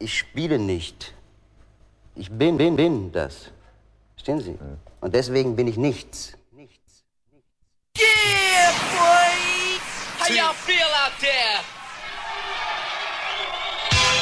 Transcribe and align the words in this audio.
Ich 0.00 0.16
spiele 0.16 0.60
nicht. 0.60 1.12
Ich 2.14 2.30
bin, 2.30 2.56
bin, 2.56 2.76
bin 2.76 3.10
das. 3.10 3.50
Verstehen 4.14 4.40
Sie? 4.40 4.56
Und 5.00 5.12
deswegen 5.12 5.56
bin 5.56 5.66
ich 5.66 5.76
nichts. 5.76 6.34
Nichts. 6.52 7.02
Yeah, 7.98 8.70
boy! 8.94 9.80
How 10.20 10.32
y'all 10.32 10.54
feel 10.54 10.86
out 11.02 11.18
there? 11.18 11.58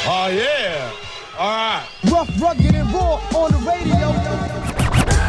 Oh 0.07 0.29
yeah. 0.33 0.89
All 1.37 1.47
right. 1.47 1.83
Rough, 2.05 2.41
rugged, 2.41 2.73
and 2.73 2.91
raw 2.91 3.21
on 3.35 3.51
the 3.51 3.59
radio. 3.59 4.09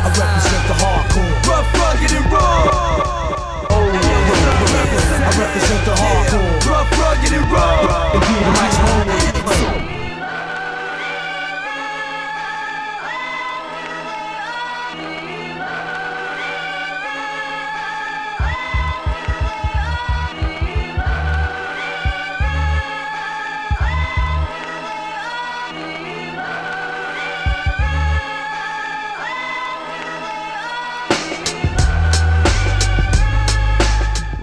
I 0.01 0.09
represent 0.17 0.65
the 0.67 0.77
hardcore. 0.80 1.35
Rough, 1.46 1.69
rugged, 1.75 2.12
and 2.17 2.33
raw. 2.33 2.73
I 5.21 5.33
represent 5.39 5.85
the 5.85 5.93
hardcore. 5.93 6.71
Rough, 6.71 6.91
rugged, 6.99 7.33
and 7.35 7.53
raw. 7.53 8.12
And 8.15 8.23
give 8.23 8.41
the 8.41 8.53
mics 8.57 8.79
home. 8.80 9.98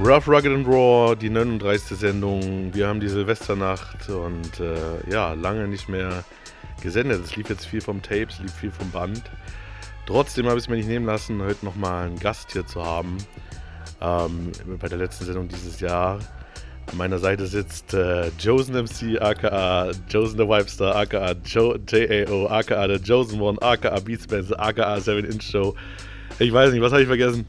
Rough, 0.05 0.27
Rugged 0.27 0.53
and 0.53 0.67
Raw, 0.67 1.15
die 1.15 1.31
39. 1.31 1.97
Sendung. 1.97 2.71
Wir 2.75 2.87
haben 2.87 2.99
die 2.99 3.09
Silvesternacht 3.09 4.07
und 4.07 4.59
äh, 4.59 5.09
ja, 5.09 5.33
lange 5.33 5.67
nicht 5.67 5.89
mehr 5.89 6.23
gesendet. 6.79 7.23
Es 7.25 7.35
lief 7.35 7.49
jetzt 7.49 7.65
viel 7.65 7.81
vom 7.81 8.03
Tape, 8.03 8.27
es 8.29 8.37
lief 8.37 8.53
viel 8.53 8.69
vom 8.69 8.91
Band. 8.91 9.23
Trotzdem 10.05 10.45
habe 10.45 10.59
ich 10.59 10.65
es 10.65 10.69
mir 10.69 10.75
nicht 10.75 10.87
nehmen 10.87 11.07
lassen, 11.07 11.41
heute 11.41 11.65
nochmal 11.65 12.05
einen 12.05 12.19
Gast 12.19 12.51
hier 12.51 12.67
zu 12.67 12.85
haben. 12.85 13.17
Ähm, 13.99 14.51
bei 14.79 14.87
der 14.87 14.99
letzten 14.99 15.25
Sendung 15.25 15.47
dieses 15.47 15.79
Jahr. 15.79 16.19
An 16.91 16.97
meiner 16.97 17.17
Seite 17.17 17.47
sitzt 17.47 17.95
äh, 17.95 18.27
Josen 18.37 18.75
MC, 18.75 19.19
aka 19.19 19.89
Josen 20.07 20.37
the 20.37 20.47
Wipester, 20.47 20.95
aka 20.95 21.33
jo 21.43 21.77
JAO, 21.87 22.45
aka 22.45 22.87
The 22.87 23.03
Josen 23.03 23.41
One, 23.41 23.59
aka 23.59 23.99
Beatspencer, 24.01 24.59
aka 24.59 24.99
7 24.99 25.25
Inch 25.25 25.45
Show. 25.49 25.73
Ich 26.37 26.53
weiß 26.53 26.73
nicht, 26.73 26.81
was 26.83 26.91
habe 26.91 27.01
ich 27.01 27.07
vergessen? 27.07 27.47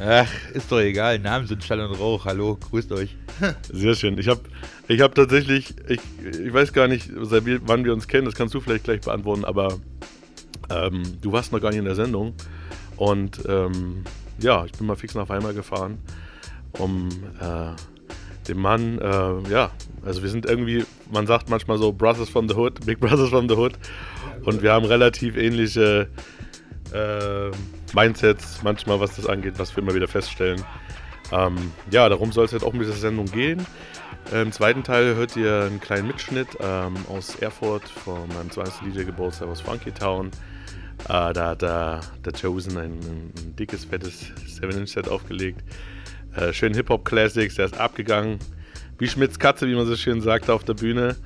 Ach, 0.00 0.28
ist 0.52 0.72
doch 0.72 0.80
egal. 0.80 1.20
Namen 1.20 1.46
sind 1.46 1.62
Schall 1.62 1.80
und 1.80 1.98
Rauch. 1.98 2.24
Hallo, 2.24 2.58
grüßt 2.70 2.90
euch. 2.92 3.16
Sehr 3.72 3.94
schön. 3.94 4.18
Ich 4.18 4.26
habe 4.28 4.40
ich 4.88 5.00
hab 5.00 5.14
tatsächlich, 5.14 5.74
ich, 5.88 6.00
ich 6.44 6.52
weiß 6.52 6.72
gar 6.72 6.88
nicht, 6.88 7.10
seit 7.22 7.46
wir, 7.46 7.60
wann 7.66 7.84
wir 7.84 7.92
uns 7.92 8.08
kennen, 8.08 8.24
das 8.24 8.34
kannst 8.34 8.54
du 8.54 8.60
vielleicht 8.60 8.84
gleich 8.84 9.02
beantworten, 9.02 9.44
aber 9.44 9.78
ähm, 10.68 11.02
du 11.20 11.30
warst 11.30 11.52
noch 11.52 11.60
gar 11.60 11.70
nicht 11.70 11.78
in 11.78 11.84
der 11.84 11.94
Sendung. 11.94 12.34
Und 12.96 13.40
ähm, 13.48 14.02
ja, 14.38 14.64
ich 14.64 14.72
bin 14.72 14.86
mal 14.88 14.96
fix 14.96 15.14
nach 15.14 15.28
Weimar 15.28 15.52
gefahren, 15.52 15.98
um 16.78 17.08
äh, 17.40 18.48
dem 18.48 18.58
Mann, 18.58 18.98
äh, 18.98 19.50
ja, 19.50 19.70
also 20.04 20.22
wir 20.22 20.30
sind 20.30 20.44
irgendwie, 20.44 20.84
man 21.12 21.26
sagt 21.28 21.48
manchmal 21.48 21.78
so 21.78 21.92
Brothers 21.92 22.28
from 22.28 22.48
the 22.48 22.54
Hood, 22.54 22.84
Big 22.84 22.98
Brothers 22.98 23.30
from 23.30 23.48
the 23.48 23.54
Hood. 23.54 23.74
Und 24.44 24.60
wir 24.60 24.72
haben 24.72 24.84
relativ 24.84 25.36
ähnliche 25.36 26.08
äh, 26.92 27.50
Mindsets 27.94 28.62
manchmal, 28.62 29.00
was 29.00 29.16
das 29.16 29.26
angeht, 29.26 29.54
was 29.58 29.74
wir 29.76 29.82
immer 29.82 29.94
wieder 29.94 30.08
feststellen. 30.08 30.62
Ähm, 31.32 31.72
ja, 31.90 32.08
darum 32.08 32.32
soll 32.32 32.44
es 32.44 32.52
jetzt 32.52 32.64
auch 32.64 32.72
mit 32.72 32.82
dieser 32.82 32.94
Sendung 32.94 33.26
gehen. 33.26 33.66
Im 34.32 34.52
zweiten 34.52 34.82
Teil 34.82 35.14
hört 35.16 35.36
ihr 35.36 35.64
einen 35.64 35.80
kleinen 35.80 36.06
Mitschnitt 36.06 36.48
ähm, 36.60 36.94
aus 37.08 37.36
Erfurt 37.36 37.88
von 37.88 38.26
meinem 38.28 38.50
20. 38.50 38.92
DJ-Geburtstag 38.94 39.48
aus 39.48 39.60
Funky 39.60 39.92
Town. 39.92 40.28
Äh, 41.08 41.32
da 41.32 41.50
hat 41.50 41.62
der, 41.62 42.00
der 42.24 42.32
Chosen 42.32 42.78
ein, 42.78 42.92
ein, 42.92 43.56
dickes, 43.56 43.84
fettes 43.84 44.32
7-Inch-Set 44.60 45.08
aufgelegt. 45.08 45.62
Äh, 46.34 46.52
schön 46.52 46.74
Hip-Hop-Classics, 46.74 47.56
der 47.56 47.66
ist 47.66 47.78
abgegangen. 47.78 48.38
Wie 48.98 49.08
Schmidts 49.08 49.38
Katze, 49.38 49.66
wie 49.68 49.74
man 49.74 49.86
so 49.86 49.96
schön 49.96 50.20
sagt, 50.20 50.48
auf 50.48 50.64
der 50.64 50.74
Bühne. 50.74 51.16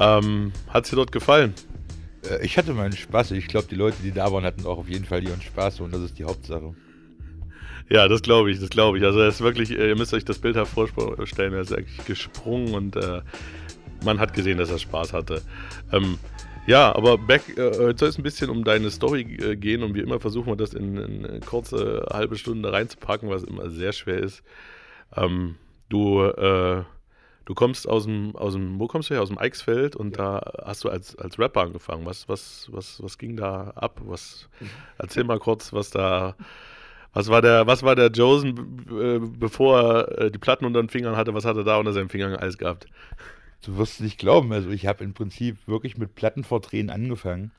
Ähm, 0.00 0.52
Hat 0.68 0.84
es 0.84 0.90
dir 0.90 0.96
dort 0.96 1.12
gefallen? 1.12 1.54
Äh, 2.30 2.44
Ich 2.44 2.56
hatte 2.58 2.74
meinen 2.74 2.96
Spaß. 2.96 3.32
Ich 3.32 3.48
glaube, 3.48 3.66
die 3.70 3.76
Leute, 3.76 3.96
die 4.02 4.12
da 4.12 4.30
waren, 4.32 4.44
hatten 4.44 4.66
auch 4.66 4.78
auf 4.78 4.88
jeden 4.88 5.04
Fall 5.04 5.22
ihren 5.22 5.40
Spaß 5.42 5.80
und 5.80 5.92
das 5.94 6.02
ist 6.02 6.18
die 6.18 6.24
Hauptsache. 6.24 6.74
Ja, 7.90 8.08
das 8.08 8.22
glaube 8.22 8.50
ich, 8.50 8.60
das 8.60 8.70
glaube 8.70 8.98
ich. 8.98 9.04
Also 9.04 9.20
er 9.20 9.28
ist 9.28 9.40
wirklich, 9.40 9.70
äh, 9.70 9.88
ihr 9.88 9.96
müsst 9.96 10.14
euch 10.14 10.24
das 10.24 10.38
Bild 10.38 10.56
vorstellen, 10.66 11.52
er 11.52 11.60
ist 11.60 11.72
eigentlich 11.72 12.04
gesprungen 12.06 12.74
und 12.74 12.96
äh, 12.96 13.20
man 14.04 14.18
hat 14.20 14.34
gesehen, 14.34 14.58
dass 14.58 14.70
er 14.70 14.78
Spaß 14.78 15.12
hatte. 15.12 15.42
Ähm, 15.92 16.18
ja, 16.66 16.94
aber 16.94 17.18
back, 17.18 17.58
äh, 17.58 17.94
soll 17.96 18.08
es 18.08 18.18
ein 18.18 18.22
bisschen 18.22 18.48
um 18.48 18.64
deine 18.64 18.90
Story 18.90 19.22
äh, 19.22 19.56
gehen 19.56 19.82
und 19.82 19.94
wie 19.94 20.00
immer 20.00 20.18
versuchen 20.18 20.46
wir 20.48 20.56
das 20.56 20.72
in, 20.72 20.96
in 20.96 21.40
kurze 21.40 22.06
halbe 22.10 22.36
Stunde 22.36 22.72
reinzupacken, 22.72 23.28
was 23.28 23.44
immer 23.44 23.68
sehr 23.68 23.92
schwer 23.92 24.18
ist. 24.18 24.42
Ähm, 25.14 25.56
du, 25.90 26.22
äh, 26.22 26.84
du 27.44 27.54
kommst 27.54 27.88
aus 27.88 28.04
dem, 28.04 28.34
aus 28.36 28.54
dem, 28.54 28.78
wo 28.78 28.86
kommst 28.86 29.10
du 29.10 29.14
her? 29.14 29.22
Aus 29.22 29.28
dem 29.28 29.38
Eichsfeld 29.38 29.96
und 29.96 30.18
da 30.18 30.40
hast 30.64 30.84
du 30.84 30.88
als, 30.88 31.16
als 31.16 31.38
Rapper 31.38 31.62
angefangen. 31.62 32.06
Was, 32.06 32.28
was, 32.28 32.68
was, 32.70 33.02
was 33.02 33.18
ging 33.18 33.36
da 33.36 33.72
ab? 33.74 34.00
Was, 34.04 34.48
erzähl 34.98 35.24
mal 35.24 35.38
kurz, 35.38 35.72
was 35.72 35.90
da, 35.90 36.36
was 37.12 37.28
war 37.28 37.42
der, 37.42 37.66
was 37.66 37.82
war 37.82 37.94
der 37.94 38.10
Josen, 38.10 38.86
äh, 38.90 39.18
bevor 39.20 39.80
er 39.80 40.18
äh, 40.18 40.30
die 40.30 40.38
Platten 40.38 40.64
unter 40.64 40.82
den 40.82 40.88
Fingern 40.88 41.16
hatte, 41.16 41.34
was 41.34 41.44
hat 41.44 41.56
er 41.56 41.64
da 41.64 41.78
unter 41.78 41.92
seinen 41.92 42.08
Fingern 42.08 42.34
alles 42.34 42.58
gehabt? 42.58 42.86
Du 43.64 43.78
wirst 43.78 43.94
es 43.94 44.00
nicht 44.00 44.18
glauben. 44.18 44.52
Also 44.52 44.70
ich 44.70 44.86
habe 44.86 45.04
im 45.04 45.14
Prinzip 45.14 45.66
wirklich 45.66 45.96
mit 45.96 46.14
Plattenverdrehen 46.14 46.90
angefangen. 46.90 47.50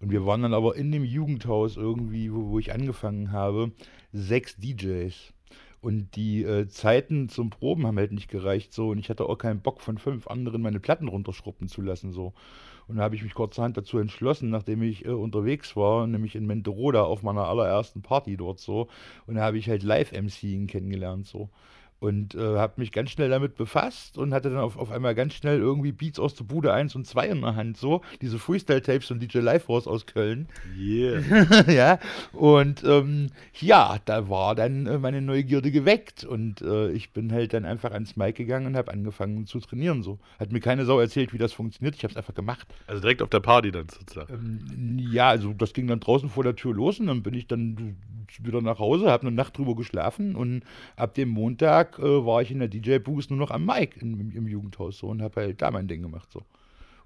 Und 0.00 0.10
wir 0.10 0.24
waren 0.24 0.42
dann 0.42 0.54
aber 0.54 0.76
in 0.76 0.90
dem 0.90 1.04
Jugendhaus 1.04 1.76
irgendwie, 1.76 2.32
wo, 2.32 2.48
wo 2.48 2.58
ich 2.58 2.72
angefangen 2.72 3.32
habe, 3.32 3.72
sechs 4.12 4.56
DJs. 4.56 5.34
Und 5.80 6.14
die 6.14 6.42
äh, 6.42 6.68
Zeiten 6.68 7.28
zum 7.30 7.48
Proben 7.48 7.86
haben 7.86 7.96
halt 7.96 8.12
nicht 8.12 8.28
gereicht 8.28 8.72
so. 8.74 8.90
Und 8.90 8.98
ich 8.98 9.08
hatte 9.08 9.26
auch 9.26 9.36
keinen 9.36 9.60
Bock 9.60 9.80
von 9.80 9.96
fünf 9.98 10.26
anderen 10.26 10.60
meine 10.60 10.80
Platten 10.80 11.08
runterschruppen 11.08 11.68
zu 11.68 11.80
lassen 11.80 12.12
so. 12.12 12.34
Und 12.86 12.96
da 12.96 13.02
habe 13.02 13.14
ich 13.14 13.22
mich 13.22 13.34
kurzerhand 13.34 13.76
dazu 13.76 13.98
entschlossen, 13.98 14.50
nachdem 14.50 14.82
ich 14.82 15.04
äh, 15.06 15.10
unterwegs 15.10 15.76
war, 15.76 16.06
nämlich 16.06 16.34
in 16.34 16.46
Menteroda 16.46 17.02
auf 17.02 17.22
meiner 17.22 17.46
allerersten 17.46 18.02
Party 18.02 18.36
dort 18.36 18.58
so. 18.58 18.88
Und 19.26 19.36
da 19.36 19.42
habe 19.42 19.58
ich 19.58 19.68
halt 19.68 19.82
Live-MCing 19.82 20.66
kennengelernt 20.66 21.26
so. 21.26 21.48
Und 22.00 22.34
äh, 22.34 22.56
habe 22.56 22.74
mich 22.76 22.92
ganz 22.92 23.10
schnell 23.10 23.28
damit 23.28 23.56
befasst 23.56 24.16
und 24.16 24.32
hatte 24.32 24.48
dann 24.48 24.58
auf, 24.58 24.78
auf 24.78 24.90
einmal 24.90 25.14
ganz 25.14 25.34
schnell 25.34 25.58
irgendwie 25.58 25.92
Beats 25.92 26.18
aus 26.18 26.34
der 26.34 26.44
Bude 26.44 26.72
1 26.72 26.96
und 26.96 27.06
2 27.06 27.28
in 27.28 27.42
der 27.42 27.56
Hand, 27.56 27.76
so. 27.76 28.00
Diese 28.22 28.38
Freestyle-Tapes 28.38 29.06
von 29.06 29.20
DJ 29.20 29.38
Live 29.38 29.64
Force 29.64 29.86
aus 29.86 30.06
Köln. 30.06 30.48
Yeah. 30.78 31.20
ja, 31.70 31.98
und 32.32 32.82
ähm, 32.84 33.28
ja, 33.60 33.98
da 34.06 34.30
war 34.30 34.54
dann 34.54 34.86
äh, 34.86 34.98
meine 34.98 35.20
Neugierde 35.20 35.70
geweckt 35.70 36.24
und 36.24 36.62
äh, 36.62 36.90
ich 36.92 37.12
bin 37.12 37.32
halt 37.32 37.52
dann 37.52 37.66
einfach 37.66 37.92
ans 37.92 38.16
Mic 38.16 38.32
gegangen 38.32 38.68
und 38.68 38.76
habe 38.76 38.90
angefangen 38.90 39.46
zu 39.46 39.60
trainieren, 39.60 40.02
so. 40.02 40.18
Hat 40.38 40.52
mir 40.52 40.60
keine 40.60 40.86
Sau 40.86 40.98
erzählt, 41.00 41.34
wie 41.34 41.38
das 41.38 41.52
funktioniert, 41.52 41.96
ich 41.96 42.02
habe 42.02 42.12
es 42.12 42.16
einfach 42.16 42.34
gemacht. 42.34 42.66
Also 42.86 43.02
direkt 43.02 43.20
auf 43.20 43.28
der 43.28 43.40
Party 43.40 43.72
dann 43.72 43.88
sozusagen. 43.90 44.32
Ähm, 44.32 44.98
ja, 45.12 45.28
also 45.28 45.52
das 45.52 45.74
ging 45.74 45.86
dann 45.86 46.00
draußen 46.00 46.30
vor 46.30 46.44
der 46.44 46.56
Tür 46.56 46.72
los 46.74 46.98
und 46.98 47.08
dann 47.08 47.22
bin 47.22 47.34
ich 47.34 47.46
dann 47.46 47.96
wieder 48.42 48.62
nach 48.62 48.78
Hause, 48.78 49.10
habe 49.10 49.26
eine 49.26 49.34
Nacht 49.34 49.58
drüber 49.58 49.74
geschlafen 49.74 50.36
und 50.36 50.62
ab 50.96 51.14
dem 51.14 51.28
Montag 51.30 51.89
äh, 51.98 52.24
war 52.26 52.42
ich 52.42 52.50
in 52.50 52.60
der 52.60 52.68
DJ-Booth 52.68 53.30
nur 53.30 53.38
noch 53.38 53.50
am 53.50 53.66
Mic 53.66 53.96
im, 54.00 54.30
im 54.32 54.46
Jugendhaus 54.46 54.98
so 54.98 55.08
und 55.08 55.22
habe 55.22 55.40
halt 55.40 55.62
da 55.62 55.70
mein 55.70 55.88
Ding 55.88 56.02
gemacht 56.02 56.30
so. 56.32 56.42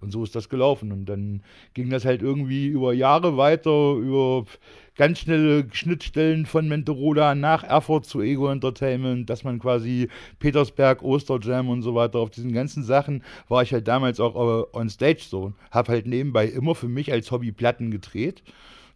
Und 0.04 0.10
so 0.10 0.22
ist 0.22 0.34
das 0.34 0.50
gelaufen. 0.50 0.92
Und 0.92 1.06
dann 1.06 1.42
ging 1.72 1.88
das 1.88 2.04
halt 2.04 2.20
irgendwie 2.20 2.66
über 2.66 2.92
Jahre 2.92 3.38
weiter, 3.38 3.94
über 3.94 4.44
ganz 4.96 5.20
schnelle 5.20 5.66
Schnittstellen 5.72 6.44
von 6.44 6.68
Menteroda 6.68 7.34
nach 7.34 7.64
Erfurt 7.64 8.04
zu 8.04 8.20
Ego 8.20 8.48
Entertainment, 8.48 9.30
dass 9.30 9.44
man 9.44 9.58
quasi 9.58 10.08
Petersberg, 10.38 11.02
Osterjam 11.02 11.70
und 11.70 11.80
so 11.80 11.94
weiter, 11.94 12.18
auf 12.18 12.30
diesen 12.30 12.52
ganzen 12.52 12.84
Sachen 12.84 13.24
war 13.48 13.62
ich 13.62 13.72
halt 13.72 13.88
damals 13.88 14.20
auch 14.20 14.34
äh, 14.34 14.76
on 14.76 14.90
stage 14.90 15.22
so. 15.26 15.54
Hab 15.70 15.88
halt 15.88 16.06
nebenbei 16.06 16.46
immer 16.46 16.75
für 16.75 16.88
mich 16.88 17.10
als 17.10 17.30
Hobby 17.30 17.50
Platten 17.50 17.90
gedreht. 17.90 18.42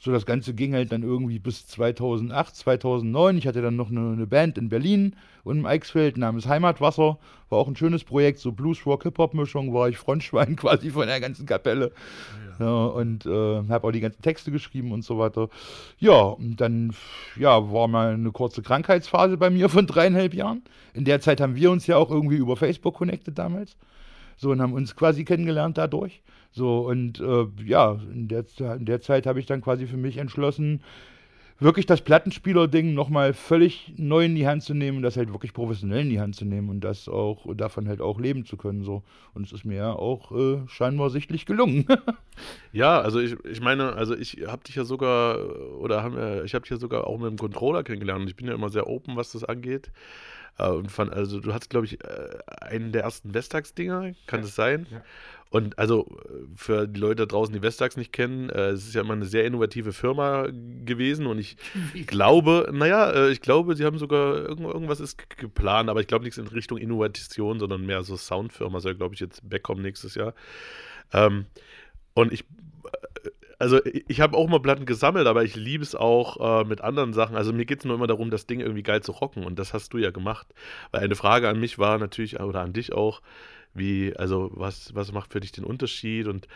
So, 0.00 0.12
das 0.12 0.26
Ganze 0.26 0.54
ging 0.54 0.74
halt 0.74 0.92
dann 0.92 1.02
irgendwie 1.02 1.40
bis 1.40 1.66
2008, 1.66 2.54
2009. 2.54 3.38
Ich 3.38 3.46
hatte 3.48 3.62
dann 3.62 3.74
noch 3.74 3.90
eine, 3.90 4.12
eine 4.12 4.26
Band 4.28 4.56
in 4.56 4.68
Berlin 4.68 5.16
und 5.42 5.58
im 5.58 5.66
Eichsfeld 5.66 6.16
namens 6.16 6.46
Heimatwasser. 6.46 7.18
War 7.48 7.58
auch 7.58 7.66
ein 7.66 7.74
schönes 7.74 8.04
Projekt, 8.04 8.38
so 8.38 8.52
Blues, 8.52 8.86
Rock, 8.86 9.02
Hip-Hop-Mischung, 9.02 9.74
war 9.74 9.88
ich 9.88 9.98
Frontschwein 9.98 10.54
quasi 10.56 10.90
von 10.90 11.08
der 11.08 11.20
ganzen 11.20 11.46
Kapelle. 11.46 11.90
Ja, 12.60 12.86
und 12.86 13.26
äh, 13.26 13.62
habe 13.68 13.88
auch 13.88 13.92
die 13.92 14.00
ganzen 14.00 14.22
Texte 14.22 14.52
geschrieben 14.52 14.92
und 14.92 15.02
so 15.02 15.18
weiter. 15.18 15.48
Ja, 15.98 16.20
und 16.20 16.60
dann 16.60 16.94
ja, 17.36 17.72
war 17.72 17.88
mal 17.88 18.14
eine 18.14 18.30
kurze 18.30 18.62
Krankheitsphase 18.62 19.36
bei 19.36 19.50
mir 19.50 19.68
von 19.68 19.86
dreieinhalb 19.86 20.34
Jahren. 20.34 20.62
In 20.94 21.04
der 21.04 21.20
Zeit 21.20 21.40
haben 21.40 21.56
wir 21.56 21.70
uns 21.70 21.86
ja 21.86 21.96
auch 21.96 22.10
irgendwie 22.10 22.36
über 22.36 22.56
Facebook 22.56 22.94
connected 22.94 23.38
damals. 23.38 23.76
So, 24.36 24.50
und 24.50 24.60
haben 24.60 24.72
uns 24.72 24.94
quasi 24.94 25.24
kennengelernt 25.24 25.78
dadurch. 25.78 26.22
So, 26.50 26.80
und 26.88 27.20
äh, 27.20 27.46
ja, 27.64 27.98
in 28.12 28.28
der, 28.28 28.44
in 28.76 28.84
der 28.86 29.00
Zeit 29.00 29.26
habe 29.26 29.40
ich 29.40 29.46
dann 29.46 29.60
quasi 29.60 29.86
für 29.86 29.96
mich 29.96 30.16
entschlossen, 30.16 30.82
wirklich 31.60 31.86
das 31.86 32.02
Plattenspieler-Ding 32.02 32.94
nochmal 32.94 33.34
völlig 33.34 33.92
neu 33.96 34.24
in 34.26 34.36
die 34.36 34.46
Hand 34.46 34.62
zu 34.62 34.74
nehmen 34.74 34.98
und 34.98 35.02
das 35.02 35.16
halt 35.16 35.32
wirklich 35.32 35.52
professionell 35.52 36.02
in 36.02 36.10
die 36.10 36.20
Hand 36.20 36.36
zu 36.36 36.44
nehmen 36.44 36.68
und 36.68 36.80
das 36.80 37.08
auch 37.08 37.44
und 37.46 37.60
davon 37.60 37.88
halt 37.88 38.00
auch 38.00 38.20
leben 38.20 38.44
zu 38.44 38.56
können. 38.56 38.84
So. 38.84 39.02
Und 39.34 39.46
es 39.46 39.52
ist 39.52 39.64
mir 39.64 39.76
ja 39.76 39.92
auch 39.92 40.32
äh, 40.32 40.62
scheinbar 40.68 41.10
sichtlich 41.10 41.46
gelungen. 41.46 41.86
Ja, 42.72 43.00
also 43.00 43.18
ich, 43.20 43.36
ich 43.44 43.60
meine, 43.60 43.94
also 43.94 44.14
ich 44.16 44.44
habe 44.46 44.62
dich 44.64 44.76
ja 44.76 44.84
sogar, 44.84 45.38
oder 45.80 46.02
haben 46.02 46.16
wir, 46.16 46.44
ich 46.44 46.54
habe 46.54 46.62
dich 46.62 46.70
ja 46.70 46.76
sogar 46.76 47.06
auch 47.06 47.18
mit 47.18 47.28
dem 47.30 47.38
Controller 47.38 47.82
kennengelernt 47.82 48.22
und 48.22 48.28
ich 48.28 48.36
bin 48.36 48.46
ja 48.46 48.54
immer 48.54 48.68
sehr 48.70 48.86
open, 48.86 49.16
was 49.16 49.32
das 49.32 49.44
angeht. 49.44 49.90
Äh, 50.58 50.68
Und 50.70 50.90
fand, 50.90 51.12
also 51.12 51.40
du 51.40 51.52
hast, 51.54 51.70
glaube 51.70 51.86
ich, 51.86 52.02
äh, 52.04 52.38
einen 52.60 52.92
der 52.92 53.02
ersten 53.02 53.34
Vestax-Dinger, 53.34 54.12
kann 54.26 54.42
das 54.42 54.54
sein? 54.54 54.86
Und 55.50 55.78
also 55.78 56.06
äh, 56.24 56.46
für 56.56 56.86
die 56.86 57.00
Leute 57.00 57.16
da 57.16 57.26
draußen, 57.26 57.54
die 57.54 57.62
Vestax 57.62 57.96
nicht 57.96 58.12
kennen, 58.12 58.50
äh, 58.50 58.70
es 58.70 58.86
ist 58.86 58.94
ja 58.94 59.00
immer 59.00 59.14
eine 59.14 59.24
sehr 59.24 59.44
innovative 59.44 59.92
Firma 59.92 60.48
gewesen 60.84 61.26
und 61.26 61.38
ich 61.38 61.56
glaube, 62.06 62.68
naja, 62.72 63.10
äh, 63.10 63.30
ich 63.30 63.40
glaube, 63.40 63.74
sie 63.74 63.84
haben 63.84 63.98
sogar 63.98 64.36
irgend, 64.36 64.66
irgendwas 64.66 65.00
ist 65.00 65.28
geplant, 65.38 65.88
aber 65.88 66.00
ich 66.00 66.06
glaube 66.06 66.24
nichts 66.24 66.38
in 66.38 66.48
Richtung 66.48 66.76
Innovation, 66.78 67.58
sondern 67.58 67.86
mehr 67.86 68.02
so 68.02 68.16
Soundfirma, 68.16 68.80
soll 68.80 68.94
glaube 68.94 69.14
ich 69.14 69.20
jetzt 69.20 69.40
wegkommen 69.50 69.82
nächstes 69.82 70.14
Jahr. 70.14 70.34
Ähm, 71.12 71.46
und 72.12 72.32
ich, 72.32 72.40
äh, 72.42 73.30
also 73.58 73.82
ich, 73.86 74.04
ich 74.06 74.20
habe 74.20 74.36
auch 74.36 74.48
mal 74.48 74.60
Platten 74.60 74.84
gesammelt, 74.84 75.26
aber 75.26 75.44
ich 75.44 75.56
liebe 75.56 75.82
es 75.82 75.94
auch 75.94 76.62
äh, 76.62 76.64
mit 76.64 76.82
anderen 76.82 77.14
Sachen. 77.14 77.36
Also 77.36 77.54
mir 77.54 77.64
geht 77.64 77.78
es 77.78 77.84
nur 77.86 77.94
immer 77.94 78.06
darum, 78.06 78.30
das 78.30 78.46
Ding 78.46 78.60
irgendwie 78.60 78.82
geil 78.82 79.02
zu 79.02 79.12
rocken 79.12 79.44
und 79.44 79.58
das 79.58 79.72
hast 79.72 79.94
du 79.94 79.98
ja 79.98 80.10
gemacht. 80.10 80.46
Weil 80.90 81.04
eine 81.04 81.16
Frage 81.16 81.48
an 81.48 81.58
mich 81.58 81.78
war 81.78 81.96
natürlich, 81.98 82.38
oder 82.38 82.60
an 82.60 82.74
dich 82.74 82.92
auch, 82.92 83.22
wie, 83.78 84.14
also 84.16 84.50
was, 84.54 84.94
was 84.94 85.12
macht 85.12 85.32
für 85.32 85.40
dich 85.40 85.52
den 85.52 85.64
Unterschied 85.64 86.26
und 86.26 86.46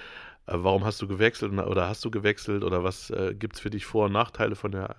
äh, 0.46 0.54
warum 0.54 0.84
hast 0.84 1.00
du 1.02 1.06
gewechselt 1.08 1.52
oder- 1.52 1.88
hast 1.88 2.04
du 2.04 2.10
gewechselt 2.10 2.64
oder 2.64 2.82
was 2.84 3.10
äh, 3.10 3.34
gibt 3.38 3.54
es 3.56 3.60
für 3.60 3.70
dich 3.70 3.84
Vor- 3.86 4.06
und 4.06 4.12
Nachteile 4.12 4.54
von 4.56 4.72
der 4.72 4.96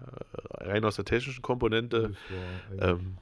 äh, 0.60 0.64
rein 0.70 0.86
aus 0.86 0.96
der 0.96 1.06
technischen 1.06 1.42
Komponente? 1.42 2.14
Ähm, 2.80 3.18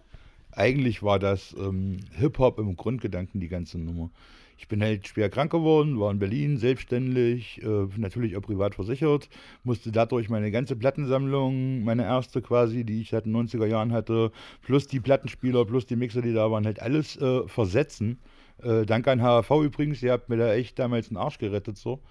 Eigentlich 0.53 1.01
war 1.01 1.17
das 1.17 1.55
ähm, 1.57 1.99
Hip-Hop 2.11 2.59
im 2.59 2.75
Grundgedanken 2.75 3.39
die 3.39 3.47
ganze 3.47 3.77
Nummer. 3.79 4.09
Ich 4.57 4.67
bin 4.67 4.81
halt 4.83 5.07
schwer 5.07 5.29
krank 5.29 5.49
geworden, 5.51 5.97
war 5.99 6.11
in 6.11 6.19
Berlin 6.19 6.57
selbstständig, 6.57 7.61
äh, 7.63 7.87
natürlich 7.97 8.35
auch 8.35 8.41
privat 8.41 8.75
versichert, 8.75 9.29
musste 9.63 9.91
dadurch 9.93 10.29
meine 10.29 10.51
ganze 10.51 10.75
Plattensammlung, 10.75 11.83
meine 11.85 12.03
erste 12.03 12.41
quasi, 12.41 12.83
die 12.83 13.01
ich 13.01 13.11
seit 13.11 13.25
den 13.25 13.33
90er 13.35 13.65
Jahren 13.65 13.93
hatte, 13.93 14.31
plus 14.61 14.87
die 14.87 14.99
Plattenspieler, 14.99 15.63
plus 15.65 15.85
die 15.85 15.95
Mixer, 15.95 16.21
die 16.21 16.33
da 16.33 16.51
waren, 16.51 16.65
halt 16.65 16.81
alles 16.81 17.15
äh, 17.17 17.47
versetzen. 17.47 18.19
Äh, 18.63 18.85
danke 18.85 19.11
an 19.11 19.21
HAV 19.21 19.49
übrigens, 19.61 20.01
ihr 20.03 20.11
habt 20.11 20.29
mir 20.29 20.37
da 20.37 20.53
echt 20.53 20.79
damals 20.79 21.09
einen 21.09 21.17
Arsch 21.17 21.37
gerettet 21.37 21.77
so. 21.77 22.01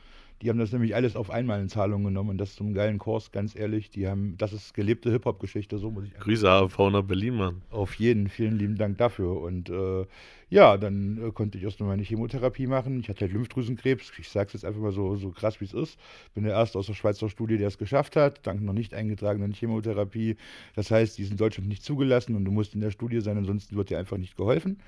Die 0.42 0.48
haben 0.48 0.58
das 0.58 0.72
nämlich 0.72 0.94
alles 0.94 1.16
auf 1.16 1.28
einmal 1.28 1.60
in 1.60 1.68
Zahlung 1.68 2.02
genommen 2.02 2.30
und 2.30 2.38
das 2.38 2.54
zum 2.54 2.72
geilen 2.72 2.96
Kurs, 2.98 3.30
ganz 3.30 3.54
ehrlich. 3.54 3.90
Die 3.90 4.08
haben, 4.08 4.36
das 4.38 4.54
ist 4.54 4.72
gelebte 4.72 5.10
Hip-Hop-Geschichte, 5.10 5.76
so 5.76 5.90
muss 5.90 6.04
ich 6.04 6.14
Grüße 6.14 6.48
AV 6.48 6.78
nach 6.90 7.02
Berlin, 7.02 7.34
Mann. 7.34 7.62
auf 7.70 7.94
jeden, 7.96 8.28
vielen 8.28 8.58
lieben 8.58 8.76
Dank 8.76 8.96
dafür. 8.96 9.38
Und 9.38 9.68
äh, 9.68 10.06
ja, 10.48 10.78
dann 10.78 11.22
äh, 11.22 11.30
konnte 11.30 11.58
ich 11.58 11.64
erst 11.64 11.78
mal 11.80 11.88
meine 11.88 12.02
Chemotherapie 12.02 12.66
machen. 12.66 13.00
Ich 13.00 13.10
hatte 13.10 13.20
halt 13.20 13.32
Lymphdrüsenkrebs. 13.34 14.12
Ich 14.18 14.30
sage 14.30 14.46
es 14.46 14.54
jetzt 14.54 14.64
einfach 14.64 14.80
mal 14.80 14.92
so, 14.92 15.14
so 15.16 15.30
krass, 15.30 15.60
wie 15.60 15.66
es 15.66 15.74
ist. 15.74 15.98
Bin 16.32 16.44
der 16.44 16.54
Erste 16.54 16.78
aus 16.78 16.86
der 16.86 16.94
Schweizer 16.94 17.28
Studie, 17.28 17.58
der 17.58 17.68
es 17.68 17.76
geschafft 17.76 18.16
hat, 18.16 18.46
dank 18.46 18.62
einer 18.62 18.72
nicht 18.72 18.94
eingetragenen 18.94 19.52
Chemotherapie. 19.52 20.36
Das 20.74 20.90
heißt, 20.90 21.18
die 21.18 21.22
ist 21.22 21.32
in 21.32 21.36
Deutschland 21.36 21.68
nicht 21.68 21.84
zugelassen 21.84 22.34
und 22.34 22.46
du 22.46 22.50
musst 22.50 22.74
in 22.74 22.80
der 22.80 22.92
Studie 22.92 23.20
sein, 23.20 23.36
ansonsten 23.36 23.76
wird 23.76 23.90
dir 23.90 23.98
einfach 23.98 24.16
nicht 24.16 24.38
geholfen. 24.38 24.78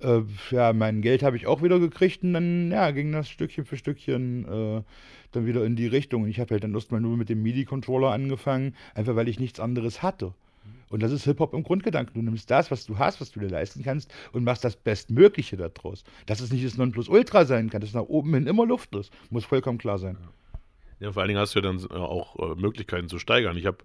Äh, 0.00 0.22
ja, 0.50 0.72
mein 0.72 1.02
Geld 1.02 1.22
habe 1.22 1.36
ich 1.36 1.46
auch 1.46 1.62
wieder 1.62 1.80
gekriegt 1.80 2.22
und 2.22 2.32
dann 2.32 2.70
ja, 2.70 2.90
ging 2.92 3.12
das 3.12 3.28
Stückchen 3.28 3.64
für 3.64 3.76
Stückchen 3.76 4.44
äh, 4.44 4.82
dann 5.32 5.46
wieder 5.46 5.64
in 5.64 5.76
die 5.76 5.86
Richtung. 5.86 6.22
Und 6.22 6.28
ich 6.28 6.40
habe 6.40 6.54
halt 6.54 6.64
dann 6.64 6.74
erstmal 6.74 7.00
nur 7.00 7.16
mit 7.16 7.28
dem 7.28 7.42
MIDI-Controller 7.42 8.10
angefangen, 8.10 8.74
einfach 8.94 9.16
weil 9.16 9.28
ich 9.28 9.40
nichts 9.40 9.60
anderes 9.60 10.02
hatte. 10.02 10.34
Und 10.90 11.02
das 11.02 11.12
ist 11.12 11.24
Hip-Hop 11.24 11.52
im 11.52 11.62
Grundgedanken. 11.64 12.14
Du 12.14 12.22
nimmst 12.22 12.50
das, 12.50 12.70
was 12.70 12.86
du 12.86 12.98
hast, 12.98 13.20
was 13.20 13.30
du 13.30 13.40
dir 13.40 13.48
leisten 13.48 13.82
kannst, 13.82 14.10
und 14.32 14.44
machst 14.44 14.64
das 14.64 14.76
Bestmögliche 14.76 15.56
daraus. 15.56 16.04
Dass 16.26 16.40
es 16.40 16.50
nicht 16.50 16.64
das 16.64 16.78
Nonplusultra 16.78 17.44
sein 17.44 17.68
kann, 17.68 17.80
dass 17.80 17.92
nach 17.92 18.02
oben 18.02 18.34
hin 18.34 18.46
immer 18.46 18.66
Luft 18.66 18.94
ist, 18.94 19.12
muss 19.30 19.44
vollkommen 19.44 19.78
klar 19.78 19.98
sein. 19.98 20.16
Ja, 20.20 20.28
vor 21.12 21.22
allen 21.22 21.28
Dingen 21.28 21.40
hast 21.40 21.54
du 21.54 21.60
ja 21.60 21.62
dann 21.62 21.78
äh, 21.90 21.94
auch 21.94 22.36
äh, 22.38 22.60
Möglichkeiten 22.60 23.08
zu 23.08 23.18
steigern. 23.18 23.56
Ich 23.56 23.66
habe 23.66 23.78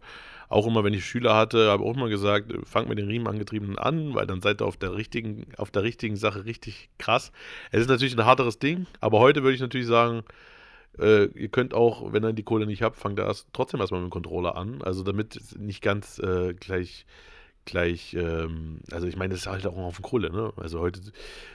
auch 0.49 0.67
immer, 0.67 0.83
wenn 0.83 0.93
ich 0.93 1.05
Schüler 1.05 1.35
hatte, 1.35 1.69
habe 1.69 1.83
auch 1.83 1.95
immer 1.95 2.09
gesagt, 2.09 2.51
äh, 2.51 2.59
fangt 2.65 2.89
mit 2.89 2.97
den 2.97 3.07
Riemenangetriebenen 3.07 3.77
an, 3.77 4.13
weil 4.13 4.27
dann 4.27 4.41
seid 4.41 4.61
ihr 4.61 4.65
auf 4.65 4.77
der 4.77 4.95
richtigen, 4.95 5.47
auf 5.57 5.71
der 5.71 5.83
richtigen 5.83 6.15
Sache 6.15 6.45
richtig 6.45 6.89
krass. 6.97 7.31
Es 7.71 7.81
ist 7.81 7.89
natürlich 7.89 8.17
ein 8.17 8.25
harteres 8.25 8.59
Ding, 8.59 8.87
aber 8.99 9.19
heute 9.19 9.43
würde 9.43 9.55
ich 9.55 9.61
natürlich 9.61 9.87
sagen, 9.87 10.23
äh, 10.99 11.25
ihr 11.25 11.49
könnt 11.49 11.73
auch, 11.73 12.13
wenn 12.13 12.23
ihr 12.23 12.33
die 12.33 12.43
Kohle 12.43 12.65
nicht 12.65 12.83
habt, 12.83 12.97
fangt 12.97 13.19
ihr 13.19 13.25
erst 13.25 13.47
trotzdem 13.53 13.79
erstmal 13.79 14.01
mit 14.01 14.09
dem 14.09 14.13
Controller 14.13 14.55
an. 14.55 14.81
Also 14.81 15.03
damit 15.03 15.39
nicht 15.57 15.81
ganz 15.81 16.19
äh, 16.19 16.53
gleich 16.53 17.05
gleich, 17.65 18.13
ähm, 18.13 18.79
also 18.91 19.07
ich 19.07 19.15
meine, 19.15 19.33
das 19.33 19.41
ist 19.41 19.47
halt 19.47 19.65
auch 19.65 19.77
auf 19.77 20.01
Kohle, 20.01 20.31
ne? 20.31 20.53
Also 20.57 20.79
heute 20.79 21.01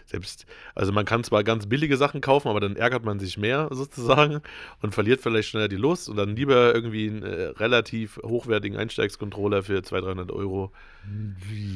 selbst, 0.06 0.46
also 0.74 0.92
man 0.92 1.04
kann 1.04 1.24
zwar 1.24 1.44
ganz 1.44 1.66
billige 1.66 1.96
Sachen 1.96 2.20
kaufen, 2.20 2.48
aber 2.48 2.60
dann 2.60 2.76
ärgert 2.76 3.04
man 3.04 3.18
sich 3.18 3.38
mehr 3.38 3.68
sozusagen 3.72 4.40
und 4.82 4.94
verliert 4.94 5.20
vielleicht 5.20 5.50
schneller 5.50 5.68
die 5.68 5.76
Lust 5.76 6.08
und 6.08 6.16
dann 6.16 6.36
lieber 6.36 6.74
irgendwie 6.74 7.08
einen 7.08 7.22
äh, 7.22 7.42
relativ 7.48 8.18
hochwertigen 8.22 8.78
Einsteigscontroller 8.78 9.62
für 9.62 9.82
200, 9.82 10.08
300 10.08 10.32
Euro. 10.32 10.72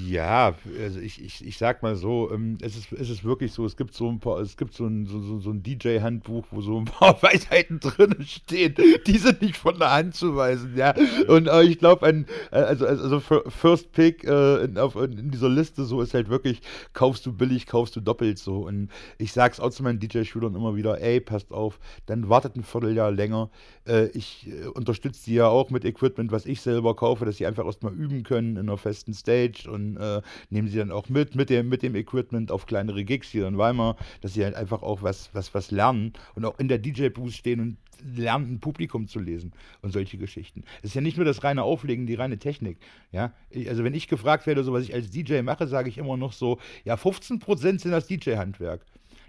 Ja, 0.08 0.54
also 0.82 1.00
ich, 1.00 1.22
ich, 1.24 1.46
ich 1.46 1.56
sag 1.56 1.82
mal 1.82 1.96
so, 1.96 2.30
ähm, 2.32 2.58
es, 2.60 2.76
ist, 2.76 2.92
es 2.92 3.08
ist 3.08 3.24
wirklich 3.24 3.52
so, 3.52 3.64
es 3.64 3.76
gibt 3.78 3.94
so 3.94 4.10
ein 4.10 4.20
paar, 4.20 4.40
es 4.40 4.56
gibt 4.58 4.74
so 4.74 4.84
ein, 4.84 5.06
so, 5.06 5.38
so, 5.38 5.50
ein 5.50 5.62
DJ-Handbuch, 5.62 6.44
wo 6.50 6.60
so 6.60 6.76
ein 6.78 6.84
paar 6.84 7.22
Weisheiten 7.22 7.80
drin 7.80 8.16
stehen, 8.26 8.74
die 9.06 9.16
sind 9.18 9.40
nicht 9.40 9.56
von 9.56 9.78
der 9.78 9.90
Hand 9.92 10.14
zu 10.14 10.36
weisen, 10.36 10.76
ja. 10.76 10.94
Und 11.28 11.46
äh, 11.46 11.62
ich 11.62 11.78
glaube, 11.78 12.06
äh, 12.06 12.24
also, 12.54 12.86
also 12.86 13.20
Fir- 13.20 13.48
First 13.48 13.92
Pick 13.92 14.24
äh, 14.24 14.64
in, 14.64 14.76
auf, 14.76 14.96
in 14.96 15.30
dieser 15.30 15.48
Liste 15.48 15.84
so 15.84 16.02
ist 16.02 16.12
halt 16.12 16.28
wirklich, 16.28 16.60
kaufst 16.92 17.24
du 17.24 17.32
billig, 17.32 17.66
kaufst 17.66 17.96
du 17.96 18.00
doppelt 18.00 18.38
so. 18.38 18.66
Und 18.66 18.90
ich 19.16 19.32
sag's 19.32 19.60
auch 19.60 19.70
zu 19.70 19.82
meinen 19.82 19.98
DJ-Schülern 19.98 20.54
immer 20.54 20.76
wieder, 20.76 21.00
ey, 21.00 21.20
passt 21.20 21.52
auf, 21.52 21.78
dann 22.04 22.28
wartet 22.28 22.56
ein 22.56 22.64
Vierteljahr 22.64 23.10
länger. 23.10 23.48
Äh, 23.86 24.08
ich 24.08 24.48
äh, 24.48 24.66
unterstütze 24.66 25.24
die 25.24 25.34
ja 25.34 25.46
auch 25.48 25.70
mit 25.70 25.84
Equipment, 25.86 26.32
was 26.32 26.44
ich 26.44 26.60
selber 26.60 26.94
kaufe, 26.94 27.24
dass 27.24 27.36
sie 27.38 27.46
einfach 27.46 27.64
erstmal 27.64 27.94
üben 27.94 28.24
können 28.24 28.56
in 28.56 28.68
einer 28.68 28.76
festen 28.76 29.14
Stage 29.22 29.70
und 29.70 29.96
äh, 29.96 30.20
nehmen 30.50 30.68
sie 30.68 30.78
dann 30.78 30.90
auch 30.90 31.08
mit, 31.08 31.34
mit 31.34 31.50
dem, 31.50 31.68
mit 31.68 31.82
dem 31.82 31.94
Equipment 31.94 32.50
auf 32.50 32.66
kleinere 32.66 33.04
Gigs 33.04 33.30
hier 33.30 33.46
in 33.46 33.56
Weimar, 33.56 33.96
dass 34.20 34.34
sie 34.34 34.44
halt 34.44 34.54
einfach 34.54 34.82
auch 34.82 35.02
was, 35.02 35.30
was, 35.32 35.54
was 35.54 35.70
lernen 35.70 36.12
und 36.34 36.44
auch 36.44 36.58
in 36.58 36.68
der 36.68 36.78
DJ-Booth 36.78 37.32
stehen 37.32 37.60
und 37.60 37.76
lernen, 38.16 38.54
ein 38.54 38.60
Publikum 38.60 39.06
zu 39.08 39.20
lesen 39.20 39.52
und 39.80 39.92
solche 39.92 40.18
Geschichten. 40.18 40.64
Es 40.78 40.90
ist 40.90 40.94
ja 40.94 41.00
nicht 41.00 41.16
nur 41.16 41.24
das 41.24 41.44
reine 41.44 41.62
Auflegen, 41.62 42.06
die 42.06 42.14
reine 42.14 42.38
Technik. 42.38 42.78
Ja? 43.12 43.32
Also 43.68 43.84
wenn 43.84 43.94
ich 43.94 44.08
gefragt 44.08 44.46
werde, 44.46 44.64
so 44.64 44.72
was 44.72 44.84
ich 44.84 44.94
als 44.94 45.10
DJ 45.10 45.42
mache, 45.42 45.66
sage 45.66 45.88
ich 45.88 45.98
immer 45.98 46.16
noch 46.16 46.32
so, 46.32 46.58
ja, 46.84 46.94
15% 46.94 47.80
sind 47.80 47.92
das 47.92 48.06
DJ-Handwerk. 48.06 48.84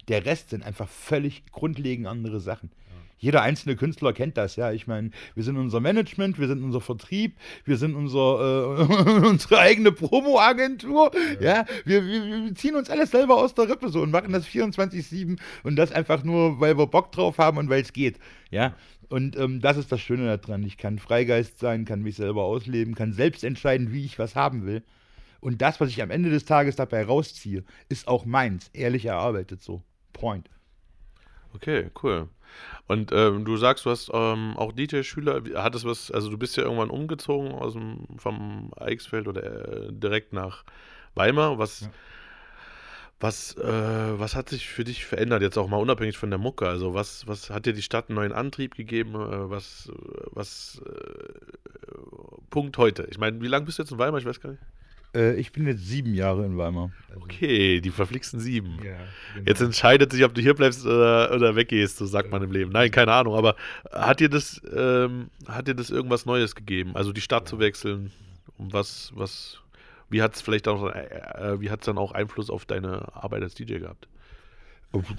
Der 0.08 0.26
Rest 0.26 0.50
sind 0.50 0.64
einfach 0.64 0.90
völlig 0.90 1.46
grundlegend 1.52 2.08
andere 2.08 2.40
Sachen. 2.40 2.72
Jeder 3.18 3.42
einzelne 3.42 3.76
Künstler 3.76 4.14
kennt 4.14 4.38
das, 4.38 4.56
ja. 4.56 4.72
Ich 4.72 4.88
meine, 4.88 5.12
wir 5.36 5.44
sind 5.44 5.58
unser 5.58 5.80
Management, 5.80 6.40
wir 6.40 6.48
sind 6.48 6.64
unser 6.64 6.82
Vertrieb, 6.82 7.38
wir 7.66 7.78
sind 7.78 7.96
unser, 7.96 8.80
äh, 8.90 9.26
unsere 9.28 9.60
eigene 9.60 9.92
Promo-Agentur, 9.92 11.12
ja. 11.40 11.66
Wir, 11.86 12.06
wir, 12.06 12.26
wir 12.26 12.56
ziehen 12.56 12.76
uns 12.76 12.90
alles 12.90 13.12
selber 13.12 13.38
aus 13.38 13.54
der 13.54 13.70
Rippe 13.70 13.90
so 13.90 14.02
und 14.02 14.12
machen 14.12 14.34
das 14.34 14.46
24-7 14.46 15.40
und 15.64 15.76
das 15.76 15.92
einfach 15.92 16.24
nur, 16.24 16.60
weil 16.60 16.78
wir 16.78 16.88
Bock 16.88 17.12
drauf 17.12 17.38
haben 17.38 17.58
und 17.58 17.70
weil 17.70 17.82
es 17.82 17.94
geht, 17.94 18.20
ja. 18.52 18.76
Und 19.10 19.38
ähm, 19.38 19.62
das 19.62 19.78
ist 19.78 19.92
das 19.92 20.02
Schöne 20.02 20.38
daran. 20.38 20.64
Ich 20.64 20.78
kann 20.78 20.98
Freigeist 20.98 21.60
sein, 21.60 21.86
kann 21.86 22.02
mich 22.02 22.16
selber 22.16 22.44
ausleben, 22.46 22.96
kann 22.96 23.14
selbst 23.14 23.44
entscheiden, 23.44 23.92
wie 23.94 24.06
ich 24.06 24.18
was 24.18 24.36
haben 24.36 24.66
will. 24.66 24.82
Und 25.40 25.62
das, 25.62 25.80
was 25.80 25.90
ich 25.90 26.02
am 26.02 26.10
Ende 26.10 26.30
des 26.30 26.46
Tages 26.46 26.78
dabei 26.78 27.04
rausziehe, 27.04 27.64
ist 27.90 28.08
auch 28.08 28.26
meins, 28.26 28.70
ehrlich 28.74 29.06
erarbeitet 29.06 29.62
so. 29.62 29.84
Point. 30.14 30.50
Okay, 31.54 31.92
cool. 32.02 32.30
Und 32.88 33.12
ähm, 33.14 33.46
du 33.46 33.58
sagst, 33.58 33.86
du 33.86 33.90
hast 33.92 34.12
ähm, 34.14 34.56
auch 34.58 34.74
DJ-Schüler. 34.74 35.46
Wie- 35.46 35.56
Hat 35.56 35.76
es 35.76 35.86
was, 35.86 36.12
also 36.12 36.30
du 36.30 36.38
bist 36.38 36.58
ja 36.58 36.64
irgendwann 36.64 36.90
umgezogen 36.90 37.52
aus 37.54 37.74
dem, 37.74 38.06
vom 38.18 38.72
Eichsfeld 38.78 39.28
oder 39.28 39.88
äh, 39.88 39.92
direkt 39.92 40.34
nach 40.34 40.64
Weimar. 41.16 41.58
Was, 41.60 41.90
was, 43.20 43.56
äh, 43.58 44.20
was 44.20 44.36
hat 44.36 44.50
sich 44.50 44.68
für 44.68 44.84
dich 44.84 45.06
verändert, 45.06 45.42
jetzt 45.42 45.58
auch 45.58 45.70
mal 45.70 45.78
unabhängig 45.78 46.18
von 46.18 46.30
der 46.30 46.40
Mucke? 46.40 46.68
Also 46.68 46.94
was, 46.94 47.26
was 47.28 47.50
hat 47.50 47.66
dir 47.66 47.74
die 47.74 47.82
Stadt 47.82 48.10
einen 48.10 48.16
neuen 48.18 48.34
Antrieb 48.34 48.76
gegeben? 48.76 49.16
Äh, 49.16 49.50
was, 49.50 49.92
was, 50.32 50.82
äh, 50.86 51.94
Punkt 52.50 52.78
heute? 52.78 53.08
Ich 53.10 53.18
meine, 53.18 53.42
wie 53.42 53.48
lange 53.48 53.66
bist 53.66 53.80
du 53.80 53.84
jetzt 53.84 53.92
in 53.92 53.98
Weimar? 53.98 54.20
Ich 54.20 54.26
weiß 54.26 54.42
gar 54.42 54.52
nicht. 54.52 54.62
Äh, 55.14 55.36
ich 55.36 55.52
bin 55.52 55.68
jetzt 55.68 55.86
sieben 55.86 56.14
Jahre 56.14 56.46
in 56.46 56.58
Weimar. 56.58 56.92
Okay, 57.16 57.82
die 57.82 57.92
verflixten 57.92 58.40
sieben. 58.40 58.78
Ja, 58.84 58.98
genau. 59.36 59.48
Jetzt 59.48 59.62
entscheidet 59.62 60.12
sich, 60.12 60.24
ob 60.24 60.34
du 60.34 60.42
hier 60.42 60.54
bleibst 60.54 60.86
oder, 60.86 61.32
oder 61.34 61.56
weggehst, 61.56 61.98
so 61.98 62.06
sagt 62.06 62.32
man 62.32 62.42
im 62.42 62.52
Leben. 62.52 62.72
Nein, 62.72 62.92
keine 62.92 63.14
Ahnung, 63.14 63.36
aber 63.36 63.56
hat 63.92 64.20
dir 64.20 64.30
das, 64.30 64.62
ähm, 64.76 65.30
hat 65.48 65.68
dir 65.68 65.76
das 65.76 65.90
irgendwas 65.90 66.26
Neues 66.26 66.56
gegeben? 66.56 66.96
Also 66.96 67.12
die 67.14 67.22
Stadt 67.22 67.48
zu 67.48 67.60
wechseln, 67.60 68.12
um 68.58 68.74
was, 68.74 69.12
was, 69.16 69.60
wie 70.10 70.22
hat 70.22 70.36
es 70.36 70.42
vielleicht 70.42 70.68
auch, 70.68 70.90
äh, 70.90 71.06
äh, 71.06 71.62
wie 71.62 71.70
hat 71.70 71.82
es 71.82 71.86
dann 71.86 71.98
auch 71.98 72.12
Einfluss 72.12 72.50
auf 72.50 72.66
deine 72.66 73.14
Arbeit 73.16 73.44
als 73.44 73.54
DJ 73.54 73.80
gehabt? 73.80 74.08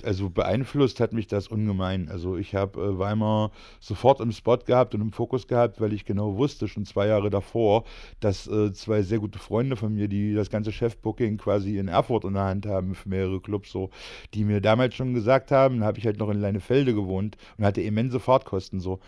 Also 0.05 0.31
beeinflusst 0.31 1.01
hat 1.01 1.13
mich 1.13 1.27
das 1.27 1.49
ungemein. 1.49 2.09
Also 2.09 2.37
ich 2.37 2.55
habe 2.55 2.81
äh, 2.81 2.99
Weimar 2.99 3.51
sofort 3.81 4.21
im 4.21 4.31
Spot 4.31 4.57
gehabt 4.59 4.95
und 4.95 5.01
im 5.01 5.11
Fokus 5.11 5.49
gehabt, 5.49 5.81
weil 5.81 5.93
ich 5.93 6.05
genau 6.05 6.37
wusste, 6.37 6.69
schon 6.69 6.85
zwei 6.85 7.09
Jahre 7.09 7.29
davor, 7.29 7.85
dass 8.21 8.47
äh, 8.47 8.73
zwei 8.73 9.03
sehr 9.03 9.19
gute 9.19 9.41
Freunde 9.41 9.75
von 9.75 9.93
mir, 9.93 10.07
die 10.07 10.33
das 10.33 10.49
ganze 10.49 10.71
Chefbooking 10.71 11.39
quasi 11.39 11.79
in 11.79 11.89
Erfurt 11.89 12.25
in 12.25 12.35
der 12.35 12.45
Hand 12.45 12.67
haben 12.67 12.95
für 12.95 13.09
mehrere 13.09 13.41
Clubs, 13.41 13.73
so, 13.73 13.91
die 14.33 14.45
mir 14.45 14.61
damals 14.61 14.95
schon 14.95 15.13
gesagt 15.13 15.51
haben, 15.51 15.83
habe 15.83 15.99
ich 15.99 16.07
halt 16.07 16.19
noch 16.19 16.31
in 16.31 16.41
Leinefelde 16.41 16.95
gewohnt 16.95 17.37
und 17.59 17.65
hatte 17.65 17.83
immense 17.83 18.21
Fahrtkosten 18.21 18.79
so. 18.79 19.01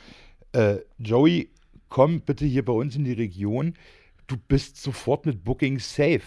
Äh, 0.51 0.79
Joey, 0.99 1.49
komm 1.89 2.23
bitte 2.23 2.45
hier 2.45 2.65
bei 2.65 2.73
uns 2.73 2.97
in 2.97 3.05
die 3.05 3.13
Region. 3.13 3.75
Du 4.27 4.37
bist 4.49 4.83
sofort 4.83 5.27
mit 5.27 5.45
Booking 5.45 5.79
safe. 5.79 6.23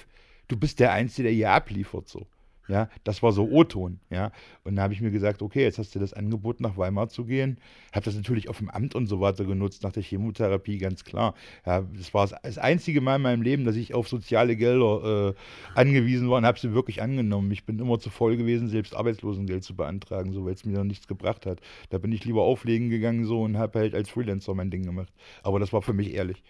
Du 0.47 0.55
bist 0.55 0.79
der 0.79 0.93
Einzige, 0.93 1.23
der 1.23 1.33
hier 1.33 1.51
abliefert 1.51 2.07
so. 2.07 2.25
Ja, 2.69 2.87
das 3.03 3.23
war 3.23 3.31
so 3.31 3.49
O-Ton, 3.49 3.99
ja. 4.11 4.31
Und 4.63 4.75
da 4.75 4.83
habe 4.83 4.93
ich 4.93 5.01
mir 5.01 5.09
gesagt, 5.09 5.41
okay, 5.41 5.63
jetzt 5.63 5.79
hast 5.79 5.95
du 5.95 5.99
das 5.99 6.13
Angebot, 6.13 6.61
nach 6.61 6.77
Weimar 6.77 7.09
zu 7.09 7.25
gehen. 7.25 7.57
Habe 7.91 8.05
das 8.05 8.15
natürlich 8.15 8.47
auf 8.47 8.59
dem 8.59 8.69
Amt 8.69 8.93
und 8.93 9.07
so 9.07 9.19
weiter 9.19 9.43
genutzt, 9.43 9.81
nach 9.81 9.91
der 9.91 10.03
Chemotherapie, 10.03 10.77
ganz 10.77 11.03
klar. 11.03 11.33
Ja, 11.65 11.81
das 11.97 12.13
war 12.13 12.27
das 12.27 12.59
einzige 12.59 13.01
Mal 13.01 13.15
in 13.15 13.23
meinem 13.23 13.41
Leben, 13.41 13.65
dass 13.65 13.75
ich 13.75 13.95
auf 13.95 14.07
soziale 14.07 14.55
Gelder 14.55 15.29
äh, 15.29 15.33
angewiesen 15.73 16.29
war 16.29 16.37
und 16.37 16.45
habe 16.45 16.59
sie 16.59 16.71
wirklich 16.71 17.01
angenommen. 17.01 17.51
Ich 17.51 17.65
bin 17.65 17.79
immer 17.79 17.99
zu 17.99 18.11
voll 18.11 18.37
gewesen, 18.37 18.67
selbst 18.67 18.95
Arbeitslosengeld 18.95 19.63
zu 19.63 19.75
beantragen, 19.75 20.31
so 20.31 20.45
weil 20.45 20.53
es 20.53 20.63
mir 20.63 20.77
noch 20.77 20.83
nichts 20.83 21.07
gebracht 21.07 21.47
hat. 21.47 21.61
Da 21.89 21.97
bin 21.97 22.11
ich 22.11 22.23
lieber 22.23 22.43
auflegen 22.43 22.91
gegangen 22.91 23.25
so 23.25 23.41
und 23.41 23.57
habe 23.57 23.79
halt 23.79 23.95
als 23.95 24.11
Freelancer 24.11 24.53
mein 24.53 24.69
Ding 24.69 24.83
gemacht. 24.83 25.11
Aber 25.41 25.59
das 25.59 25.73
war 25.73 25.81
für 25.81 25.93
mich 25.93 26.13
ehrlich. 26.13 26.43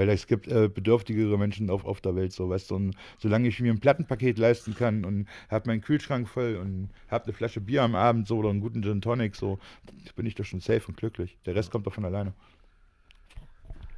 Weil 0.00 0.08
es 0.08 0.26
gibt 0.26 0.48
äh, 0.48 0.70
bedürftigere 0.72 1.36
Menschen 1.36 1.68
auf, 1.68 1.84
auf 1.84 2.00
der 2.00 2.16
Welt, 2.16 2.32
so 2.32 2.48
weißt 2.48 2.70
du. 2.70 2.76
Und 2.76 2.96
solange 3.18 3.48
ich 3.48 3.60
mir 3.60 3.70
ein 3.70 3.80
Plattenpaket 3.80 4.38
leisten 4.38 4.74
kann 4.74 5.04
und 5.04 5.28
habe 5.50 5.68
meinen 5.68 5.82
Kühlschrank 5.82 6.26
voll 6.26 6.56
und 6.56 6.88
habe 7.10 7.24
eine 7.24 7.34
Flasche 7.34 7.60
Bier 7.60 7.82
am 7.82 7.94
Abend 7.94 8.26
so 8.26 8.38
oder 8.38 8.48
einen 8.48 8.60
guten 8.60 8.82
Gin 8.82 9.02
Tonic, 9.02 9.36
so 9.36 9.58
bin 10.16 10.24
ich 10.24 10.34
doch 10.34 10.46
schon 10.46 10.60
safe 10.60 10.88
und 10.88 10.96
glücklich. 10.96 11.36
Der 11.44 11.54
Rest 11.54 11.70
kommt 11.70 11.86
doch 11.86 11.92
von 11.92 12.06
alleine. 12.06 12.32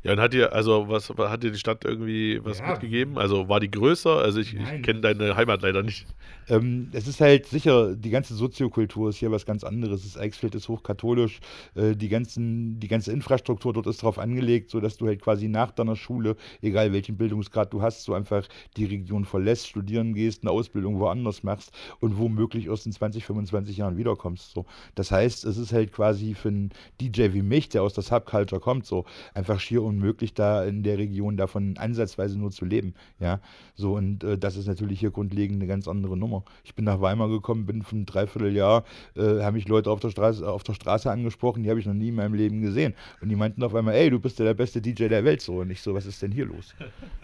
Ja, 0.04 0.12
und 0.12 0.20
hat 0.20 0.32
dir, 0.32 0.52
also 0.52 0.88
was 0.88 1.10
hat 1.10 1.42
dir 1.44 1.52
die 1.52 1.58
Stadt 1.58 1.84
irgendwie 1.84 2.40
was 2.44 2.58
Ja. 2.58 2.70
mitgegeben? 2.70 3.18
Also 3.18 3.48
war 3.48 3.60
die 3.60 3.70
größer? 3.70 4.16
Also 4.18 4.40
ich, 4.40 4.54
ich 4.54 4.82
kenne 4.82 5.00
deine 5.00 5.36
Heimat 5.36 5.62
leider 5.62 5.82
nicht. 5.84 6.06
Ähm, 6.48 6.88
es 6.92 7.06
ist 7.06 7.20
halt 7.20 7.46
sicher, 7.46 7.94
die 7.94 8.10
ganze 8.10 8.34
Soziokultur 8.34 9.10
ist 9.10 9.16
hier 9.18 9.30
was 9.30 9.46
ganz 9.46 9.62
anderes. 9.62 10.02
Das 10.02 10.20
Eichsfeld 10.20 10.56
ist 10.56 10.68
hochkatholisch. 10.68 11.38
Äh, 11.76 11.94
die, 11.94 12.08
ganzen, 12.08 12.80
die 12.80 12.88
ganze 12.88 13.12
Infrastruktur 13.12 13.72
dort 13.72 13.86
ist 13.86 14.02
darauf 14.02 14.18
angelegt, 14.18 14.70
sodass 14.70 14.96
du 14.96 15.06
halt 15.06 15.22
quasi 15.22 15.46
nach 15.46 15.70
deiner 15.70 15.94
Schule, 15.94 16.34
egal 16.62 16.92
welchen 16.92 17.16
Bildungsgrad 17.16 17.72
du 17.72 17.80
hast, 17.80 18.02
so 18.02 18.12
einfach 18.14 18.48
die 18.76 18.86
Region 18.86 19.24
verlässt, 19.24 19.68
studieren 19.68 20.14
gehst, 20.14 20.42
eine 20.42 20.50
Ausbildung 20.50 20.98
woanders 20.98 21.44
machst 21.44 21.70
und 22.00 22.18
womöglich 22.18 22.66
erst 22.66 22.86
in 22.86 22.92
20, 22.92 23.24
25 23.24 23.76
Jahren 23.76 23.96
wiederkommst. 23.96 24.50
So. 24.52 24.66
Das 24.96 25.12
heißt, 25.12 25.44
es 25.44 25.56
ist 25.56 25.72
halt 25.72 25.92
quasi 25.92 26.34
für 26.34 26.48
einen 26.48 26.70
DJ 27.00 27.32
wie 27.34 27.42
mich, 27.42 27.68
der 27.68 27.84
aus 27.84 27.94
der 27.94 28.02
Subculture 28.02 28.60
kommt, 28.60 28.84
so 28.84 29.04
einfach 29.34 29.60
schier 29.60 29.82
unmöglich, 29.92 30.34
da 30.34 30.64
in 30.64 30.82
der 30.82 30.98
Region 30.98 31.36
davon 31.36 31.76
ansatzweise 31.78 32.38
nur 32.38 32.50
zu 32.50 32.64
leben. 32.64 32.94
Ja, 33.20 33.40
so 33.74 33.94
und 33.94 34.24
äh, 34.24 34.38
das 34.38 34.56
ist 34.56 34.66
natürlich 34.66 35.00
hier 35.00 35.10
grundlegend 35.10 35.60
eine 35.60 35.66
ganz 35.66 35.86
andere 35.88 36.16
Nummer. 36.16 36.44
Ich 36.64 36.74
bin 36.74 36.84
nach 36.84 37.00
Weimar 37.00 37.28
gekommen, 37.28 37.66
bin 37.66 37.82
für 37.82 37.96
ein 37.96 38.06
Dreivierteljahr, 38.06 38.84
äh, 39.16 39.42
haben 39.42 39.54
mich 39.54 39.68
Leute 39.68 39.90
auf 39.90 40.00
der, 40.00 40.10
Straße, 40.10 40.48
auf 40.48 40.62
der 40.62 40.74
Straße 40.74 41.10
angesprochen, 41.10 41.62
die 41.62 41.70
habe 41.70 41.80
ich 41.80 41.86
noch 41.86 41.94
nie 41.94 42.08
in 42.08 42.14
meinem 42.14 42.34
Leben 42.34 42.60
gesehen. 42.60 42.94
Und 43.20 43.28
die 43.28 43.36
meinten 43.36 43.62
auf 43.62 43.74
einmal, 43.74 43.94
ey, 43.94 44.10
du 44.10 44.18
bist 44.18 44.38
ja 44.38 44.44
der 44.44 44.54
beste 44.54 44.80
DJ 44.80 45.08
der 45.08 45.24
Welt 45.24 45.40
so. 45.40 45.60
Und 45.60 45.70
ich 45.70 45.80
so, 45.80 45.94
was 45.94 46.06
ist 46.06 46.22
denn 46.22 46.32
hier 46.32 46.46
los? 46.46 46.74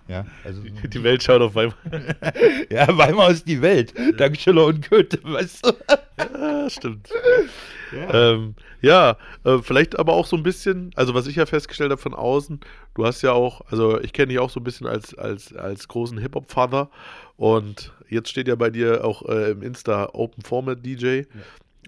Ja, 0.09 0.27
also, 0.45 0.63
Die 0.63 1.03
Welt 1.03 1.23
schaut 1.23 1.43
auf 1.43 1.55
Weimar. 1.55 1.75
ja, 2.71 2.87
Weimar 2.97 3.31
ist 3.31 3.47
die 3.47 3.61
Welt. 3.61 3.95
Dank 4.17 4.37
Schiller 4.37 4.67
und 4.67 4.89
Goethe, 4.89 5.19
weißt 5.23 5.67
du? 5.67 5.73
Ja, 6.19 6.71
stimmt. 6.71 7.09
Ja, 7.93 8.33
ähm, 8.33 8.55
ja 8.81 9.17
äh, 9.45 9.59
vielleicht 9.59 9.99
aber 9.99 10.15
auch 10.15 10.27
so 10.27 10.37
ein 10.37 10.43
bisschen, 10.43 10.91
also 10.95 11.15
was 11.15 11.27
ich 11.27 11.37
ja 11.37 11.47
festgestellt 11.47 11.91
habe 11.91 12.01
von 12.01 12.15
außen, 12.15 12.61
du 12.95 13.07
hast 13.07 13.23
ja 13.23 13.33
auch, 13.33 13.63
also 13.71 14.01
ich 14.01 14.13
kenne 14.13 14.29
dich 14.29 14.39
auch 14.39 14.51
so 14.51 14.61
ein 14.61 14.65
bisschen 14.65 14.87
als, 14.87 15.17
als, 15.17 15.55
als 15.55 15.89
großen 15.89 16.19
Hip-Hop-Father 16.19 16.91
und 17.37 17.93
jetzt 18.09 18.29
steht 18.29 18.49
ja 18.49 18.55
bei 18.55 18.71
dir 18.71 19.05
auch 19.05 19.23
äh, 19.29 19.53
im 19.53 19.63
Insta 19.63 20.11
Open 20.13 20.43
Format 20.43 20.85
DJ. 20.85 21.23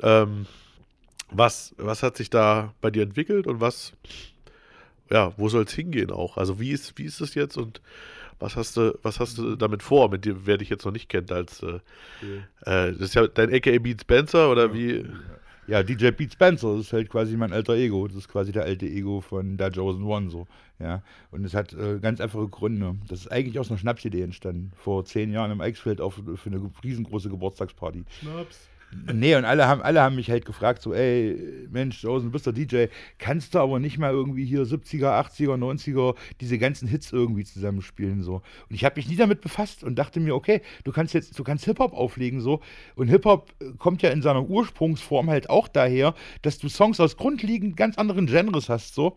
Ähm, 0.03 0.47
was, 1.31 1.75
was 1.77 2.03
hat 2.03 2.17
sich 2.17 2.31
da 2.31 2.75
bei 2.81 2.91
dir 2.91 3.03
entwickelt 3.03 3.47
und 3.47 3.61
was, 3.61 3.93
ja, 5.11 5.33
wo 5.37 5.49
soll 5.49 5.65
es 5.65 5.73
hingehen 5.73 6.11
auch? 6.11 6.37
Also 6.37 6.59
wie 6.59 6.71
ist, 6.71 6.99
wie 6.99 7.05
ist 7.05 7.21
es 7.21 7.35
jetzt 7.35 7.57
und 7.57 7.81
was 8.41 8.57
hast 8.57 8.77
du, 8.77 8.99
was 9.03 9.21
hast 9.21 9.39
du 9.39 9.55
damit 9.55 9.83
vor, 9.83 10.11
mit 10.11 10.25
dem, 10.25 10.47
wer 10.47 10.57
dich 10.57 10.71
jetzt 10.71 10.85
noch 10.85 10.93
nicht 10.93 11.09
kennt, 11.09 11.31
als 11.31 11.63
äh, 11.63 11.81
äh, 12.63 12.93
das 12.93 13.01
ist 13.01 13.15
ja 13.15 13.27
dein 13.27 13.53
AKA 13.53 13.79
Beat 13.79 14.01
Spencer 14.01 14.51
oder 14.51 14.73
wie? 14.75 15.05
Ja, 15.71 15.85
DJ 15.85 16.11
Pete 16.11 16.33
Spencer, 16.33 16.81
ist 16.81 16.93
halt 16.93 17.09
quasi 17.09 17.37
mein 17.37 17.53
alter 17.53 17.75
Ego. 17.75 18.09
Das 18.09 18.17
ist 18.17 18.29
quasi 18.29 18.51
der 18.51 18.65
alte 18.65 18.87
Ego 18.87 19.21
von 19.21 19.57
Da 19.57 19.71
Chosen 19.71 20.03
One 20.03 20.29
so. 20.29 20.49
Ja. 20.81 21.05
Und 21.31 21.45
es 21.45 21.55
hat 21.55 21.73
äh, 21.75 22.01
ganz 22.01 22.21
einfache 22.21 22.49
Gründe. 22.49 22.97
Das 23.07 23.21
ist 23.21 23.29
eigentlich 23.31 23.57
aus 23.57 23.71
einer 23.71 23.79
Schnapsidee 23.79 24.23
entstanden. 24.23 24.73
Vor 24.75 25.05
zehn 25.05 25.31
Jahren 25.31 25.53
im 25.53 25.61
Eichsfeld 25.61 26.01
auf, 26.01 26.21
für 26.35 26.51
eine 26.51 26.69
riesengroße 26.83 27.31
Geburtstagsparty. 27.31 28.03
Schnaps. 28.19 28.69
Nee, 28.93 29.37
und 29.37 29.45
alle 29.45 29.69
haben, 29.69 29.83
alle 29.83 30.01
haben 30.01 30.17
mich 30.17 30.31
halt 30.31 30.45
gefragt, 30.45 30.83
so, 30.83 30.93
ey, 30.93 31.69
Mensch, 31.71 32.03
Josen, 32.03 32.27
du 32.27 32.33
bist 32.33 32.47
der 32.47 32.53
DJ, 32.53 32.87
kannst 33.19 33.55
du 33.55 33.61
aber 33.61 33.79
nicht 33.79 33.99
mal 33.99 34.11
irgendwie 34.11 34.45
hier 34.45 34.65
70er, 34.65 35.13
80er, 35.27 35.57
90er, 35.57 36.17
diese 36.41 36.59
ganzen 36.59 36.89
Hits 36.89 37.13
irgendwie 37.13 37.45
zusammenspielen, 37.45 38.23
so. 38.23 38.43
Und 38.69 38.75
ich 38.75 38.85
habe 38.85 38.97
mich 38.97 39.09
nie 39.09 39.15
damit 39.15 39.43
befasst 39.43 39.85
und 39.85 39.97
dachte 39.97 40.19
mir, 40.19 40.35
okay, 40.35 40.61
du 40.83 40.91
kannst 40.91 41.15
jetzt, 41.15 41.39
du 41.39 41.45
kannst 41.45 41.67
Hip-Hop 41.67 41.93
auflegen, 41.93 42.41
so. 42.41 42.61
Und 42.97 43.09
Hip-Hop 43.09 43.53
äh, 43.61 43.67
kommt 43.79 44.03
ja 44.03 44.11
in 44.11 44.23
seiner 44.23 44.49
Ursprungsform 44.49 45.31
halt 45.31 45.51
auch 45.51 45.69
daher, 45.69 46.15
dass 46.43 46.59
du 46.59 46.69
Songs 46.69 46.99
aus 46.99 47.17
grundlegend 47.17 47.77
ganz 47.77 47.97
anderen 47.97 48.27
Genres 48.27 48.69
hast, 48.69 48.97
so. 48.97 49.17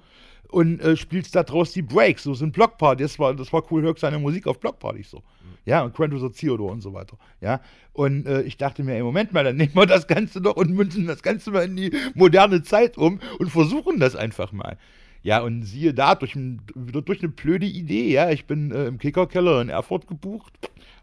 Und 0.53 0.81
äh, 0.81 0.95
spielst 0.95 1.35
daraus 1.35 1.71
die 1.71 1.81
Breaks, 1.81 2.21
so 2.21 2.35
sind 2.35 2.53
Blockpartys, 2.53 3.13
das 3.13 3.19
war, 3.19 3.33
das 3.33 3.51
war 3.51 3.63
cool, 3.71 3.81
hörst 3.81 4.01
seine 4.01 4.19
Musik 4.19 4.45
auf 4.45 4.59
Blockpartys, 4.59 5.09
so. 5.09 5.23
Ja, 5.65 5.81
und 5.81 5.95
Quentus 5.95 6.21
Theodor 6.35 6.71
und 6.71 6.81
so 6.81 6.93
weiter. 6.93 7.17
Ja, 7.41 7.59
und 7.91 8.27
äh, 8.27 8.43
ich 8.43 8.57
dachte 8.57 8.83
mir, 8.83 8.93
ey, 8.93 9.01
Moment 9.01 9.33
mal, 9.33 9.43
dann 9.43 9.55
nehmen 9.57 9.73
wir 9.73 9.87
das 9.87 10.05
Ganze 10.05 10.41
doch 10.41 10.55
und 10.55 10.69
münzen 10.69 11.07
das 11.07 11.23
Ganze 11.23 11.49
mal 11.49 11.65
in 11.65 11.75
die 11.75 11.91
moderne 12.13 12.61
Zeit 12.61 12.99
um 12.99 13.19
und 13.39 13.49
versuchen 13.49 13.99
das 13.99 14.15
einfach 14.15 14.51
mal. 14.51 14.77
Ja, 15.23 15.41
und 15.41 15.63
siehe 15.63 15.91
da, 15.91 16.13
durch, 16.13 16.35
ein, 16.35 16.61
durch 16.75 17.23
eine 17.23 17.29
blöde 17.29 17.65
Idee, 17.65 18.11
ja, 18.11 18.29
ich 18.29 18.45
bin 18.45 18.69
äh, 18.69 18.85
im 18.85 18.99
Kickerkeller 18.99 19.59
in 19.59 19.69
Erfurt 19.69 20.05
gebucht, 20.05 20.53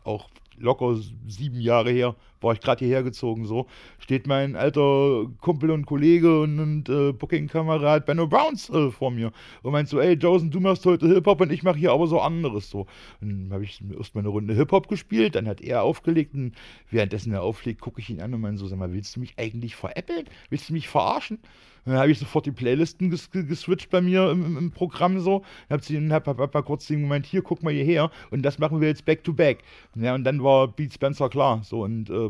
auch 0.05 0.31
locker 0.59 0.97
sieben 1.27 1.61
Jahre 1.61 1.91
her, 1.91 2.15
war 2.41 2.53
ich 2.55 2.61
gerade 2.61 2.85
hierher 2.85 3.03
gezogen, 3.03 3.45
so, 3.45 3.67
steht 3.99 4.27
mein 4.27 4.57
alter 4.57 5.27
Kumpel 5.41 5.71
und 5.71 5.87
Kollege 5.87 6.41
und, 6.43 6.59
und 6.59 6.89
äh, 6.89 7.13
Booking-Kamerad 7.13 8.07
Benno 8.07 8.27
Browns 8.27 8.71
äh, 8.71 8.91
vor 8.91 9.11
mir 9.11 9.33
und 9.63 9.73
meint 9.73 9.89
so, 9.89 10.01
ey, 10.01 10.15
Josen, 10.15 10.51
du 10.51 10.61
machst 10.61 10.87
heute 10.87 11.07
Hip-Hop 11.09 11.41
und 11.41 11.53
ich 11.53 11.63
mache 11.63 11.79
hier 11.79 11.93
aber 11.93 12.07
so 12.07 12.21
anderes, 12.21 12.71
so. 12.71 12.87
Und 13.21 13.29
dann 13.45 13.53
habe 13.53 13.65
ich 13.65 13.83
erst 13.97 14.15
mal 14.15 14.21
eine 14.21 14.29
Runde 14.29 14.55
Hip-Hop 14.55 14.89
gespielt, 14.89 15.35
dann 15.35 15.47
hat 15.49 15.61
er 15.61 15.83
aufgelegt 15.83 16.35
und 16.35 16.53
währenddessen 16.91 17.33
er 17.33 17.43
auflegt, 17.43 17.81
gucke 17.81 18.01
ich 18.01 18.11
ihn 18.11 18.21
an 18.21 18.35
und 18.35 18.41
meine 18.41 18.57
so, 18.59 18.67
sag 18.67 18.79
mal, 18.79 18.93
willst 18.93 19.17
du 19.17 19.21
mich 19.21 19.35
eigentlich 19.39 19.77
veräppeln? 19.77 20.27
Willst 20.49 20.69
du 20.69 20.73
mich 20.73 20.89
verarschen? 20.89 21.39
Und 21.85 21.93
dann 21.93 22.01
habe 22.03 22.11
ich 22.11 22.19
sofort 22.19 22.45
die 22.45 22.53
Playlisten 22.53 23.11
ges 23.11 23.31
ge- 23.31 23.45
geswitcht 23.45 23.91
bei 23.91 24.03
mir 24.03 24.31
im, 24.31 24.57
im, 24.59 24.71
Programm 24.71 25.19
so. 25.21 25.43
Hab, 25.71 25.83
sie, 25.83 26.11
hab, 26.11 26.27
hab, 26.27 26.39
hab 26.55 26.67
kurz 26.67 26.87
den 26.87 27.01
Moment, 27.03 27.25
hier, 27.25 27.43
guck 27.43 27.63
mal 27.63 27.73
hierher. 27.73 28.11
Und 28.31 28.43
das 28.43 28.59
machen 28.59 28.81
wir 28.83 28.89
jetzt 28.89 29.07
back 29.07 29.25
to 29.25 29.33
back. 29.33 29.59
Ja, 29.95 30.15
und 30.15 30.25
dann 30.25 30.43
war 30.45 30.69
Beat 30.69 30.93
Spencer 30.93 31.31
klar. 31.31 31.63
So, 31.65 31.85
und 31.85 32.11
äh, 32.11 32.30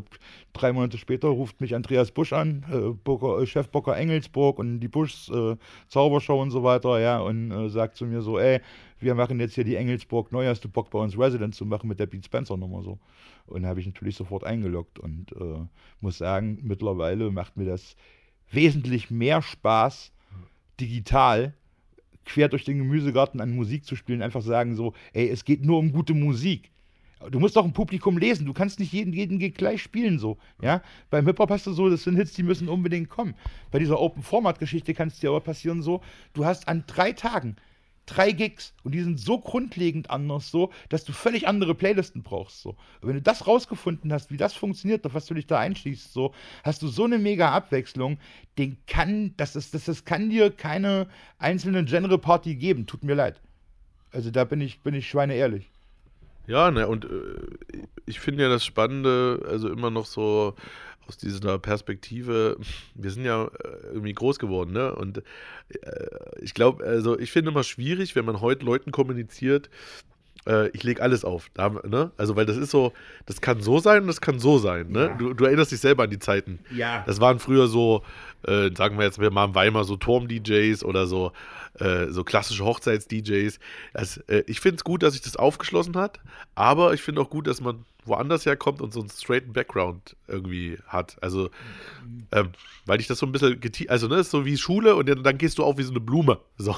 drei 0.53 0.73
Monate 0.73 0.99
später 0.99 1.29
ruft 1.29 1.61
mich 1.61 1.75
Andreas 1.75 2.11
Busch 2.11 2.33
an, 2.33 2.65
äh, 2.71 2.91
Booker, 2.91 3.41
äh, 3.41 3.47
Chef 3.47 3.69
Bocker 3.69 3.97
Engelsburg 3.97 4.59
und 4.59 4.81
die 4.81 4.89
Buschs 4.89 5.29
äh, 5.29 5.57
Zaubershow 5.89 6.41
und 6.41 6.51
so 6.51 6.63
weiter, 6.63 7.01
ja, 7.01 7.19
und 7.21 7.51
äh, 7.51 7.69
sagt 7.69 7.97
zu 7.97 8.07
mir 8.07 8.23
so, 8.23 8.39
ey, 8.39 8.61
wir 8.99 9.15
machen 9.15 9.41
jetzt 9.41 9.55
hier 9.55 9.65
die 9.65 9.77
Engelsburg 9.77 10.33
neu, 10.33 10.47
hast 10.47 10.65
du 10.65 10.69
Bock 10.69 10.91
bei 10.91 10.99
uns 10.99 11.19
Resident 11.19 11.55
zu 11.55 11.65
machen 11.65 11.89
mit 11.89 12.01
der 12.01 12.07
Beat 12.07 12.25
Spencer 12.25 12.57
Nummer 12.57 12.83
so. 12.83 12.99
Und 13.47 13.67
habe 13.67 13.81
ich 13.81 13.87
natürlich 13.87 14.15
sofort 14.15 14.45
eingeloggt 14.45 14.99
und 14.99 15.35
muss 16.01 16.19
sagen, 16.19 16.59
mittlerweile 16.63 17.31
macht 17.31 17.57
mir 17.57 17.65
das 17.65 17.97
wesentlich 18.53 19.11
mehr 19.11 19.43
Spaß, 19.43 20.13
digital 20.79 21.55
quer 22.25 22.49
durch 22.49 22.65
den 22.65 22.79
Gemüsegarten 22.79 23.41
an 23.41 23.55
Musik 23.55 23.85
zu 23.85 23.97
spielen, 23.97 24.23
einfach 24.23 24.43
sagen 24.43 24.75
so, 24.75 24.95
ey, 25.13 25.29
es 25.29 25.45
geht 25.45 25.65
nur 25.65 25.79
um 25.79 25.93
gute 25.93 26.15
Musik. 26.15 26.71
Du 27.31 27.39
musst 27.39 27.57
doch 27.57 27.65
ein 27.65 27.73
Publikum 27.73 28.17
lesen, 28.17 28.47
du 28.47 28.55
kannst 28.55 28.81
nicht 28.81 28.93
jeden, 28.93 29.13
jeden 29.13 29.39
Gig 29.39 29.55
gleich 29.55 29.83
spielen 29.83 30.19
so, 30.19 30.39
ja. 30.63 30.83
Beim 31.11 31.27
Hip-Hop 31.27 31.51
hast 31.51 31.67
du 31.67 31.73
so, 31.73 31.91
das 31.91 32.05
sind 32.05 32.17
Hits, 32.17 32.33
die 32.33 32.43
müssen 32.43 32.69
unbedingt 32.69 33.11
kommen. 33.11 33.35
Bei 33.71 33.79
dieser 33.79 34.01
Open-Format-Geschichte 34.01 34.95
kann 34.95 35.09
es 35.09 35.19
dir 35.19 35.29
aber 35.31 35.41
passieren 35.41 35.83
so, 35.83 36.01
du 36.33 36.47
hast 36.47 36.67
an 36.67 36.85
drei 36.87 37.13
Tagen 37.13 37.57
drei 38.11 38.33
Gigs 38.33 38.75
und 38.83 38.93
die 38.93 39.03
sind 39.03 39.21
so 39.21 39.39
grundlegend 39.39 40.11
anders 40.11 40.51
so, 40.51 40.71
dass 40.89 41.05
du 41.05 41.13
völlig 41.13 41.47
andere 41.47 41.75
Playlisten 41.75 42.23
brauchst 42.23 42.61
so. 42.61 42.71
Und 43.01 43.09
wenn 43.09 43.15
du 43.15 43.23
das 43.23 43.47
rausgefunden 43.47 44.13
hast, 44.13 44.31
wie 44.31 44.37
das 44.37 44.55
funktioniert, 44.55 45.07
auf 45.07 45.15
was 45.15 45.27
du 45.27 45.35
dich 45.35 45.47
da 45.47 45.59
einschließt 45.59 46.13
so, 46.13 46.35
hast 46.65 46.83
du 46.83 46.89
so 46.89 47.05
eine 47.05 47.19
mega 47.19 47.51
Abwechslung, 47.51 48.19
den 48.59 48.79
kann, 48.87 49.35
das, 49.37 49.57
ist, 49.57 49.75
das, 49.75 49.85
das 49.85 50.05
kann 50.05 50.31
dir 50.31 50.51
keine 50.51 51.09
einzelne 51.39 51.85
Genre-Party 51.85 52.57
geben, 52.57 52.87
tut 52.87 53.05
mir 53.05 53.15
leid. 53.15 53.41
Also 54.13 54.31
da 54.31 54.45
bin 54.45 54.61
ich, 54.61 54.81
bin 54.81 54.95
ich 54.95 55.09
schweineehrlich. 55.09 55.71
Ja, 56.51 56.73
ne, 56.73 56.89
und 56.89 57.05
äh, 57.05 57.09
ich 58.07 58.19
finde 58.19 58.43
ja 58.43 58.49
das 58.49 58.65
Spannende, 58.65 59.41
also 59.49 59.71
immer 59.71 59.91
noch 59.91 60.05
so 60.05 60.57
aus 61.07 61.17
dieser 61.17 61.61
Perspektive, 61.61 62.57
wir 62.97 63.11
sind 63.13 63.25
ja 63.25 63.45
äh, 63.45 63.49
irgendwie 63.93 64.13
groß 64.13 64.41
geworden, 64.41 64.73
ne? 64.73 64.93
Und 64.97 65.19
äh, 65.19 65.23
ich 66.41 66.53
glaube, 66.53 66.85
also 66.85 67.17
ich 67.17 67.31
finde 67.31 67.53
immer 67.53 67.63
schwierig, 67.63 68.17
wenn 68.17 68.25
man 68.25 68.41
heute 68.41 68.65
Leuten 68.65 68.91
kommuniziert, 68.91 69.71
äh, 70.45 70.69
ich 70.71 70.83
lege 70.83 71.01
alles 71.01 71.25
auf. 71.25 71.51
Da, 71.55 71.69
ne? 71.69 72.11
Also, 72.17 72.35
weil 72.35 72.47
das 72.47 72.57
ist 72.57 72.73
so, 72.73 72.93
das 73.27 73.41
kann 73.41 73.61
so 73.61 73.79
sein 73.79 74.03
und 74.03 74.09
das 74.09 74.21
kann 74.21 74.41
so 74.41 74.59
sein. 74.59 74.91
Ne? 74.91 75.07
Ja. 75.07 75.15
Du, 75.17 75.35
du 75.35 75.45
erinnerst 75.45 75.71
dich 75.71 75.81
selber 75.81 76.03
an 76.03 76.11
die 76.11 76.19
Zeiten. 76.19 76.59
Ja. 76.75 77.05
Das 77.07 77.21
waren 77.21 77.39
früher 77.39 77.69
so, 77.69 78.03
äh, 78.47 78.71
sagen 78.77 78.99
wir 78.99 79.05
jetzt 79.05 79.19
mal 79.19 79.47
in 79.47 79.55
Weimar, 79.55 79.85
so 79.85 79.97
Turm-DJs 79.97 80.85
oder 80.85 81.07
so, 81.07 81.33
äh, 81.79 82.07
so 82.09 82.25
klassische 82.25 82.65
Hochzeits-DJs. 82.65 83.59
Das, 83.93 84.19
äh, 84.29 84.45
ich 84.47 84.61
finde 84.61 84.77
es 84.77 84.85
gut, 84.85 85.03
dass 85.03 85.15
sich 85.15 85.23
das 85.23 85.37
aufgeschlossen 85.37 85.97
hat, 85.97 86.21
aber 86.55 86.95
ich 86.95 87.03
finde 87.03 87.21
auch 87.21 87.31
gut, 87.31 87.47
dass 87.47 87.61
man 87.61 87.85
woanders 88.05 88.47
herkommt 88.47 88.81
und 88.81 88.93
so 88.93 89.01
einen 89.01 89.11
straighten 89.11 89.53
Background 89.53 90.17
irgendwie 90.29 90.79
hat. 90.87 91.17
Also, 91.21 91.51
ähm, 92.33 92.51
weil 92.87 93.01
ich 93.01 93.07
das 93.07 93.19
so 93.19 93.27
ein 93.27 93.33
bisschen, 93.33 93.61
also, 93.89 94.09
ne, 94.09 94.17
ist 94.17 94.31
so 94.31 94.45
wie 94.45 94.57
Schule 94.57 94.97
und 94.97 95.09
dann, 95.09 95.23
dann 95.23 95.39
gehst 95.39 95.59
du 95.59 95.65
auf 95.65 95.79
wie 95.79 95.83
so 95.83 95.91
eine 95.91 96.01
Blume. 96.01 96.39
So. 96.61 96.77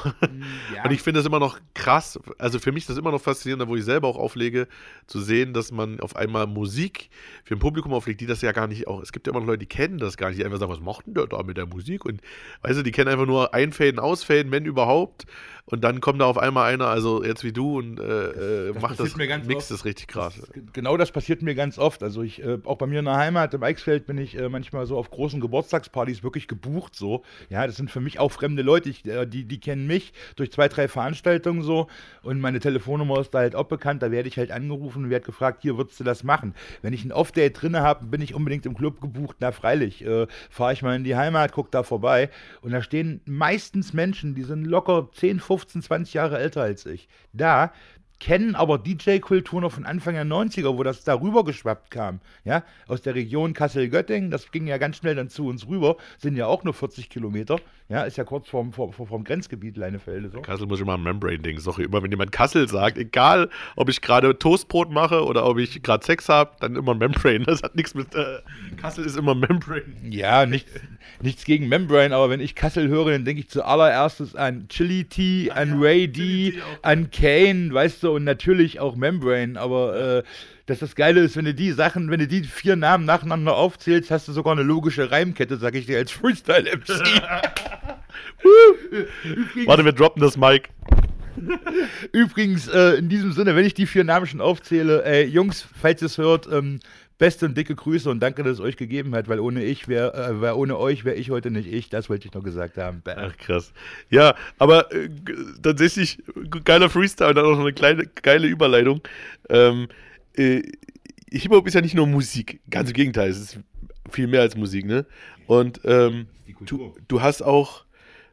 Ja. 0.73 0.85
Und 0.85 0.93
ich 0.93 1.03
finde 1.03 1.19
das 1.19 1.27
immer 1.27 1.41
noch 1.41 1.59
krass. 1.75 2.17
Also 2.39 2.61
für 2.61 2.71
mich 2.71 2.85
ist 2.85 2.91
das 2.91 2.99
immer 2.99 3.11
noch 3.11 3.21
faszinierend, 3.21 3.67
wo 3.67 3.75
ich 3.75 3.85
selber 3.85 4.07
auch 4.07 4.17
auflege, 4.17 4.69
zu 5.09 5.21
sehen, 5.21 5.55
dass 5.55 5.73
man 5.73 5.99
auf 5.99 6.15
einmal 6.15 6.47
Musik 6.47 7.11
für 7.43 7.57
ein 7.57 7.59
Publikum 7.59 7.93
auflegt, 7.93 8.21
die 8.21 8.27
das 8.27 8.43
ja 8.43 8.53
gar 8.53 8.69
nicht 8.69 8.87
auch. 8.87 9.03
Es 9.03 9.11
gibt 9.11 9.27
ja 9.27 9.33
immer 9.33 9.41
noch 9.41 9.49
Leute, 9.49 9.59
die 9.59 9.67
kennen 9.67 9.99
das 9.99 10.17
gar 10.17 10.29
nicht, 10.29 10.39
die 10.39 10.45
einfach 10.45 10.61
sagen, 10.61 10.71
was 10.71 10.79
macht 10.79 11.07
denn 11.07 11.15
der 11.15 11.27
da 11.27 11.43
mit 11.53 11.59
der 11.59 11.67
Musik? 11.67 12.05
Und 12.05 12.21
weißt 12.63 12.79
du, 12.79 12.83
die 12.83 12.93
kennen 12.93 13.09
einfach 13.09 13.27
nur 13.27 13.55
Einfaden, 13.55 13.99
Ausfaden, 13.99 14.51
wenn 14.51 14.65
überhaupt. 14.65 15.27
Und 15.65 15.85
dann 15.85 16.01
kommt 16.01 16.21
da 16.21 16.27
auf 16.27 16.39
einmal 16.39 16.73
einer, 16.73 16.89
also 16.89 17.23
jetzt 17.23 17.45
wie 17.45 17.53
du, 17.53 17.79
und 17.79 18.01
äh, 18.01 18.03
äh, 18.03 18.73
Das 18.73 18.83
macht 18.83 18.99
das, 18.99 19.17
mir 19.17 19.29
ganz 19.29 19.47
mixt 19.47 19.71
das 19.71 19.85
richtig 19.85 20.09
krass. 20.09 20.43
Genau 20.73 20.97
das 20.97 21.13
passiert 21.13 21.41
mir 21.41 21.55
ganz 21.55 21.79
oft. 21.79 22.03
Also 22.03 22.23
ich, 22.23 22.43
äh, 22.43 22.59
auch 22.65 22.79
bei 22.79 22.87
mir 22.89 22.99
in 22.99 23.05
der 23.05 23.17
Heimat, 23.17 23.55
im 23.55 23.63
Eichsfeld, 23.63 24.05
bin 24.05 24.19
ich 24.19 24.37
äh, 24.37 24.49
manchmal 24.49 24.87
so 24.87 24.99
auf 24.99 25.11
großen 25.11 25.41
Geburtstagspartys 25.41 26.25
wirklich 26.25 26.49
gebucht 26.49 26.97
so. 26.97 27.23
Ja, 27.49 27.65
das 27.65 27.77
sind 27.77 27.93
für 27.93 28.01
mich 28.01 28.19
auch 28.19 28.33
fremde 28.33 28.63
Leute, 28.63 28.91
ich, 28.91 29.07
äh, 29.07 29.25
die, 29.25 29.45
die 29.45 29.61
kennen 29.61 29.87
mich 29.87 30.13
durch 30.35 30.51
zwei, 30.51 30.67
drei 30.67 30.89
Veranstaltungen 30.89 31.63
so 31.63 31.87
und 32.23 32.41
meine 32.41 32.59
Telefonnummer 32.59 33.21
ist 33.21 33.31
da 33.33 33.39
halt 33.39 33.55
auch 33.55 33.67
bekannt, 33.67 34.03
da 34.03 34.11
werde 34.11 34.29
ich 34.29 34.39
halt 34.39 34.51
angerufen 34.51 35.05
und 35.05 35.11
werde 35.11 35.25
gefragt, 35.25 35.63
hier 35.63 35.79
würdest 35.79 36.01
du 36.01 36.05
das 36.05 36.25
machen. 36.25 36.55
Wenn 36.83 36.93
ich 36.93 37.05
ein 37.05 37.13
Off-Date 37.13 37.63
drinne 37.63 37.83
habe, 37.83 38.07
bin 38.07 38.21
ich 38.21 38.35
unbedingt 38.35 38.67
im 38.67 38.77
Club 38.77 39.01
gebucht, 39.01 39.37
na 39.39 39.53
freilich, 39.53 40.05
äh, 40.05 40.27
fahre 40.51 40.73
ich 40.73 40.83
mal 40.83 40.97
in 40.97 41.05
die 41.05 41.15
Heimat, 41.15 41.53
guck 41.53 41.71
da 41.71 41.85
vorbei 41.85 42.31
und 42.63 42.73
da 42.73 42.83
stehen 42.83 43.21
meistens 43.27 43.93
Menschen, 43.93 44.35
die 44.35 44.43
sind 44.43 44.65
locker 44.65 45.09
10, 45.15 45.39
15, 45.39 45.52
20 45.61 46.15
Jahre 46.15 46.39
älter 46.39 46.63
als 46.63 46.87
ich. 46.87 47.09
Da 47.33 47.73
kennen 48.21 48.55
aber 48.55 48.79
DJ-Kultur 48.79 49.61
noch 49.61 49.73
von 49.73 49.85
Anfang 49.85 50.15
der 50.15 50.25
90er, 50.25 50.77
wo 50.77 50.83
das 50.83 51.05
darüber 51.05 51.45
geschwappt 51.45 51.91
kam. 51.91 52.21
Ja, 52.45 52.63
aus 52.87 53.03
der 53.03 53.15
Region 53.15 53.53
Kassel-Göttingen, 53.53 54.31
das 54.31 54.51
ging 54.53 54.67
ja 54.67 54.79
ganz 54.79 54.99
schnell 54.99 55.15
dann 55.15 55.29
zu 55.29 55.47
uns 55.47 55.67
rüber, 55.67 55.97
sind 56.19 56.37
ja 56.37 56.47
auch 56.47 56.63
nur 56.65 56.75
40 56.75 57.11
Kilometer. 57.11 57.59
Ja, 57.89 58.05
ist 58.05 58.17
ja 58.17 58.25
kurz 58.25 58.49
vorm, 58.49 58.73
vorm, 58.73 58.93
vorm 58.93 59.25
Grenzgebiet 59.25 59.77
Leinefelde. 59.77 60.31
So. 60.31 60.41
Kassel 60.41 60.67
muss 60.67 60.79
ich 60.79 60.83
immer 60.83 60.95
an 60.95 61.03
Membrane-Ding. 61.03 61.61
Auch 61.67 61.79
immer, 61.79 62.03
wenn 62.03 62.11
jemand 62.11 62.33
Kassel 62.33 62.69
sagt, 62.69 62.97
egal, 62.97 63.51
ob 63.77 63.89
ich 63.89 64.01
gerade 64.01 64.39
Toastbrot 64.39 64.91
mache 64.91 65.25
oder 65.25 65.45
ob 65.45 65.59
ich 65.59 65.83
gerade 65.83 66.05
Sex 66.05 66.29
habe, 66.29 66.53
dann 66.61 66.77
immer 66.77 66.95
Membrane. 66.95 67.45
Das 67.53 67.63
hat 67.63 67.75
nichts 67.77 67.95
mit. 67.95 68.15
Äh, 68.15 68.39
Kassel 68.79 69.05
ist 69.05 69.17
immer 69.17 69.35
Membrane. 69.35 69.83
Ja, 70.09 70.47
nicht, 70.47 70.69
nichts 71.21 71.45
gegen 71.45 71.69
Membrane, 71.69 72.15
aber 72.15 72.31
wenn 72.31 72.41
ich 72.41 72.55
Kassel 72.55 72.89
höre, 72.89 73.11
dann 73.11 73.27
denke 73.27 73.41
ich 73.41 73.51
zuallererstes 73.51 74.35
an 74.37 74.69
Chili 74.69 75.05
Tea, 75.05 75.51
an 75.51 75.83
Ray 75.83 76.09
D, 76.09 76.55
an 76.81 77.11
Kane, 77.11 77.75
weißt 77.75 78.05
du, 78.05 78.12
und 78.13 78.25
natürlich 78.25 78.81
auch 78.81 78.97
Membrane, 78.97 79.59
aber 79.59 80.19
äh, 80.19 80.23
dass 80.67 80.79
das 80.79 80.95
Geile 80.95 81.21
ist, 81.21 81.37
wenn 81.37 81.45
du 81.45 81.55
die 81.55 81.73
Sachen, 81.73 82.11
wenn 82.11 82.21
du 82.21 82.27
die 82.27 82.45
vier 82.45 82.77
Namen 82.77 83.05
nacheinander 83.05 83.57
aufzählst, 83.57 84.11
hast 84.11 84.29
du 84.29 84.33
sogar 84.33 84.53
eine 84.53 84.63
logische 84.63 85.11
Reimkette, 85.11 85.57
sag 85.57 85.75
ich 85.75 85.87
dir 85.87 85.99
als 85.99 86.13
Freestyle-MC. 86.13 86.89
Warte, 89.67 89.85
wir 89.85 89.93
droppen 89.93 90.23
das 90.23 90.37
Mic. 90.37 90.69
Übrigens, 92.13 92.69
äh, 92.69 92.95
in 92.95 93.09
diesem 93.09 93.33
Sinne, 93.33 93.57
wenn 93.57 93.65
ich 93.65 93.75
die 93.75 93.87
vier 93.87 94.05
Namen 94.05 94.27
schon 94.27 94.41
aufzähle, 94.41 95.05
ey, 95.05 95.25
Jungs, 95.25 95.67
falls 95.81 96.03
ihr 96.03 96.07
es 96.07 96.19
hört, 96.19 96.47
ähm, 96.51 96.81
beste 97.23 97.47
und 97.47 97.57
dicke 97.57 97.77
Grüße 97.77 98.11
und 98.11 98.19
danke, 98.19 98.43
dass 98.43 98.55
es 98.55 98.61
euch 98.61 98.77
gegeben 98.77 99.15
hat, 99.15 99.29
weil 99.29 99.39
ohne 99.39 99.63
ich 99.63 99.87
wäre, 99.87 100.13
äh, 100.13 100.41
weil 100.41 100.55
ohne 100.55 100.77
euch 100.77 101.05
wäre 101.05 101.15
ich 101.15 101.31
heute 101.31 101.53
nicht 101.53 101.73
ich, 101.73 101.89
das 101.89 102.11
wollte 102.11 102.27
ich 102.27 102.35
noch 102.35 102.43
gesagt 102.43 102.79
haben. 102.79 103.01
Bam. 103.01 103.17
Ach, 103.17 103.37
krass. 103.37 103.73
Ja, 104.11 104.35
aber 104.59 104.93
äh, 104.93 105.09
tatsächlich 105.63 106.19
geiler 106.65 106.91
Freestyle 106.91 107.31
und 107.31 107.37
dann 107.37 107.45
auch 107.45 107.53
noch 107.53 107.61
eine 107.61 107.73
kleine 107.73 108.09
geile 108.23 108.49
Überleitung. 108.49 109.03
Ähm, 109.49 109.87
äh, 110.35 110.63
Hip-Hop 111.31 111.65
ist 111.69 111.75
ja 111.75 111.81
nicht 111.81 111.95
nur 111.95 112.09
Musik, 112.09 112.59
ganz 112.69 112.91
im 112.91 112.95
Gegenteil, 112.95 113.31
es 113.31 113.39
ist 113.39 113.61
viel 114.11 114.27
mehr 114.27 114.41
als 114.41 114.57
Musik, 114.57 114.85
ne? 114.85 115.07
Und 115.47 115.81
ähm, 115.85 116.27
du, 116.67 116.93
du 117.07 117.23
hast 117.23 117.43
auch 117.43 117.85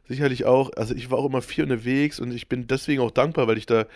sicherlich 0.08 0.46
auch, 0.46 0.72
also 0.76 0.96
ich 0.96 1.12
war 1.12 1.18
auch 1.18 1.26
immer 1.26 1.42
viel 1.42 1.62
unterwegs 1.62 2.18
und 2.18 2.34
ich 2.34 2.48
bin 2.48 2.66
deswegen 2.66 3.02
auch 3.02 3.12
dankbar, 3.12 3.46
weil 3.46 3.56
ich 3.56 3.66
da 3.66 3.86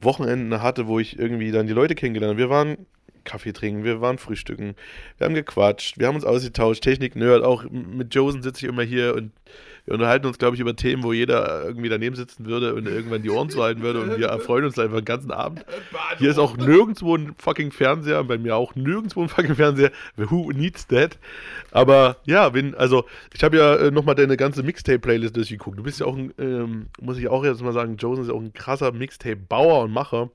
Wochenenden 0.00 0.62
hatte, 0.62 0.86
wo 0.86 1.00
ich 1.00 1.18
irgendwie 1.18 1.50
dann 1.50 1.66
die 1.66 1.72
Leute 1.72 1.96
kennengelernt 1.96 2.34
habe. 2.34 2.38
Wir 2.38 2.50
waren 2.50 2.86
Kaffee 3.28 3.52
trinken, 3.52 3.84
wir 3.84 4.00
waren 4.00 4.18
frühstücken, 4.18 4.74
wir 5.18 5.26
haben 5.26 5.34
gequatscht, 5.34 5.98
wir 5.98 6.08
haben 6.08 6.16
uns 6.16 6.24
ausgetauscht, 6.24 6.82
Technik-Nerd, 6.82 7.44
auch 7.44 7.64
mit 7.70 8.14
Josen 8.14 8.42
sitze 8.42 8.64
ich 8.64 8.72
immer 8.72 8.82
hier 8.82 9.14
und 9.14 9.30
wir 9.88 9.94
unterhalten 9.94 10.26
uns, 10.26 10.36
glaube 10.36 10.54
ich, 10.54 10.60
über 10.60 10.76
Themen, 10.76 11.02
wo 11.02 11.14
jeder 11.14 11.64
irgendwie 11.64 11.88
daneben 11.88 12.14
sitzen 12.14 12.44
würde 12.44 12.74
und 12.74 12.86
irgendwann 12.86 13.22
die 13.22 13.30
Ohren 13.30 13.48
zuhalten 13.48 13.82
würde 13.82 14.02
und 14.02 14.18
wir 14.18 14.26
erfreuen 14.26 14.66
uns 14.66 14.78
einfach 14.78 14.98
den 14.98 15.06
ganzen 15.06 15.30
Abend. 15.30 15.64
Hier 16.18 16.28
ist 16.30 16.38
auch 16.38 16.58
nirgendwo 16.58 17.16
ein 17.16 17.34
fucking 17.38 17.72
Fernseher, 17.72 18.22
bei 18.24 18.36
mir 18.36 18.54
auch 18.54 18.74
nirgendwo 18.74 19.22
ein 19.22 19.30
fucking 19.30 19.54
Fernseher. 19.54 19.90
Who 20.16 20.52
needs 20.52 20.86
that? 20.88 21.16
Aber 21.70 22.18
ja, 22.26 22.52
wenn, 22.52 22.74
also 22.74 23.06
ich 23.32 23.42
habe 23.42 23.56
ja 23.56 23.76
äh, 23.76 23.90
nochmal 23.90 24.14
deine 24.14 24.36
ganze 24.36 24.62
Mixtape-Playlist 24.62 25.34
durchgeguckt. 25.34 25.78
Du 25.78 25.82
bist 25.82 26.00
ja 26.00 26.06
auch 26.06 26.16
ein, 26.16 26.34
ähm, 26.38 26.88
muss 27.00 27.16
ich 27.16 27.28
auch 27.28 27.42
jetzt 27.42 27.62
mal 27.62 27.72
sagen, 27.72 27.96
Josen 27.96 28.24
ist 28.24 28.30
auch 28.30 28.42
ein 28.42 28.52
krasser 28.52 28.92
Mixtape-Bauer 28.92 29.84
und 29.84 29.92
Macher. 29.92 30.28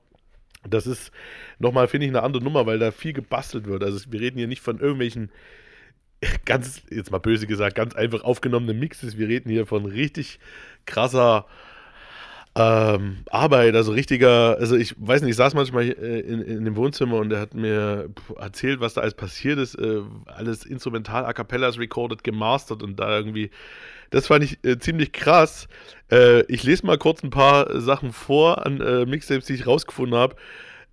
Das 0.68 0.86
ist 0.86 1.12
nochmal, 1.58 1.88
finde 1.88 2.06
ich, 2.06 2.12
eine 2.12 2.22
andere 2.22 2.42
Nummer, 2.42 2.66
weil 2.66 2.78
da 2.78 2.90
viel 2.90 3.12
gebastelt 3.12 3.66
wird. 3.66 3.82
Also 3.82 4.00
wir 4.10 4.20
reden 4.20 4.38
hier 4.38 4.48
nicht 4.48 4.62
von 4.62 4.78
irgendwelchen 4.78 5.30
ganz, 6.44 6.82
jetzt 6.90 7.10
mal 7.10 7.18
böse 7.18 7.46
gesagt, 7.46 7.76
ganz 7.76 7.94
einfach 7.94 8.22
aufgenommenen 8.22 8.78
Mixes. 8.78 9.18
Wir 9.18 9.28
reden 9.28 9.50
hier 9.50 9.66
von 9.66 9.84
richtig 9.84 10.38
krasser 10.86 11.46
ähm, 12.56 13.18
Arbeit, 13.30 13.74
also 13.74 13.92
richtiger, 13.92 14.56
also 14.58 14.76
ich 14.76 14.94
weiß 14.96 15.22
nicht, 15.22 15.30
ich 15.30 15.36
saß 15.36 15.54
manchmal 15.54 15.84
äh, 15.84 16.20
in, 16.20 16.40
in 16.40 16.64
dem 16.64 16.76
Wohnzimmer 16.76 17.16
und 17.16 17.32
er 17.32 17.40
hat 17.40 17.54
mir 17.54 18.10
erzählt, 18.36 18.80
was 18.80 18.94
da 18.94 19.00
alles 19.00 19.14
passiert 19.14 19.58
ist, 19.58 19.74
äh, 19.74 20.02
alles 20.26 20.64
instrumental, 20.64 21.24
a 21.24 21.32
cappellas 21.32 21.78
recorded, 21.78 22.22
gemastert 22.22 22.84
und 22.84 23.00
da 23.00 23.16
irgendwie, 23.16 23.50
das 24.10 24.26
fand 24.26 24.44
ich 24.44 24.64
äh, 24.64 24.78
ziemlich 24.78 25.12
krass. 25.12 25.68
Äh, 26.10 26.42
ich 26.42 26.62
lese 26.62 26.86
mal 26.86 26.98
kurz 26.98 27.22
ein 27.22 27.30
paar 27.30 27.80
Sachen 27.80 28.12
vor 28.12 28.64
an 28.64 28.80
äh, 28.80 29.06
Mixtapes, 29.06 29.46
die 29.46 29.54
ich 29.54 29.66
rausgefunden 29.66 30.18
habe. 30.18 30.36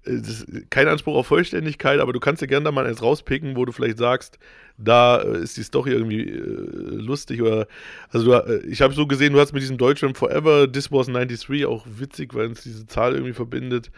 Äh, 0.06 0.22
kein 0.70 0.88
Anspruch 0.88 1.16
auf 1.16 1.28
Vollständigkeit, 1.28 2.00
aber 2.00 2.14
du 2.14 2.20
kannst 2.20 2.42
dir 2.42 2.48
gerne 2.48 2.66
da 2.66 2.72
mal 2.72 2.88
eins 2.88 3.02
rauspicken, 3.02 3.56
wo 3.56 3.66
du 3.66 3.72
vielleicht 3.72 3.98
sagst, 3.98 4.40
da 4.78 5.22
äh, 5.22 5.40
ist 5.40 5.58
die 5.58 5.64
Story 5.64 5.92
irgendwie 5.92 6.30
äh, 6.30 6.40
lustig 6.40 7.42
oder 7.42 7.68
also 8.10 8.32
du, 8.32 8.64
ich 8.68 8.82
habe 8.82 8.94
so 8.94 9.06
gesehen, 9.06 9.34
du 9.34 9.40
hast 9.40 9.54
mit 9.54 9.62
diesem 9.62 9.78
Deutschland 9.78 10.18
Forever, 10.18 10.72
This 10.72 10.92
Was 10.92 11.08
93 11.08 11.66
auch 11.66 11.86
witzig, 11.86 12.34
weil 12.34 12.48
uns 12.48 12.64
diese 12.64 12.88
Zahl 12.88 13.14
irgendwie 13.14 13.34
verbindet. 13.34 13.92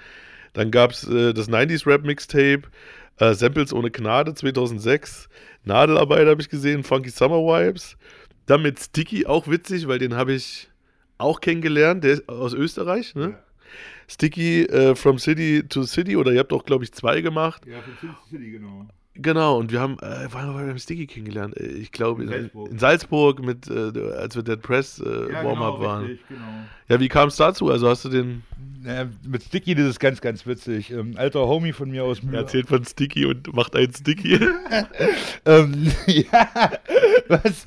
Dann 0.53 0.69
gab 0.69 0.91
es 0.91 1.01
das 1.01 1.49
90s 1.49 1.87
Rap 1.87 2.03
Mixtape, 2.03 2.61
äh, 3.17 3.33
Samples 3.33 3.73
ohne 3.73 3.89
Gnade 3.89 4.33
2006, 4.33 5.29
Nadelarbeit 5.63 6.27
habe 6.27 6.41
ich 6.41 6.49
gesehen, 6.49 6.83
Funky 6.83 7.09
Summer 7.09 7.37
Vibes. 7.37 7.97
Dann 8.45 8.61
mit 8.61 8.79
Sticky 8.79 9.25
auch 9.25 9.47
witzig, 9.47 9.87
weil 9.87 9.99
den 9.99 10.15
habe 10.15 10.33
ich 10.33 10.69
auch 11.17 11.39
kennengelernt, 11.39 12.03
der 12.03 12.13
ist 12.13 12.29
aus 12.29 12.53
Österreich, 12.53 13.15
ne? 13.15 13.37
Sticky 14.07 14.63
äh, 14.63 14.95
From 14.95 15.17
City 15.17 15.63
to 15.67 15.83
City 15.83 16.17
oder 16.17 16.31
ihr 16.31 16.39
habt 16.39 16.53
auch, 16.53 16.65
glaube 16.65 16.83
ich, 16.83 16.91
zwei 16.91 17.21
gemacht. 17.21 17.65
Ja, 17.65 17.81
von 17.81 18.15
City, 18.29 18.51
genau. 18.51 18.87
Genau, 19.15 19.57
und 19.59 19.71
wir 19.71 19.79
haben, 19.79 19.99
äh, 19.99 20.27
wann 20.31 20.47
haben 20.47 20.67
wir 20.67 20.77
Sticky 20.79 21.05
kennengelernt? 21.05 21.55
Äh, 21.57 21.67
Ich 21.67 21.91
glaube, 21.91 22.23
In 22.23 22.29
in, 22.29 22.33
Salzburg. 22.41 22.71
in 22.71 22.79
Salzburg, 22.79 23.45
mit, 23.45 23.67
äh, 23.69 24.11
als 24.17 24.35
wir 24.35 24.41
Dead 24.43 24.61
Press 24.61 24.99
äh, 24.99 25.05
Warm-Up 25.33 25.79
waren. 25.79 26.05
Richtig, 26.05 26.27
genau. 26.29 26.41
Ja, 26.89 26.99
wie 26.99 27.07
kam 27.09 27.27
es 27.29 27.35
dazu? 27.35 27.69
Also 27.69 27.87
hast 27.89 28.05
du 28.05 28.09
den 28.09 28.43
Äh, 28.85 29.05
mit 29.25 29.43
Sticky, 29.43 29.75
das 29.75 29.85
ist 29.87 29.99
ganz, 29.99 30.19
ganz 30.19 30.45
witzig. 30.45 30.91
Ähm, 30.91 31.13
alter 31.15 31.47
Homie 31.47 31.71
von 31.73 31.89
mir 31.91 32.03
aus 32.03 32.21
Mühe. 32.23 32.35
erzählt 32.35 32.67
von 32.67 32.83
Sticky 32.83 33.25
und 33.27 33.53
macht 33.55 33.75
einen 33.75 33.93
Sticky 33.93 34.39
Ähm, 35.45 35.91
ja, 36.07 36.71
was? 37.27 37.65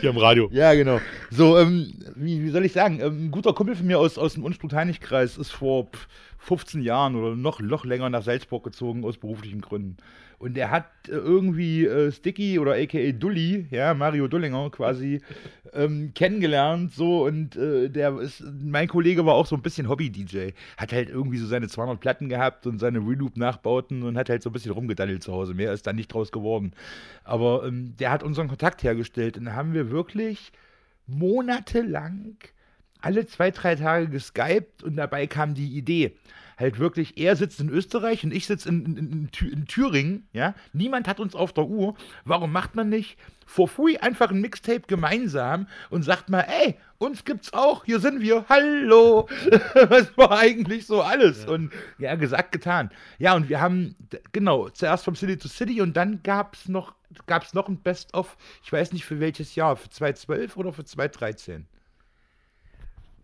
hier 0.00 0.10
am 0.10 0.16
Radio. 0.16 0.48
Ja, 0.52 0.74
genau. 0.74 1.00
So, 1.30 1.58
ähm, 1.58 1.92
wie, 2.16 2.42
wie 2.42 2.50
soll 2.50 2.64
ich 2.64 2.72
sagen? 2.72 3.00
Ähm, 3.00 3.26
ein 3.26 3.30
guter 3.30 3.52
Kumpel 3.52 3.76
von 3.76 3.86
mir 3.86 3.98
aus, 3.98 4.16
aus 4.18 4.34
dem 4.34 4.44
Unstrut-Heinig-Kreis 4.44 5.36
ist 5.38 5.50
vor 5.52 5.84
pf, 5.92 6.08
15 6.48 6.80
Jahren 6.80 7.14
oder 7.14 7.36
noch, 7.36 7.60
noch 7.60 7.84
länger 7.84 8.08
nach 8.08 8.22
Salzburg 8.22 8.64
gezogen 8.64 9.04
aus 9.04 9.18
beruflichen 9.18 9.60
Gründen. 9.60 9.98
Und 10.38 10.56
er 10.56 10.70
hat 10.70 10.86
äh, 11.08 11.12
irgendwie 11.12 11.84
äh, 11.84 12.10
Sticky 12.10 12.58
oder 12.58 12.72
aka 12.72 13.12
Dulli, 13.12 13.66
ja, 13.70 13.92
Mario 13.92 14.28
Dullinger 14.28 14.70
quasi, 14.70 15.20
ähm, 15.74 16.12
kennengelernt, 16.14 16.94
so 16.94 17.26
und 17.26 17.56
äh, 17.56 17.90
der 17.90 18.18
ist, 18.18 18.42
mein 18.62 18.88
Kollege 18.88 19.26
war 19.26 19.34
auch 19.34 19.46
so 19.46 19.56
ein 19.56 19.62
bisschen 19.62 19.88
Hobby 19.88 20.08
Hobby-DJ. 20.08 20.52
Hat 20.78 20.92
halt 20.92 21.10
irgendwie 21.10 21.36
so 21.36 21.46
seine 21.46 21.68
200 21.68 22.00
Platten 22.00 22.30
gehabt 22.30 22.66
und 22.66 22.78
seine 22.78 23.00
Reloop-Nachbauten 23.00 24.02
und 24.02 24.16
hat 24.16 24.30
halt 24.30 24.42
so 24.42 24.48
ein 24.48 24.54
bisschen 24.54 24.72
rumgedaddelt 24.72 25.22
zu 25.22 25.32
Hause. 25.34 25.52
Mehr 25.52 25.74
ist 25.74 25.86
da 25.86 25.92
nicht 25.92 26.14
draus 26.14 26.32
geworden. 26.32 26.72
Aber 27.24 27.66
ähm, 27.66 27.94
der 27.98 28.10
hat 28.10 28.22
unseren 28.22 28.48
Kontakt 28.48 28.82
hergestellt 28.82 29.36
und 29.36 29.44
da 29.46 29.52
haben 29.52 29.74
wir 29.74 29.90
wirklich 29.90 30.52
monatelang 31.06 32.36
alle 33.00 33.26
zwei, 33.26 33.50
drei 33.50 33.74
Tage 33.76 34.08
geskypt 34.08 34.82
und 34.82 34.96
dabei 34.96 35.26
kam 35.26 35.54
die 35.54 35.76
Idee. 35.76 36.16
Halt 36.58 36.80
wirklich, 36.80 37.16
er 37.18 37.36
sitzt 37.36 37.60
in 37.60 37.68
Österreich 37.68 38.24
und 38.24 38.34
ich 38.34 38.46
sitze 38.46 38.68
in, 38.68 38.84
in, 38.84 38.96
in, 38.96 39.30
in 39.52 39.66
Thüringen, 39.66 40.26
ja. 40.32 40.54
Niemand 40.72 41.06
hat 41.06 41.20
uns 41.20 41.36
auf 41.36 41.52
der 41.52 41.66
Uhr. 41.66 41.94
Warum 42.24 42.50
macht 42.50 42.74
man 42.74 42.88
nicht 42.88 43.16
for 43.46 43.68
free 43.68 43.96
einfach 43.96 44.30
ein 44.30 44.40
Mixtape 44.40 44.82
gemeinsam 44.88 45.68
und 45.88 46.02
sagt 46.02 46.28
mal, 46.28 46.40
ey, 46.40 46.74
uns 46.98 47.24
gibt's 47.24 47.52
auch, 47.52 47.84
hier 47.84 48.00
sind 48.00 48.20
wir, 48.20 48.44
hallo. 48.48 49.28
das 49.74 50.16
war 50.18 50.32
eigentlich 50.36 50.86
so 50.86 51.00
alles. 51.00 51.46
Und 51.46 51.72
ja, 51.98 52.16
gesagt, 52.16 52.50
getan. 52.50 52.90
Ja, 53.18 53.34
und 53.36 53.48
wir 53.48 53.60
haben, 53.60 53.94
genau, 54.32 54.68
zuerst 54.68 55.04
vom 55.04 55.14
City 55.14 55.38
to 55.38 55.46
City 55.46 55.80
und 55.80 55.96
dann 55.96 56.24
gab's 56.24 56.68
noch, 56.68 56.94
gab's 57.26 57.54
noch 57.54 57.68
ein 57.68 57.80
Best-of, 57.80 58.36
ich 58.64 58.72
weiß 58.72 58.92
nicht 58.92 59.04
für 59.04 59.20
welches 59.20 59.54
Jahr, 59.54 59.76
für 59.76 59.88
2012 59.88 60.56
oder 60.56 60.72
für 60.72 60.84
2013? 60.84 61.68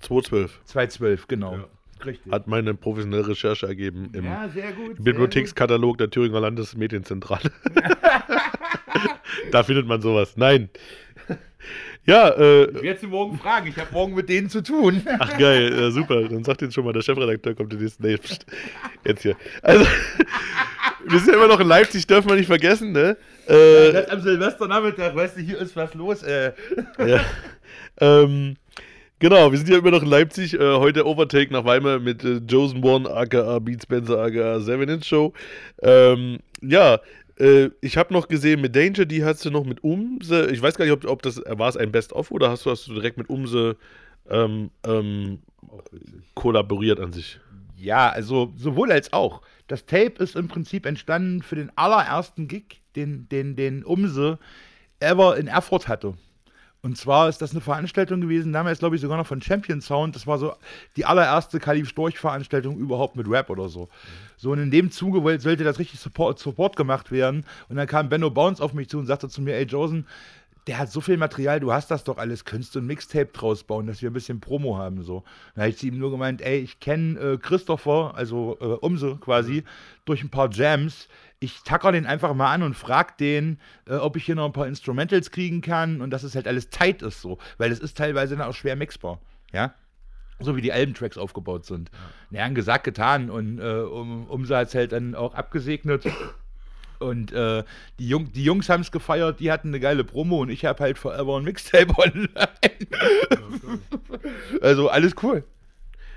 212 0.05 0.61
2012, 0.65 1.29
genau. 1.29 1.59
Richtig. 2.05 2.33
hat 2.33 2.47
meine 2.47 2.75
professionelle 2.75 3.27
Recherche 3.29 3.67
ergeben 3.67 4.11
im 4.13 4.27
ja, 4.27 4.49
sehr 4.49 4.73
gut. 4.73 5.03
Bibliothekskatalog 5.03 5.97
der 5.99 6.11
Thüringer 6.11 6.41
Landesmedienzentrale. 6.41 7.51
da 9.51 9.63
findet 9.63 9.87
man 9.87 10.03
sowas. 10.03 10.37
Nein. 10.37 10.69
Ja, 12.07 12.29
äh, 12.29 12.65
Ich 12.65 12.83
werde 12.83 13.01
sie 13.01 13.07
morgen 13.07 13.39
fragen. 13.39 13.69
Ich 13.69 13.79
habe 13.79 13.91
morgen 13.93 14.15
mit 14.15 14.29
denen 14.29 14.51
zu 14.51 14.63
tun. 14.63 15.01
ach 15.19 15.39
geil, 15.39 15.73
äh, 15.73 15.91
super. 15.91 16.29
Dann 16.29 16.45
sagt 16.45 16.61
jetzt 16.61 16.75
schon 16.75 16.85
mal, 16.85 16.93
der 16.93 17.01
Chefredakteur 17.01 17.55
kommt 17.55 17.73
in 17.73 17.81
nächsten. 17.81 18.07
Nee, 18.07 18.19
pst, 18.19 18.45
jetzt 19.07 19.23
hier. 19.23 19.37
Also, 19.63 19.87
wir 21.09 21.19
sind 21.19 21.29
ja 21.29 21.35
immer 21.35 21.49
noch 21.49 21.61
in 21.61 21.69
Leipzig, 21.69 22.07
dürfen 22.07 22.29
wir 22.29 22.37
nicht 22.37 22.49
vergessen, 22.49 22.93
ne? 22.93 23.17
Äh, 23.47 23.93
Das 23.93 24.11
am 24.11 24.21
Silvesternachmittag, 24.21 25.15
weißt 25.15 25.39
du, 25.39 25.41
hier 25.41 25.59
ist 25.59 25.75
was 25.77 25.95
los. 25.95 26.23
Äh. 26.23 26.53
Ja. 26.99 27.21
ähm, 28.01 28.57
genau, 29.19 29.51
wir 29.51 29.59
sind 29.59 29.69
ja 29.69 29.79
immer 29.79 29.91
noch 29.91 30.03
in 30.03 30.09
Leipzig. 30.09 30.55
Äh, 30.55 30.77
heute 30.77 31.07
Overtake 31.07 31.53
nach 31.53 31.65
Weimar 31.65 31.99
mit 31.99 32.25
äh, 32.25 32.41
Josen 32.49 32.83
One, 32.85 33.11
aka 33.11 33.59
Beat 33.59 33.83
Spencer, 33.83 34.19
aka 34.19 34.61
Seven 34.61 34.89
Inch 34.89 35.05
Show. 35.05 35.33
Ähm, 35.83 36.39
ja, 36.61 37.01
äh, 37.39 37.71
ich 37.81 37.97
habe 37.97 38.13
noch 38.13 38.29
gesehen 38.29 38.61
mit 38.61 38.77
Danger, 38.77 39.05
die 39.05 39.25
hast 39.25 39.45
du 39.45 39.51
noch 39.51 39.65
mit 39.65 39.83
Umse. 39.83 40.51
Ich 40.51 40.63
weiß 40.63 40.77
gar 40.77 40.85
nicht, 40.85 40.93
ob, 40.93 41.05
ob 41.05 41.23
das 41.23 41.43
war 41.47 41.69
es 41.69 41.77
ein 41.77 41.93
Best-of 41.93 42.31
oder 42.31 42.51
hast 42.51 42.67
du, 42.67 42.71
hast 42.71 42.87
du 42.87 42.95
direkt 42.95 43.19
mit 43.19 43.29
Umse 43.29 43.77
ähm, 44.29 44.71
ähm, 44.85 45.41
kollaboriert 46.35 47.01
an 47.01 47.13
sich? 47.13 47.41
Ja, 47.77 48.09
also 48.09 48.53
sowohl 48.57 48.93
als 48.93 49.13
auch. 49.13 49.43
Das 49.67 49.87
Tape 49.87 50.15
ist 50.23 50.37
im 50.37 50.49
Prinzip 50.49 50.87
entstanden 50.87 51.43
für 51.43 51.57
den 51.57 51.71
allerersten 51.77 52.49
Gig, 52.49 52.83
den, 52.97 53.29
den, 53.29 53.57
den 53.57 53.85
Umse 53.85 54.39
ever 55.01 55.37
in 55.37 55.49
Erfurt 55.49 55.89
hatte. 55.89 56.15
Und 56.85 56.99
zwar 56.99 57.31
ist 57.31 57.41
das 57.41 57.53
eine 57.53 57.63
Veranstaltung 57.63 58.21
gewesen, 58.21 58.53
damals 58.53 58.79
glaube 58.79 58.97
ich 58.97 59.01
sogar 59.01 59.17
noch 59.17 59.27
von 59.27 59.41
Champion 59.41 59.81
Sound. 59.81 60.15
Das 60.15 60.27
war 60.27 60.37
so 60.39 60.53
die 60.97 61.07
allererste 61.07 61.59
Kalif 61.59 61.89
Storch-Veranstaltung 61.89 62.77
überhaupt 62.77 63.17
mit 63.17 63.27
Rap 63.27 63.49
oder 63.49 63.71
so. 63.71 63.89
So, 64.37 64.51
und 64.51 64.59
in 64.59 64.71
dem 64.71 64.91
Zuge 64.91 65.23
sollte 65.41 65.65
das 65.65 65.79
richtig 65.79 65.99
Support, 65.99 66.39
Support 66.39 66.77
gemacht 66.77 67.11
werden. 67.11 67.47
Und 67.71 67.77
dann 67.77 67.87
kam 67.87 68.11
Benno 68.11 68.29
Bounce 68.29 68.63
auf 68.63 68.75
mich 68.75 68.91
zu 68.91 68.99
und 68.99 69.07
sagte 69.07 69.31
zu 69.31 69.41
mir, 69.41 69.55
ey 69.55 69.65
Josen, 69.65 70.07
der 70.67 70.79
hat 70.79 70.91
so 70.91 71.01
viel 71.01 71.17
Material, 71.17 71.59
du 71.59 71.73
hast 71.73 71.91
das 71.91 72.05
doch 72.05 72.19
alles, 72.19 72.45
könntest 72.45 72.75
du 72.75 72.81
ein 72.81 72.87
Mixtape 72.87 73.31
draus 73.33 73.65
bauen, 73.65 73.87
dass 73.87 74.03
wir 74.03 74.11
ein 74.11 74.15
bisschen 74.15 74.41
Promo 74.41 74.77
haben, 74.77 75.03
so. 75.03 75.25
Dann 75.55 75.63
habe 75.63 75.71
ich 75.71 75.79
zu 75.79 75.87
ihm 75.87 75.99
nur 75.99 76.11
gemeint, 76.11 76.43
ey, 76.43 76.59
ich 76.59 76.81
kenne 76.81 77.19
äh, 77.19 77.39
Christopher, 77.39 78.13
also 78.15 78.59
äh, 78.61 78.65
Umse 78.65 79.17
quasi, 79.17 79.65
durch 80.05 80.23
ein 80.23 80.29
paar 80.29 80.51
Jams. 80.51 81.09
Ich 81.45 81.63
tacker 81.63 81.93
den 81.93 82.07
einfach 82.07 82.33
mal 82.33 82.51
an 82.51 82.63
und 82.63 82.75
frag 82.75 83.19
den, 83.19 83.59
äh, 83.87 83.97
ob 83.97 84.17
ich 84.17 84.25
hier 84.25 84.35
noch 84.35 84.47
ein 84.47 84.55
paar 84.55 84.67
Instrumentals 84.67 85.31
kriegen 85.31 85.61
kann 85.61 86.01
und 86.01 86.09
dass 86.09 86.23
es 86.23 86.35
halt 86.35 86.49
alles 86.49 86.71
tight 86.71 87.03
ist, 87.03 87.21
so. 87.21 87.37
Weil 87.59 87.71
es 87.71 87.81
ist 87.81 87.99
teilweise 87.99 88.35
dann 88.35 88.49
auch 88.49 88.55
schwer 88.55 88.77
mixbar, 88.77 89.21
ja. 89.53 89.75
So 90.41 90.57
wie 90.57 90.63
die 90.63 90.73
Albentracks 90.73 91.19
aufgebaut 91.19 91.67
sind. 91.67 91.91
Ja, 92.31 92.49
gesagt, 92.49 92.85
getan. 92.85 93.31
Und 93.31 93.61
äh, 93.61 93.83
um, 93.83 94.43
es 94.43 94.75
halt 94.75 94.93
dann 94.93 95.15
auch 95.15 95.35
abgesegnet. 95.35 96.07
Und 96.99 97.33
äh, 97.33 97.63
die, 97.99 98.09
Jung, 98.09 98.33
die 98.33 98.43
Jungs 98.43 98.69
haben 98.69 98.81
es 98.81 98.91
gefeiert, 98.91 99.41
die 99.41 99.53
hatten 99.53 99.69
eine 99.69 99.81
geile 99.81 100.05
Promo 100.05 100.41
und 100.41 100.49
ich 100.49 100.65
habe 100.65 100.83
halt 100.83 100.99
Forever 100.99 101.37
ein 101.37 101.45
Mixtape 101.45 101.93
online. 101.99 102.31
also 104.63 104.89
alles 104.89 105.15
cool. 105.23 105.45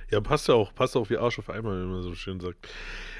Ja, 0.09 0.21
passt 0.21 0.47
ja 0.47 0.53
auch, 0.53 0.73
passt 0.73 0.95
auch 0.95 1.09
wie 1.09 1.17
Arsch 1.17 1.37
auf 1.39 1.49
einmal, 1.49 1.79
wenn 1.81 1.91
man 1.91 2.01
so 2.01 2.15
schön 2.15 2.39
sagt. 2.39 2.67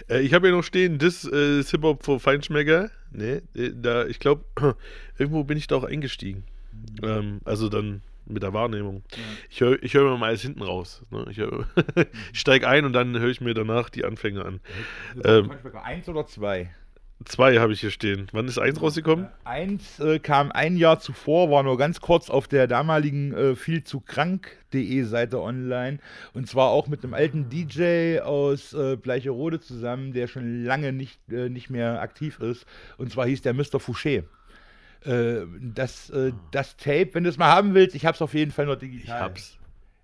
Äh, 0.10 0.22
ich 0.22 0.34
habe 0.34 0.48
hier 0.48 0.56
noch 0.56 0.64
stehen, 0.64 0.98
das 1.00 1.26
äh, 1.30 1.60
ist 1.60 1.72
Hip-Hop 1.72 2.04
für 2.04 2.20
Feinschmecker. 2.20 2.90
Ne, 3.12 3.42
da, 3.54 4.06
ich 4.06 4.20
glaube, 4.20 4.46
irgendwo 5.18 5.44
bin 5.44 5.58
ich 5.58 5.68
da 5.68 5.76
auch 5.76 5.84
eingestiegen. 5.84 6.44
Ähm, 7.04 7.42
also 7.46 7.70
dann 7.70 8.02
mit 8.26 8.44
der 8.44 8.54
Wahrnehmung. 8.54 9.04
Ich 9.50 9.62
höre 9.62 9.82
ich 9.82 9.94
hör 9.94 10.04
mir 10.12 10.18
mal 10.18 10.28
alles 10.28 10.42
hinten 10.42 10.62
raus. 10.62 11.04
Ne? 11.12 11.26
Ich, 11.30 11.38
hör- 11.38 11.66
ich 12.34 12.40
steige 12.40 12.68
ein 12.68 12.86
und 12.86 12.94
dann 12.94 13.18
höre 13.18 13.30
ich 13.30 13.42
mir 13.42 13.54
danach 13.54 13.90
die 13.90 14.04
Anfänge 14.06 14.44
an. 14.46 14.60
Ähm, 15.24 15.50
Eins 15.84 16.08
oder 16.10 16.26
zwei? 16.26 16.74
Zwei 17.26 17.58
habe 17.60 17.74
ich 17.74 17.82
hier 17.82 17.92
stehen. 17.92 18.28
Wann 18.32 18.48
ist 18.48 18.58
eins 18.58 18.82
rausgekommen? 18.82 19.28
Eins 19.44 20.00
äh, 20.00 20.20
kam 20.20 20.52
ein 20.52 20.78
Jahr 20.78 21.00
zuvor, 21.00 21.50
war 21.50 21.64
nur 21.64 21.78
ganz 21.78 22.00
kurz 22.02 22.30
auf 22.30 22.48
der 22.48 22.68
damaligen 22.68 23.34
äh, 23.34 23.56
viel 23.56 23.84
zu 23.84 24.00
krank.de 24.02 25.04
Seite 25.04 25.42
online. 25.42 26.00
Und 26.34 26.48
zwar 26.48 26.70
auch 26.70 26.88
mit 26.88 27.04
einem 27.04 27.14
alten 27.14 27.50
DJ 27.50 28.20
aus 28.20 28.74
äh, 28.74 28.96
Bleicherode 28.96 29.60
zusammen, 29.60 30.14
der 30.14 30.28
schon 30.28 30.64
lange 30.64 30.94
nicht, 30.94 31.20
äh, 31.32 31.50
nicht 31.50 31.70
mehr 31.70 32.02
aktiv 32.02 32.40
ist. 32.40 32.66
Und 32.98 33.12
zwar 33.12 33.26
hieß 33.28 33.42
der 33.42 33.54
Mr. 33.54 33.80
Fouché. 33.80 34.24
Äh, 35.06 35.46
das, 35.62 36.10
äh, 36.10 36.34
das 36.52 36.78
Tape, 36.78 37.10
wenn 37.14 37.24
du 37.24 37.30
es 37.30 37.38
mal 37.38 37.48
haben 37.50 37.74
willst, 37.74 37.96
ich 37.96 38.06
hab's 38.06 38.22
auf 38.22 38.34
jeden 38.34 38.52
Fall 38.52 38.66
noch 38.66 38.78
digital. 38.78 39.18
Ich 39.18 39.24
hab's. 39.24 39.58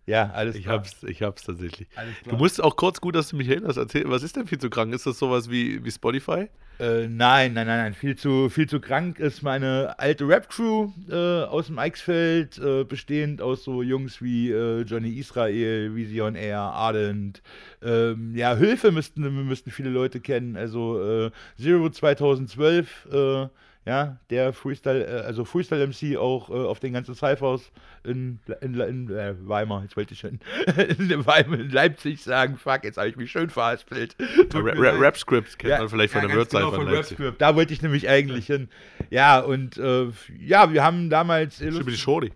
Ja, 0.05 0.31
alles 0.31 0.55
Ich 0.55 0.63
klar. 0.63 0.79
hab's, 0.79 1.01
ich 1.03 1.21
hab's 1.21 1.43
tatsächlich. 1.43 1.87
Du 2.27 2.35
musst 2.35 2.61
auch 2.61 2.75
kurz, 2.75 2.99
gut, 2.99 3.15
dass 3.15 3.29
du 3.29 3.37
mich 3.37 3.47
erinnerst, 3.47 3.77
erzählen, 3.77 4.09
was 4.09 4.21
ist 4.21 4.35
denn 4.35 4.47
viel 4.47 4.57
zu 4.57 4.69
krank? 4.69 4.93
Ist 4.93 5.05
das 5.05 5.17
sowas 5.17 5.49
wie, 5.49 5.83
wie 5.85 5.91
Spotify? 5.91 6.49
Äh, 6.79 7.07
nein, 7.07 7.53
nein, 7.53 7.67
nein, 7.67 7.77
nein. 7.77 7.93
Viel 7.93 8.15
zu, 8.17 8.49
viel 8.49 8.67
zu 8.67 8.79
krank 8.79 9.19
ist 9.19 9.43
meine 9.43 9.97
alte 9.99 10.27
Rap-Crew 10.27 10.91
äh, 11.09 11.43
aus 11.43 11.67
dem 11.67 11.77
Eichsfeld, 11.77 12.57
äh, 12.57 12.83
bestehend 12.83 13.41
aus 13.41 13.63
so 13.63 13.83
Jungs 13.83 14.21
wie 14.21 14.51
äh, 14.51 14.81
Johnny 14.81 15.11
Israel, 15.11 15.95
Vision 15.95 16.35
Air, 16.35 16.59
Ardent. 16.59 17.43
Ähm, 17.83 18.35
ja, 18.35 18.55
Hilfe 18.55 18.91
müssten, 18.91 19.21
müssten 19.47 19.69
viele 19.69 19.91
Leute 19.91 20.19
kennen. 20.19 20.57
Also 20.57 21.27
äh, 21.27 21.31
Zero 21.61 21.89
2012, 21.89 23.07
äh, 23.11 23.47
ja, 23.85 24.17
der 24.29 24.53
Freestyle, 24.53 25.05
äh, 25.05 25.21
also 25.25 25.43
Freestyle 25.43 25.85
MC 25.85 26.17
auch 26.17 26.49
äh, 26.49 26.53
auf 26.53 26.79
den 26.79 26.93
ganzen 26.93 27.15
Cyphers 27.15 27.71
in, 28.03 28.39
in, 28.61 28.79
in 28.79 29.09
äh, 29.09 29.35
Weimar, 29.47 29.83
jetzt 29.83 29.97
wollte 29.97 30.13
ich 30.13 30.19
schon 30.21 30.39
in, 30.77 31.25
Weimar, 31.25 31.59
in 31.59 31.69
Leipzig 31.69 32.23
sagen, 32.23 32.57
fuck, 32.57 32.83
jetzt 32.83 32.97
habe 32.97 33.09
ich 33.09 33.17
mich 33.17 33.31
schön 33.31 33.49
verhaspelt. 33.49 34.15
Leid. 34.53 34.77
Rap-Scripts 34.77 35.57
kennt 35.57 35.79
man 35.79 35.89
vielleicht 35.89 36.13
von 36.13 36.27
der 36.27 36.35
Wörzeifel 36.35 36.69
genau, 36.69 36.83
von 36.83 36.93
Leipzig. 36.93 37.19
Rapscript. 37.19 37.41
Da 37.41 37.55
wollte 37.55 37.73
ich 37.73 37.81
nämlich 37.81 38.07
eigentlich 38.07 38.47
hin. 38.47 38.69
Ja, 39.09 39.39
und 39.39 39.77
äh, 39.77 40.07
ja, 40.39 40.71
wir 40.71 40.83
haben 40.83 41.09
damals. 41.09 41.55
Stimmt, 41.55 41.87
die 41.87 41.97
Shorty. 41.97 42.31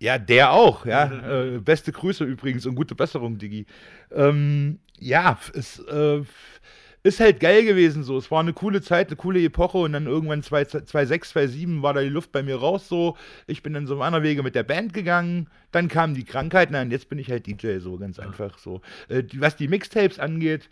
Ja, 0.00 0.18
der 0.18 0.52
auch, 0.52 0.86
ja. 0.86 1.44
äh, 1.44 1.58
beste 1.58 1.92
Grüße 1.92 2.24
übrigens 2.24 2.64
und 2.64 2.74
gute 2.74 2.94
Besserung, 2.94 3.36
Digi. 3.36 3.66
Ähm, 4.10 4.78
ja, 4.98 5.38
es 5.54 5.78
äh, 5.78 6.22
ist 7.02 7.20
halt 7.20 7.40
geil 7.40 7.64
gewesen 7.64 8.02
so. 8.02 8.18
Es 8.18 8.30
war 8.30 8.40
eine 8.40 8.52
coole 8.52 8.82
Zeit, 8.82 9.08
eine 9.08 9.16
coole 9.16 9.42
Epoche 9.42 9.78
und 9.78 9.92
dann 9.92 10.06
irgendwann 10.06 10.42
2006, 10.42 11.30
2007 11.30 11.82
war 11.82 11.94
da 11.94 12.00
die 12.02 12.08
Luft 12.08 12.32
bei 12.32 12.42
mir 12.42 12.56
raus 12.56 12.88
so. 12.88 13.16
Ich 13.46 13.62
bin 13.62 13.72
dann 13.72 13.86
so 13.86 13.96
meiner 13.96 14.22
Wege 14.22 14.42
mit 14.42 14.54
der 14.54 14.64
Band 14.64 14.92
gegangen. 14.92 15.48
Dann 15.72 15.88
kam 15.88 16.14
die 16.14 16.24
Krankheit, 16.24 16.70
nein, 16.70 16.90
jetzt 16.90 17.08
bin 17.08 17.18
ich 17.18 17.30
halt 17.30 17.46
DJ 17.46 17.78
so, 17.78 17.96
ganz 17.96 18.18
einfach 18.18 18.58
so. 18.58 18.82
Äh, 19.08 19.22
die, 19.22 19.40
was 19.40 19.56
die 19.56 19.68
Mixtapes 19.68 20.18
angeht, 20.18 20.68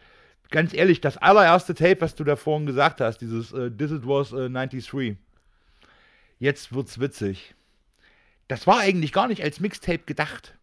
ganz 0.51 0.75
ehrlich, 0.75 1.01
das 1.01 1.17
allererste 1.17 1.75
Tape, 1.75 2.01
was 2.01 2.15
du 2.15 2.25
da 2.25 2.37
vorhin 2.37 2.67
gesagt 2.67 3.01
hast, 3.01 3.19
dieses 3.19 3.53
äh, 3.53 3.71
This 3.71 3.93
It 3.93 4.07
Was 4.07 4.33
äh, 4.33 4.51
93. 4.51 5.17
Jetzt 6.39 6.73
wird's 6.75 7.01
witzig. 7.01 7.55
Das 8.49 8.67
war 8.67 8.81
eigentlich 8.81 9.13
gar 9.13 9.29
nicht 9.29 9.43
als 9.43 9.61
Mixtape 9.61 10.05
gedacht. 10.05 10.55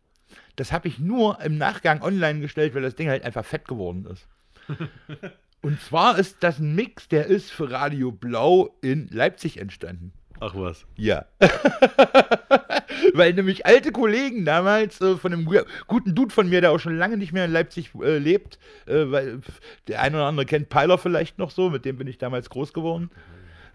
Das 0.56 0.72
habe 0.72 0.88
ich 0.88 1.00
nur 1.00 1.42
im 1.42 1.58
Nachgang 1.58 2.02
online 2.02 2.40
gestellt, 2.40 2.76
weil 2.76 2.82
das 2.82 2.96
Ding 2.96 3.10
halt 3.10 3.24
einfach 3.24 3.46
fett 3.46 3.68
geworden 3.68 4.06
ist. 4.06 4.28
Und 5.66 5.82
zwar 5.82 6.20
ist 6.20 6.38
das 6.42 6.60
ein 6.60 6.76
Mix, 6.76 7.08
der 7.08 7.26
ist 7.26 7.52
für 7.52 7.72
Radio 7.72 8.12
Blau 8.12 8.78
in 8.82 9.08
Leipzig 9.12 9.58
entstanden. 9.60 10.14
Ach 10.40 10.54
was. 10.56 10.86
Ja. 10.96 11.26
Weil 13.14 13.34
nämlich 13.34 13.66
alte 13.66 13.92
Kollegen 13.92 14.46
damals 14.46 15.02
äh, 15.02 15.16
von 15.16 15.34
einem 15.34 15.46
gu- 15.46 15.64
guten 15.88 16.14
Dude 16.14 16.34
von 16.34 16.50
mir, 16.50 16.62
der 16.62 16.72
auch 16.72 16.80
schon 16.80 16.98
lange 16.98 17.18
nicht 17.18 17.34
mehr 17.34 17.46
in 17.46 17.52
Leipzig 17.52 17.92
äh, 18.02 18.18
lebt, 18.18 18.60
äh, 18.86 19.06
weil 19.12 19.40
der 19.88 20.02
eine 20.02 20.18
oder 20.18 20.26
andere 20.26 20.46
kennt 20.46 20.70
Peiler 20.70 20.98
vielleicht 20.98 21.38
noch 21.38 21.52
so, 21.52 21.70
mit 21.70 21.84
dem 21.86 21.98
bin 21.98 22.08
ich 22.08 22.18
damals 22.18 22.50
groß 22.50 22.74
geworden. 22.74 23.10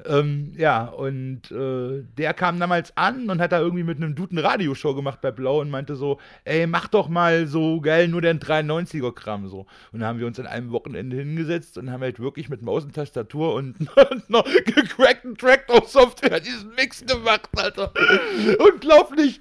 Ähm, 0.07 0.53
ja, 0.57 0.85
und 0.85 1.51
äh, 1.51 2.03
der 2.17 2.35
kam 2.35 2.61
damals 2.61 2.97
an 2.97 3.29
und 3.31 3.41
hat 3.41 3.53
da 3.53 3.61
irgendwie 3.61 3.83
mit 3.83 3.97
einem 3.97 4.15
Dude 4.15 4.33
eine 4.33 4.45
Radioshow 4.45 4.95
gemacht 4.95 5.21
bei 5.21 5.31
Blau 5.31 5.61
und 5.61 5.71
meinte 5.71 5.97
so, 5.97 6.19
ey, 6.45 6.67
mach 6.67 6.89
doch 6.89 7.09
mal 7.09 7.47
so 7.47 7.81
geil 7.81 8.09
nur 8.09 8.21
den 8.21 8.41
93er-Kram 8.41 9.49
so. 9.49 9.67
Und 9.93 10.01
dann 10.01 10.09
haben 10.09 10.19
wir 10.19 10.27
uns 10.27 10.39
an 10.39 10.47
einem 10.47 10.71
Wochenende 10.73 11.17
hingesetzt 11.17 11.79
und 11.79 11.91
haben 11.91 12.03
halt 12.03 12.21
wirklich 12.21 12.49
mit 12.49 12.63
Maus 12.63 12.85
und 12.85 12.95
Tastatur 12.95 13.55
und 13.55 13.77
einer 14.29 14.45
gecrackten 14.65 15.37
Trackdown-Software 15.37 16.41
diesen 16.41 16.75
Mix 16.75 17.05
gemacht, 17.05 17.49
Alter. 17.57 17.93
Unglaublich. 18.59 19.41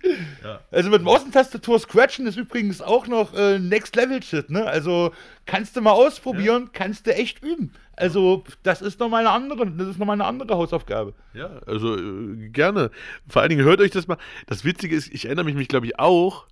Also 0.72 0.90
mit 0.90 1.04
Maus 1.04 1.24
und 1.24 1.34
Tastatur 1.34 1.80
scratchen 1.80 2.28
ist 2.28 2.38
übrigens 2.38 2.82
auch 2.82 3.08
noch 3.08 3.34
äh, 3.34 3.60
Next-Level-Shit, 3.60 4.50
ne? 4.50 4.66
Also 4.66 5.12
kannst 5.46 5.76
du 5.76 5.82
mal 5.82 5.92
ausprobieren, 5.92 6.70
kannst 6.74 7.08
du 7.08 7.16
echt 7.16 7.44
üben. 7.44 7.74
Also 8.00 8.44
das 8.64 8.82
ist 8.82 9.00
nochmal 9.00 9.28
eine 9.28 9.32
andere, 9.32 9.70
das 9.70 9.90
ist 9.90 10.00
noch 10.00 10.06
mal 10.06 10.14
eine 10.14 10.26
andere 10.26 10.56
Hausaufgabe. 10.56 11.14
Ja, 11.34 11.60
also 11.66 11.98
äh, 11.98 12.50
gerne. 12.50 12.92
Vor 13.28 13.42
allen 13.42 13.50
Dingen 13.50 13.66
hört 13.66 13.82
euch 13.82 13.92
das 13.92 14.08
mal. 14.08 14.18
Das 14.48 14.64
Witzige 14.64 14.96
ist, 14.96 15.14
ich 15.14 15.26
erinnere 15.26 15.46
mich, 15.46 15.56
mich 15.56 15.68
glaube 15.68 15.86
ich, 15.86 16.00
auch, 16.00 16.48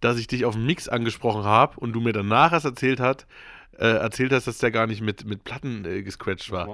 dass 0.00 0.18
ich 0.18 0.28
dich 0.28 0.44
auf 0.44 0.54
dem 0.54 0.64
Mix 0.64 0.88
angesprochen 0.88 1.44
habe 1.44 1.78
und 1.80 1.92
du 1.92 2.00
mir 2.00 2.12
danach 2.12 2.52
erst 2.52 2.66
erzählt 2.66 3.00
hat, 3.00 3.26
äh, 3.78 3.86
erzählt 3.86 4.32
hast, 4.32 4.46
dass 4.46 4.58
der 4.58 4.70
gar 4.70 4.86
nicht 4.86 5.00
mit, 5.00 5.24
mit 5.24 5.42
Platten 5.42 5.84
äh, 5.84 6.02
gescratcht 6.02 6.52
war. 6.52 6.68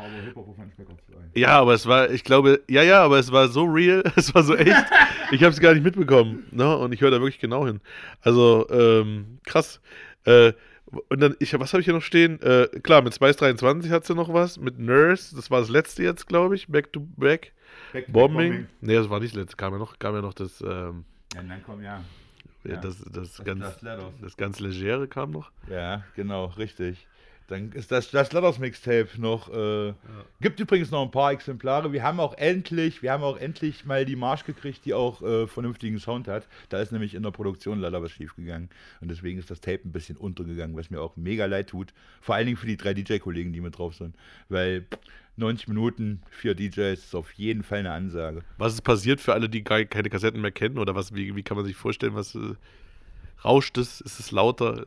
Ja, 1.34 1.58
aber 1.58 1.72
es 1.72 1.86
war, 1.86 2.10
ich 2.10 2.22
glaube, 2.22 2.60
ja, 2.68 2.82
ja, 2.82 3.02
aber 3.02 3.18
es 3.18 3.32
war 3.32 3.48
so 3.48 3.64
real, 3.64 4.02
es 4.16 4.34
war 4.34 4.42
so 4.42 4.54
echt. 4.56 4.84
ich 5.30 5.42
habe 5.42 5.52
es 5.52 5.60
gar 5.60 5.72
nicht 5.72 5.84
mitbekommen. 5.84 6.44
Ne? 6.50 6.76
Und 6.76 6.92
ich 6.92 7.00
höre 7.00 7.10
da 7.10 7.20
wirklich 7.20 7.40
genau 7.40 7.66
hin. 7.66 7.80
Also, 8.20 8.68
ähm, 8.70 9.38
krass. 9.44 9.80
Äh, 10.24 10.52
und 11.08 11.20
dann, 11.20 11.36
ich, 11.38 11.58
was 11.58 11.72
habe 11.72 11.80
ich 11.80 11.84
hier 11.84 11.94
noch 11.94 12.02
stehen? 12.02 12.40
Äh, 12.42 12.68
klar, 12.82 13.02
mit 13.02 13.14
Spice 13.14 13.36
23 13.36 13.90
hat 13.90 14.06
sie 14.06 14.14
noch 14.14 14.32
was. 14.32 14.58
Mit 14.58 14.78
Nurse, 14.78 15.34
das 15.36 15.50
war 15.50 15.60
das 15.60 15.68
letzte 15.68 16.02
jetzt, 16.02 16.26
glaube 16.26 16.54
ich. 16.54 16.68
Back 16.68 16.92
to 16.92 17.00
Back. 17.16 17.52
Back 17.92 18.06
to 18.06 18.12
Bombing. 18.12 18.50
Bombing. 18.50 18.66
Nee, 18.80 18.94
das 18.94 19.10
war 19.10 19.20
nicht 19.20 19.34
das 19.34 19.40
letzte. 19.40 19.56
Kam 19.56 19.72
ja 19.72 19.78
noch, 19.78 19.98
kam 19.98 20.14
ja 20.14 20.22
noch 20.22 20.34
das, 20.34 20.60
ähm, 20.60 21.04
Ja, 21.34 21.42
dann 21.42 21.62
komm, 21.64 21.82
ja. 21.82 22.02
ja. 22.64 22.74
Ja. 22.74 22.76
das, 22.80 23.02
das, 23.12 23.42
ganz, 23.44 23.60
das 23.60 23.82
Letters. 23.82 24.12
das 24.20 24.36
ganz 24.36 24.60
Legere 24.60 25.08
kam 25.08 25.30
noch. 25.30 25.50
Ja, 25.70 26.04
genau, 26.16 26.46
richtig. 26.46 27.06
Dann 27.48 27.72
ist 27.72 27.90
das, 27.90 28.10
das 28.10 28.30
Letters 28.32 28.58
Mixtape 28.58 29.08
noch. 29.16 29.48
Äh, 29.48 29.94
Gibt 30.40 30.60
übrigens 30.60 30.90
noch 30.90 31.02
ein 31.02 31.10
paar 31.10 31.32
Exemplare. 31.32 31.92
Wir 31.94 32.02
haben 32.02 32.20
auch 32.20 32.34
endlich, 32.34 33.02
wir 33.02 33.10
haben 33.10 33.22
auch 33.22 33.38
endlich 33.38 33.86
mal 33.86 34.04
die 34.04 34.16
Marsch 34.16 34.44
gekriegt, 34.44 34.84
die 34.84 34.92
auch 34.92 35.22
äh, 35.22 35.46
vernünftigen 35.46 35.98
Sound 35.98 36.28
hat. 36.28 36.46
Da 36.68 36.80
ist 36.80 36.92
nämlich 36.92 37.14
in 37.14 37.22
der 37.22 37.30
Produktion 37.30 37.80
leider 37.80 38.02
was 38.02 38.10
schiefgegangen. 38.12 38.68
Und 39.00 39.10
deswegen 39.10 39.38
ist 39.38 39.50
das 39.50 39.62
Tape 39.62 39.80
ein 39.86 39.92
bisschen 39.92 40.18
untergegangen, 40.18 40.76
was 40.76 40.90
mir 40.90 41.00
auch 41.00 41.16
mega 41.16 41.46
leid 41.46 41.68
tut. 41.68 41.94
Vor 42.20 42.34
allen 42.34 42.44
Dingen 42.44 42.58
für 42.58 42.66
die 42.66 42.76
drei 42.76 42.92
DJ-Kollegen, 42.92 43.54
die 43.54 43.62
mit 43.62 43.78
drauf 43.78 43.94
sind. 43.94 44.14
Weil 44.50 44.84
90 45.36 45.68
Minuten, 45.68 46.20
vier 46.28 46.54
DJs 46.54 46.98
ist 46.98 47.14
auf 47.14 47.32
jeden 47.32 47.62
Fall 47.62 47.78
eine 47.78 47.92
Ansage. 47.92 48.42
Was 48.58 48.74
ist 48.74 48.82
passiert 48.82 49.22
für 49.22 49.32
alle, 49.32 49.48
die 49.48 49.64
keine 49.64 49.86
Kassetten 49.86 50.42
mehr 50.42 50.52
kennen? 50.52 50.76
Oder 50.76 50.94
was, 50.94 51.14
wie, 51.14 51.34
wie 51.34 51.42
kann 51.42 51.56
man 51.56 51.64
sich 51.64 51.76
vorstellen, 51.76 52.14
was 52.14 52.34
äh, 52.34 52.56
rauscht 53.42 53.78
es? 53.78 54.02
Ist 54.02 54.20
es 54.20 54.32
lauter? 54.32 54.84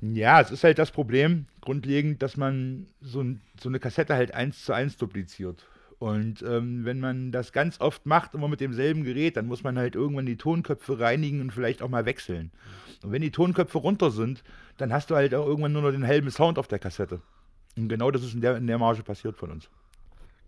Ja, 0.00 0.40
es 0.40 0.50
ist 0.50 0.64
halt 0.64 0.78
das 0.78 0.90
Problem, 0.90 1.46
grundlegend, 1.60 2.22
dass 2.22 2.36
man 2.36 2.86
so, 3.00 3.24
so 3.60 3.68
eine 3.68 3.80
Kassette 3.80 4.14
halt 4.14 4.34
eins 4.34 4.64
zu 4.64 4.72
eins 4.72 4.96
dupliziert. 4.96 5.66
Und 5.98 6.42
ähm, 6.42 6.84
wenn 6.84 7.00
man 7.00 7.32
das 7.32 7.52
ganz 7.52 7.80
oft 7.80 8.04
macht, 8.04 8.34
immer 8.34 8.48
mit 8.48 8.60
demselben 8.60 9.04
Gerät, 9.04 9.36
dann 9.36 9.46
muss 9.46 9.62
man 9.62 9.78
halt 9.78 9.94
irgendwann 9.94 10.26
die 10.26 10.36
Tonköpfe 10.36 10.98
reinigen 10.98 11.40
und 11.40 11.52
vielleicht 11.52 11.80
auch 11.80 11.88
mal 11.88 12.04
wechseln. 12.04 12.50
Und 13.02 13.12
wenn 13.12 13.22
die 13.22 13.30
Tonköpfe 13.30 13.78
runter 13.78 14.10
sind, 14.10 14.42
dann 14.76 14.92
hast 14.92 15.10
du 15.10 15.14
halt 15.14 15.34
auch 15.34 15.46
irgendwann 15.46 15.72
nur 15.72 15.82
noch 15.82 15.92
den 15.92 16.06
halben 16.06 16.30
Sound 16.30 16.58
auf 16.58 16.68
der 16.68 16.78
Kassette. 16.78 17.22
Und 17.76 17.88
genau 17.88 18.10
das 18.10 18.22
ist 18.22 18.34
in 18.34 18.40
der, 18.40 18.56
in 18.56 18.66
der 18.66 18.78
Marge 18.78 19.02
passiert 19.02 19.36
von 19.36 19.50
uns. 19.50 19.70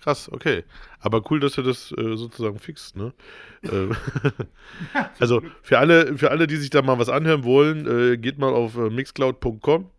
Krass, 0.01 0.31
okay. 0.31 0.65
Aber 1.01 1.23
cool, 1.31 1.41
dass 1.41 1.55
du 1.55 1.63
das 1.63 1.93
äh, 1.93 2.17
sozusagen 2.17 2.59
fixt, 2.59 2.97
ne? 2.97 3.13
Äh, 3.63 3.89
also 5.19 5.43
für 5.63 5.79
alle, 5.79 6.17
für 6.19 6.31
alle, 6.31 6.47
die 6.47 6.57
sich 6.57 6.71
da 6.71 6.81
mal 6.81 6.99
was 6.99 7.09
anhören 7.09 7.43
wollen, 7.43 8.13
äh, 8.13 8.17
geht 8.17 8.39
mal 8.39 8.53
auf 8.53 8.77
äh, 8.77 8.91
mixcloud.com 8.91 9.91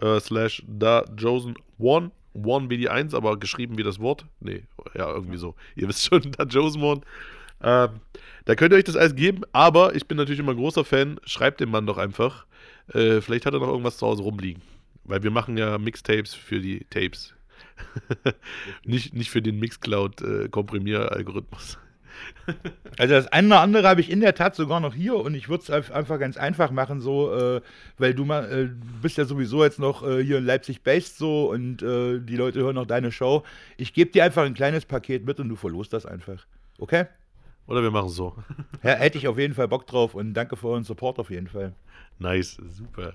äh, 0.00 0.18
slash 0.18 0.64
da 0.66 1.04
Josen 1.16 1.54
One. 1.78 2.10
One 2.34 2.70
wie 2.70 2.78
die 2.78 2.88
Eins, 2.88 3.14
aber 3.14 3.38
geschrieben 3.38 3.76
wie 3.76 3.82
das 3.82 4.00
Wort. 4.00 4.24
Nee, 4.40 4.62
ja, 4.94 5.12
irgendwie 5.12 5.36
so. 5.36 5.54
Ihr 5.76 5.88
wisst 5.88 6.04
schon, 6.04 6.32
da 6.32 6.44
Josen 6.44 6.82
One. 6.82 7.02
Ähm, 7.62 7.90
da 8.44 8.54
könnt 8.56 8.72
ihr 8.72 8.78
euch 8.78 8.84
das 8.84 8.96
alles 8.96 9.14
geben, 9.14 9.42
aber 9.52 9.94
ich 9.94 10.06
bin 10.06 10.16
natürlich 10.16 10.40
immer 10.40 10.52
ein 10.52 10.56
großer 10.56 10.84
Fan. 10.84 11.20
Schreibt 11.24 11.60
dem 11.60 11.70
Mann 11.70 11.86
doch 11.86 11.98
einfach. 11.98 12.46
Äh, 12.92 13.20
vielleicht 13.20 13.46
hat 13.46 13.54
er 13.54 13.60
noch 13.60 13.68
irgendwas 13.68 13.98
zu 13.98 14.06
Hause 14.06 14.22
rumliegen. 14.22 14.62
Weil 15.04 15.22
wir 15.22 15.30
machen 15.30 15.56
ja 15.56 15.78
Mixtapes 15.78 16.34
für 16.34 16.60
die 16.60 16.84
Tapes. 16.90 17.34
nicht, 18.84 19.14
nicht 19.14 19.30
für 19.30 19.42
den 19.42 19.58
Mixcloud-Komprimieralgorithmus. 19.58 21.78
Also 22.98 23.14
das 23.14 23.26
eine 23.28 23.48
oder 23.48 23.60
andere 23.60 23.88
habe 23.88 24.00
ich 24.00 24.10
in 24.10 24.20
der 24.20 24.34
Tat 24.34 24.54
sogar 24.54 24.80
noch 24.80 24.94
hier 24.94 25.16
und 25.16 25.34
ich 25.34 25.48
würde 25.48 25.62
es 25.62 25.90
einfach 25.90 26.18
ganz 26.18 26.36
einfach 26.36 26.70
machen, 26.70 27.00
so, 27.00 27.34
äh, 27.34 27.60
weil 27.98 28.14
du 28.14 28.24
mal, 28.24 28.52
äh, 28.52 28.68
bist 29.00 29.16
ja 29.16 29.24
sowieso 29.24 29.64
jetzt 29.64 29.78
noch 29.78 30.06
äh, 30.06 30.22
hier 30.22 30.38
in 30.38 30.44
Leipzig 30.44 30.82
based 30.82 31.16
so 31.16 31.50
und 31.50 31.82
äh, 31.82 32.20
die 32.20 32.36
Leute 32.36 32.60
hören 32.60 32.74
noch 32.74 32.86
deine 32.86 33.12
Show. 33.12 33.44
Ich 33.76 33.94
gebe 33.94 34.10
dir 34.10 34.24
einfach 34.24 34.44
ein 34.44 34.54
kleines 34.54 34.84
Paket 34.84 35.24
mit 35.24 35.40
und 35.40 35.48
du 35.48 35.56
verlost 35.56 35.92
das 35.92 36.04
einfach. 36.04 36.46
Okay? 36.78 37.06
Oder 37.66 37.82
wir 37.82 37.90
machen 37.90 38.08
es 38.08 38.14
so. 38.14 38.34
Ja, 38.82 38.94
hätte 38.94 39.18
ich 39.18 39.28
auf 39.28 39.38
jeden 39.38 39.54
Fall 39.54 39.68
Bock 39.68 39.86
drauf 39.86 40.14
und 40.14 40.34
danke 40.34 40.56
für 40.56 40.68
euren 40.68 40.84
Support 40.84 41.18
auf 41.18 41.30
jeden 41.30 41.48
Fall. 41.48 41.74
Nice, 42.18 42.60
super. 42.68 43.12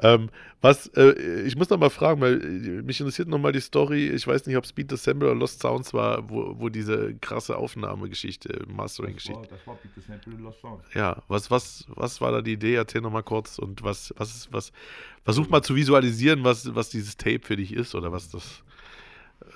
Ähm, 0.00 0.30
was, 0.60 0.88
äh, 0.96 1.42
ich 1.42 1.56
muss 1.56 1.70
noch 1.70 1.78
mal 1.78 1.90
fragen, 1.90 2.20
weil 2.20 2.42
äh, 2.42 2.82
mich 2.82 3.00
interessiert 3.00 3.28
noch 3.28 3.38
mal 3.38 3.52
die 3.52 3.60
Story. 3.60 4.08
Ich 4.08 4.26
weiß 4.26 4.46
nicht, 4.46 4.56
ob 4.56 4.66
Speed 4.66 4.90
December 4.90 5.26
oder 5.26 5.34
Lost 5.34 5.60
Sounds 5.60 5.94
war, 5.94 6.28
wo, 6.28 6.54
wo 6.58 6.68
diese 6.68 7.14
krasse 7.14 7.56
Aufnahmegeschichte, 7.56 8.64
Mastering-Geschichte. 8.66 9.48
das 9.48 9.66
war 9.66 9.78
das 9.94 10.04
Sample 10.04 10.34
Lost 10.34 10.60
Sound. 10.60 10.82
Ja, 10.94 11.22
was, 11.28 11.50
was, 11.50 11.86
was 11.88 12.20
war 12.20 12.32
da 12.32 12.42
die 12.42 12.54
Idee? 12.54 12.74
Erzähl 12.74 13.00
noch 13.00 13.12
mal 13.12 13.22
kurz 13.22 13.58
und 13.58 13.82
was, 13.82 14.12
was 14.16 14.34
ist, 14.34 14.52
was, 14.52 14.72
versuch 15.24 15.48
mal 15.48 15.62
zu 15.62 15.76
visualisieren, 15.76 16.44
was, 16.44 16.74
was 16.74 16.90
dieses 16.90 17.16
Tape 17.16 17.40
für 17.42 17.56
dich 17.56 17.72
ist 17.72 17.94
oder 17.94 18.12
was 18.12 18.30
das, 18.30 18.62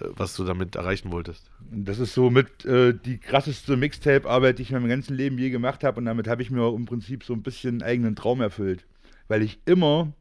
äh, 0.01 0.07
was 0.11 0.37
du 0.37 0.45
damit 0.45 0.77
erreichen 0.77 1.11
wolltest. 1.13 1.51
Das 1.71 1.99
ist 1.99 2.15
so 2.15 2.31
mit 2.31 2.65
äh, 2.65 2.95
die 2.95 3.19
krasseste 3.19 3.77
Mixtape-Arbeit, 3.77 4.59
die 4.59 4.63
ich 4.63 4.71
in 4.71 4.79
meinem 4.79 4.89
ganzen 4.89 5.17
Leben 5.17 5.39
je 5.39 5.51
gemacht 5.51 5.85
habe. 5.85 5.99
Und 5.99 6.07
damit 6.07 6.29
habe 6.29 6.43
ich 6.43 6.51
mir 6.51 6.63
auch 6.63 6.77
im 6.77 6.87
Prinzip 6.87 7.25
so 7.25 7.33
ein 7.33 7.43
bisschen 7.43 7.77
einen 7.77 7.83
eigenen 7.83 8.17
Traum 8.17 8.41
erfüllt. 8.41 8.87
Weil 9.29 9.43
ich 9.43 9.61
immer 9.65 10.13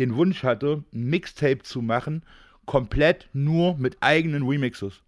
den 0.00 0.16
Wunsch 0.16 0.42
hatte, 0.42 0.82
ein 0.92 1.04
Mixtape 1.04 1.62
zu 1.62 1.82
machen, 1.82 2.22
komplett 2.64 3.28
nur 3.32 3.76
mit 3.76 3.98
eigenen 4.00 4.46
Remixes. 4.46 5.02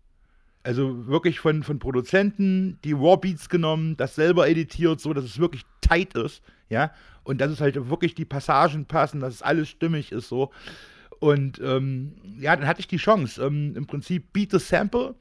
Also 0.62 1.06
wirklich 1.08 1.40
von, 1.40 1.62
von 1.64 1.78
Produzenten, 1.78 2.78
die 2.84 2.92
Raw 2.92 3.16
Beats 3.16 3.48
genommen, 3.48 3.96
das 3.96 4.14
selber 4.14 4.48
editiert, 4.48 5.00
so 5.00 5.12
dass 5.12 5.24
es 5.24 5.38
wirklich 5.38 5.62
tight 5.80 6.14
ist, 6.14 6.42
ja. 6.68 6.92
Und 7.24 7.40
dass 7.40 7.50
es 7.50 7.60
halt 7.60 7.88
wirklich 7.88 8.14
die 8.14 8.24
Passagen 8.24 8.84
passen, 8.84 9.20
dass 9.20 9.34
es 9.34 9.42
alles 9.42 9.68
stimmig 9.68 10.12
ist, 10.12 10.28
so. 10.28 10.50
Und 11.20 11.60
ähm, 11.60 12.14
ja, 12.40 12.56
dann 12.56 12.66
hatte 12.66 12.80
ich 12.80 12.88
die 12.88 12.96
Chance. 12.96 13.44
Ähm, 13.44 13.74
Im 13.76 13.86
Prinzip 13.86 14.32
Beat 14.32 14.50
the 14.50 14.58
Sample 14.58 15.14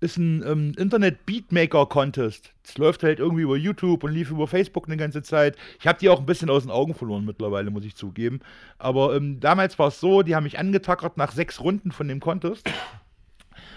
ist 0.00 0.16
ein 0.16 0.44
ähm, 0.46 0.72
Internet-Beatmaker-Contest. 0.76 2.52
Das 2.62 2.78
läuft 2.78 3.02
halt 3.02 3.18
irgendwie 3.18 3.42
über 3.42 3.56
YouTube 3.56 4.04
und 4.04 4.12
lief 4.12 4.30
über 4.30 4.46
Facebook 4.46 4.86
eine 4.86 4.96
ganze 4.96 5.22
Zeit. 5.22 5.56
Ich 5.80 5.86
habe 5.86 5.98
die 5.98 6.08
auch 6.08 6.20
ein 6.20 6.26
bisschen 6.26 6.50
aus 6.50 6.62
den 6.62 6.70
Augen 6.70 6.94
verloren 6.94 7.24
mittlerweile, 7.24 7.70
muss 7.70 7.84
ich 7.84 7.96
zugeben. 7.96 8.40
Aber 8.78 9.16
ähm, 9.16 9.40
damals 9.40 9.78
war 9.78 9.88
es 9.88 10.00
so, 10.00 10.22
die 10.22 10.36
haben 10.36 10.44
mich 10.44 10.58
angetackert 10.58 11.16
nach 11.16 11.32
sechs 11.32 11.60
Runden 11.60 11.90
von 11.90 12.06
dem 12.06 12.20
Contest 12.20 12.70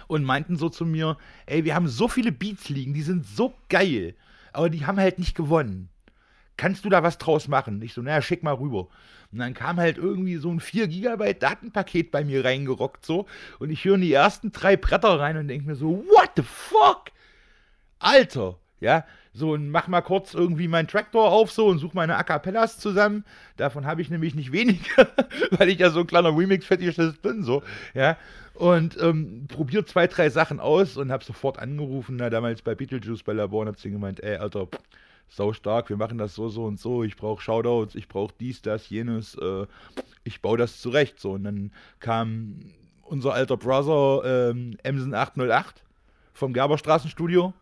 und 0.07 0.23
meinten 0.23 0.57
so 0.57 0.69
zu 0.69 0.85
mir, 0.85 1.17
ey, 1.45 1.65
wir 1.65 1.73
haben 1.73 1.87
so 1.87 2.07
viele 2.07 2.31
Beats 2.31 2.69
liegen, 2.69 2.93
die 2.93 3.01
sind 3.01 3.25
so 3.25 3.53
geil, 3.69 4.15
aber 4.53 4.69
die 4.69 4.85
haben 4.85 4.99
halt 4.99 5.19
nicht 5.19 5.35
gewonnen. 5.35 5.89
Kannst 6.57 6.85
du 6.85 6.89
da 6.89 7.03
was 7.03 7.17
draus 7.17 7.47
machen? 7.47 7.81
Ich 7.81 7.93
so, 7.93 8.01
naja, 8.01 8.21
schick 8.21 8.43
mal 8.43 8.53
rüber. 8.53 8.87
Und 9.31 9.39
dann 9.39 9.53
kam 9.53 9.77
halt 9.77 9.97
irgendwie 9.97 10.35
so 10.35 10.49
ein 10.51 10.59
4 10.59 10.87
Gigabyte 10.87 11.41
Datenpaket 11.41 12.11
bei 12.11 12.23
mir 12.23 12.43
reingerockt 12.43 13.05
so 13.05 13.27
und 13.59 13.69
ich 13.69 13.85
höre 13.85 13.97
die 13.97 14.11
ersten 14.11 14.51
drei 14.51 14.75
Bretter 14.75 15.19
rein 15.19 15.37
und 15.37 15.47
denke 15.47 15.67
mir 15.67 15.75
so, 15.75 16.03
what 16.09 16.31
the 16.35 16.43
fuck? 16.43 17.11
Alter, 17.99 18.57
ja, 18.81 19.05
so 19.33 19.51
und 19.51 19.69
mach 19.69 19.87
mal 19.87 20.01
kurz 20.01 20.33
irgendwie 20.33 20.67
meinen 20.67 20.87
Traktor 20.87 21.31
auf 21.31 21.51
so 21.51 21.67
und 21.67 21.79
such 21.79 21.93
meine 21.93 22.17
A 22.17 22.67
zusammen. 22.67 23.23
Davon 23.55 23.85
habe 23.85 24.01
ich 24.01 24.09
nämlich 24.09 24.35
nicht 24.35 24.51
wenige, 24.51 25.07
weil 25.51 25.69
ich 25.69 25.79
ja 25.79 25.91
so 25.91 26.01
ein 26.01 26.07
kleiner 26.07 26.35
Remix-Fetischist 26.37 27.21
bin, 27.21 27.43
so, 27.43 27.63
ja. 27.93 28.17
Und 28.53 29.01
ähm, 29.01 29.47
probiert 29.47 29.87
zwei, 29.87 30.07
drei 30.07 30.29
Sachen 30.29 30.59
aus 30.59 30.97
und 30.97 31.11
habe 31.11 31.23
sofort 31.23 31.57
angerufen, 31.57 32.17
na, 32.17 32.29
damals 32.29 32.61
bei 32.61 32.75
Beetlejuice 32.75 33.23
bei 33.23 33.33
Labor 33.33 33.61
und 33.61 33.69
hab 33.69 33.85
ihm 33.85 33.93
gemeint, 33.93 34.21
ey, 34.21 34.35
Alter, 34.35 34.67
pff, 34.67 34.81
sau 35.31 35.53
stark, 35.53 35.89
wir 35.89 35.97
machen 35.97 36.17
das 36.17 36.35
so, 36.35 36.49
so 36.49 36.65
und 36.65 36.79
so, 36.79 37.03
ich 37.03 37.15
brauche 37.15 37.41
Shoutouts, 37.41 37.95
ich 37.95 38.09
brauche 38.09 38.33
dies, 38.39 38.61
das, 38.61 38.89
jenes, 38.89 39.35
äh, 39.35 39.65
ich 40.25 40.41
baue 40.41 40.57
das 40.57 40.81
zurecht, 40.81 41.19
so. 41.19 41.31
Und 41.31 41.45
dann 41.45 41.71
kam 41.99 42.59
unser 43.03 43.33
alter 43.33 43.57
Brother 43.57 44.51
ähm, 44.51 44.77
Emsen 44.83 45.13
808 45.13 45.83
vom 46.33 46.53
Gerberstraßenstudio 46.53 47.53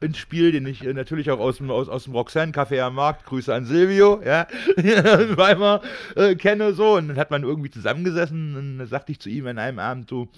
ins 0.00 0.18
Spiel, 0.18 0.52
den 0.52 0.66
ich 0.66 0.84
äh, 0.84 0.92
natürlich 0.92 1.32
auch 1.32 1.40
aus 1.40 1.56
dem, 1.56 1.70
aus, 1.70 1.88
aus 1.88 2.04
dem 2.04 2.14
Roxanne 2.14 2.52
Café 2.52 2.80
am 2.80 2.94
Markt, 2.94 3.26
Grüße 3.26 3.52
an 3.52 3.64
Silvio, 3.64 4.22
ja, 4.24 4.46
Weimar 4.76 5.82
äh, 6.14 6.36
kenne 6.36 6.74
so. 6.74 6.96
Und 6.96 7.08
dann 7.08 7.16
hat 7.16 7.32
man 7.32 7.42
irgendwie 7.42 7.70
zusammengesessen 7.70 8.56
und 8.56 8.78
dann 8.78 8.86
sagte 8.86 9.10
ich 9.10 9.18
zu 9.18 9.28
ihm 9.28 9.48
an 9.48 9.58
einem 9.58 9.80
Abend, 9.80 10.10
du, 10.10 10.28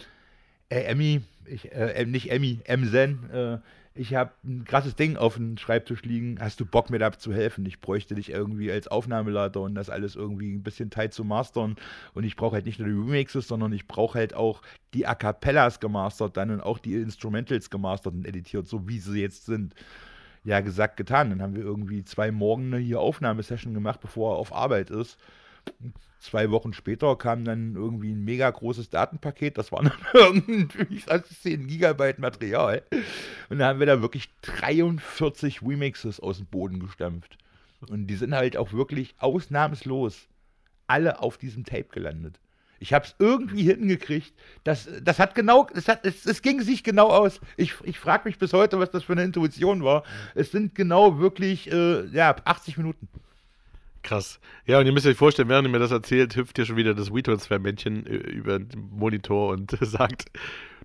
Ey, 0.71 0.85
Emmy, 0.85 1.21
ich, 1.45 1.71
äh, 1.71 2.07
nicht 2.07 2.31
Emmy, 2.31 2.61
Emsen, 2.65 3.31
äh, 3.31 3.59
ich 3.95 4.15
habe 4.15 4.33
ein 4.45 4.65
krasses 4.65 4.97
Ding 4.97 5.17
auf 5.17 5.35
dem 5.35 5.59
Schreibtisch 5.59 6.03
liegen. 6.03 6.39
Hast 6.41 6.59
du 6.61 6.65
Bock, 6.65 6.89
mir 6.89 6.99
da 6.99 7.13
zu 7.13 7.33
helfen? 7.33 7.67
Ich 7.67 7.81
bräuchte 7.81 8.15
dich 8.15 8.31
irgendwie 8.31 8.73
als 8.73 8.89
Aufnahmeleiter 8.89 9.61
und 9.61 9.75
das 9.75 9.91
alles 9.91 10.17
irgendwie 10.17 10.53
ein 10.53 10.63
bisschen 10.63 10.89
tight 10.91 11.13
zu 11.13 11.25
mastern. 11.25 11.77
Und 12.15 12.25
ich 12.25 12.37
brauche 12.37 12.55
halt 12.55 12.65
nicht 12.65 12.79
nur 12.79 12.89
die 12.89 12.95
Remixes, 12.95 13.49
sondern 13.49 13.73
ich 13.73 13.87
brauche 13.87 14.19
halt 14.19 14.35
auch 14.35 14.63
die 14.95 15.07
A 15.07 15.15
Cappellas 15.15 15.79
gemastert 15.79 16.37
dann 16.37 16.51
und 16.51 16.63
auch 16.63 16.79
die 16.79 16.95
Instrumentals 16.95 17.69
gemastert 17.69 18.15
und 18.15 18.27
editiert, 18.27 18.67
so 18.67 18.89
wie 18.89 18.99
sie 18.99 19.21
jetzt 19.21 19.45
sind. 19.45 19.75
Ja, 20.45 20.61
gesagt, 20.61 20.97
getan. 20.97 21.29
Dann 21.31 21.43
haben 21.43 21.55
wir 21.55 21.63
irgendwie 21.63 22.03
zwei 22.05 22.33
Morgen 22.33 22.75
hier 22.77 23.01
Aufnahmesession 23.01 23.75
gemacht, 23.75 24.01
bevor 24.01 24.35
er 24.35 24.39
auf 24.39 24.55
Arbeit 24.55 24.91
ist. 24.91 25.19
Zwei 26.19 26.51
Wochen 26.51 26.73
später 26.73 27.17
kam 27.17 27.45
dann 27.45 27.75
irgendwie 27.75 28.13
ein 28.13 28.25
mega 28.25 28.49
großes 28.49 28.91
Datenpaket. 28.91 29.59
Das 29.59 29.73
waren 29.73 29.87
dann 29.87 29.99
irgendwie 30.15 31.01
fast 31.01 31.43
10 31.43 31.67
Gigabyte 31.67 32.21
Material. 32.21 32.83
Und 33.49 33.59
da 33.59 33.67
haben 33.67 33.81
wir 33.81 33.87
da 33.87 34.03
wirklich 34.03 34.31
43 34.43 35.63
Remixes 35.63 36.21
aus 36.21 36.37
dem 36.37 36.47
Boden 36.47 36.79
gestampft. 36.79 37.39
Und 37.89 38.07
die 38.07 38.15
sind 38.15 38.35
halt 38.35 38.57
auch 38.57 38.73
wirklich 38.73 39.17
ausnahmslos 39.19 40.29
alle 40.87 41.21
auf 41.21 41.39
diesem 41.39 41.65
Tape 41.65 41.89
gelandet. 41.91 42.39
Ich 42.83 42.93
habe 42.93 43.05
es 43.05 43.15
irgendwie 43.21 43.63
hingekriegt. 43.63 44.35
Das, 44.65 44.89
das 45.03 45.21
hat 45.21 45.37
genau, 45.37 45.69
es, 45.73 45.87
hat, 45.87 46.05
es, 46.05 46.27
es 46.27 46.43
ging 46.43 46.61
sich 46.61 46.83
genau 46.83 47.09
aus. 47.09 47.41
Ich, 47.57 47.75
ich 47.85 47.99
frage 47.99 48.29
mich 48.29 48.39
bis 48.39 48.53
heute, 48.53 48.81
was 48.81 48.91
das 48.91 49.05
für 49.05 49.13
eine 49.13 49.23
Intuition 49.23 49.85
war. 49.85 50.03
Es 50.35 50.51
sind 50.51 50.75
genau 50.75 51.21
wirklich 51.21 51.71
äh, 51.71 52.07
ja, 52.07 52.35
80 52.45 52.79
Minuten. 52.79 53.09
Krass. 54.03 54.41
Ja, 54.67 54.81
und 54.81 54.87
ihr 54.87 54.93
müsst 54.93 55.07
euch 55.07 55.17
vorstellen, 55.17 55.49
während 55.49 55.69
ihr 55.69 55.71
mir 55.71 55.79
das 55.79 55.93
erzählt, 55.93 56.35
hüpft 56.37 56.57
hier 56.57 56.67
schon 56.67 56.77
wieder 56.77 56.95
das 56.95 57.13
WeTransfer-Männchen 57.13 58.07
äh, 58.07 58.17
über 58.17 58.59
den 58.59 58.91
Monitor 58.91 59.51
und 59.53 59.71
sagt: 59.81 60.27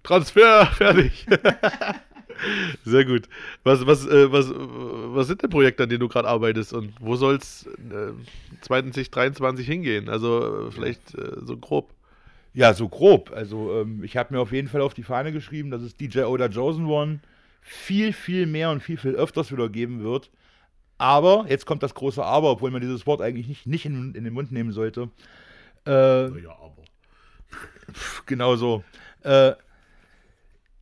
Transfer, 0.04 0.68
fertig. 0.68 1.26
Sehr 2.86 3.06
gut. 3.06 3.28
Was, 3.64 3.86
was, 3.88 4.06
äh, 4.06 4.32
was, 4.32 4.52
was 4.54 5.28
sind 5.28 5.42
denn 5.42 5.50
Projekte, 5.50 5.84
an 5.84 5.90
denen 5.90 6.02
du 6.02 6.08
gerade 6.08 6.28
arbeitest 6.28 6.74
und 6.74 6.94
wo 7.00 7.16
soll 7.16 7.36
es 7.36 7.66
äh, 7.66 8.14
2023 8.62 9.66
hingehen? 9.66 10.10
Also 10.10 10.68
äh, 10.68 10.72
vielleicht 10.72 11.16
äh, 11.16 11.38
so 11.44 11.58
grob. 11.58 11.94
Ja, 12.54 12.74
so 12.74 12.90
grob. 12.90 13.32
Also 13.36 13.82
ähm, 13.82 14.04
ich 14.04 14.18
habe 14.18 14.34
mir 14.34 14.40
auf 14.40 14.52
jeden 14.52 14.68
Fall 14.68 14.82
auf 14.82 14.94
die 14.94 15.04
Fahne 15.04 15.32
geschrieben, 15.32 15.72
dass 15.72 15.82
es 15.82 15.96
DJ 15.96 16.22
Oda 16.22 16.50
Chosen 16.50 16.86
One 16.86 17.20
viel, 17.62 18.14
viel 18.14 18.46
mehr 18.46 18.72
und 18.72 18.82
viel, 18.82 18.98
viel 18.98 19.16
öfters 19.16 19.52
wieder 19.52 19.70
geben 19.70 20.04
wird. 20.04 20.30
Aber, 20.98 21.46
jetzt 21.50 21.66
kommt 21.66 21.84
das 21.84 21.94
große 21.94 22.24
Aber, 22.24 22.52
obwohl 22.52 22.72
man 22.72 22.82
dieses 22.82 23.06
Wort 23.06 23.22
eigentlich 23.22 23.48
nicht, 23.48 23.68
nicht 23.68 23.86
in, 23.86 24.16
in 24.16 24.24
den 24.24 24.34
Mund 24.34 24.52
nehmen 24.52 24.72
sollte. 24.72 25.10
Äh, 25.86 26.42
Ja, 26.42 26.52
aber. 26.52 26.84
genau 28.26 28.56
so. 28.56 28.84
Äh, 29.24 29.54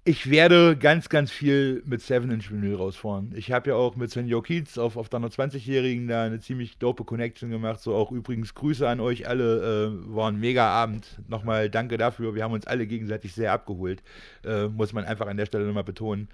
ich 0.08 0.30
werde 0.30 0.78
ganz, 0.78 1.10
ganz 1.10 1.32
viel 1.32 1.82
mit 1.88 1.99
7-Inch 1.99 2.51
Vinyl 2.51 2.75
rausfahren. 2.75 3.34
Ich 3.36 3.51
habe 3.51 3.71
ja 3.71 3.75
auch 3.75 3.95
mit 3.95 4.12
Senior 4.12 4.43
Keats 4.43 4.78
auf, 4.78 4.97
auf 4.97 5.10
deiner 5.10 5.30
20-Jährigen 5.30 6.08
da 6.08 6.23
eine 6.25 6.39
ziemlich 6.39 6.78
dope 6.78 7.04
Connection 7.06 7.49
gemacht. 7.49 7.80
So 7.80 7.95
auch 7.95 8.12
übrigens 8.12 8.54
Grüße 8.54 8.88
an 8.88 8.99
euch 8.99 9.28
alle. 9.28 9.88
Äh, 9.88 10.15
war 10.15 10.30
ein 10.32 10.39
mega 10.39 10.67
Abend. 10.67 11.19
Nochmal 11.28 11.71
danke 11.71 11.97
dafür. 11.97 12.36
Wir 12.36 12.43
haben 12.43 12.54
uns 12.54 12.67
alle 12.67 12.86
gegenseitig 12.86 13.34
sehr 13.34 13.51
abgeholt. 13.51 14.04
Äh, 14.43 14.67
muss 14.67 14.93
man 14.93 15.06
einfach 15.06 15.25
an 15.25 15.38
der 15.38 15.47
Stelle 15.47 15.65
nochmal 15.65 15.84
betonen. 15.84 16.30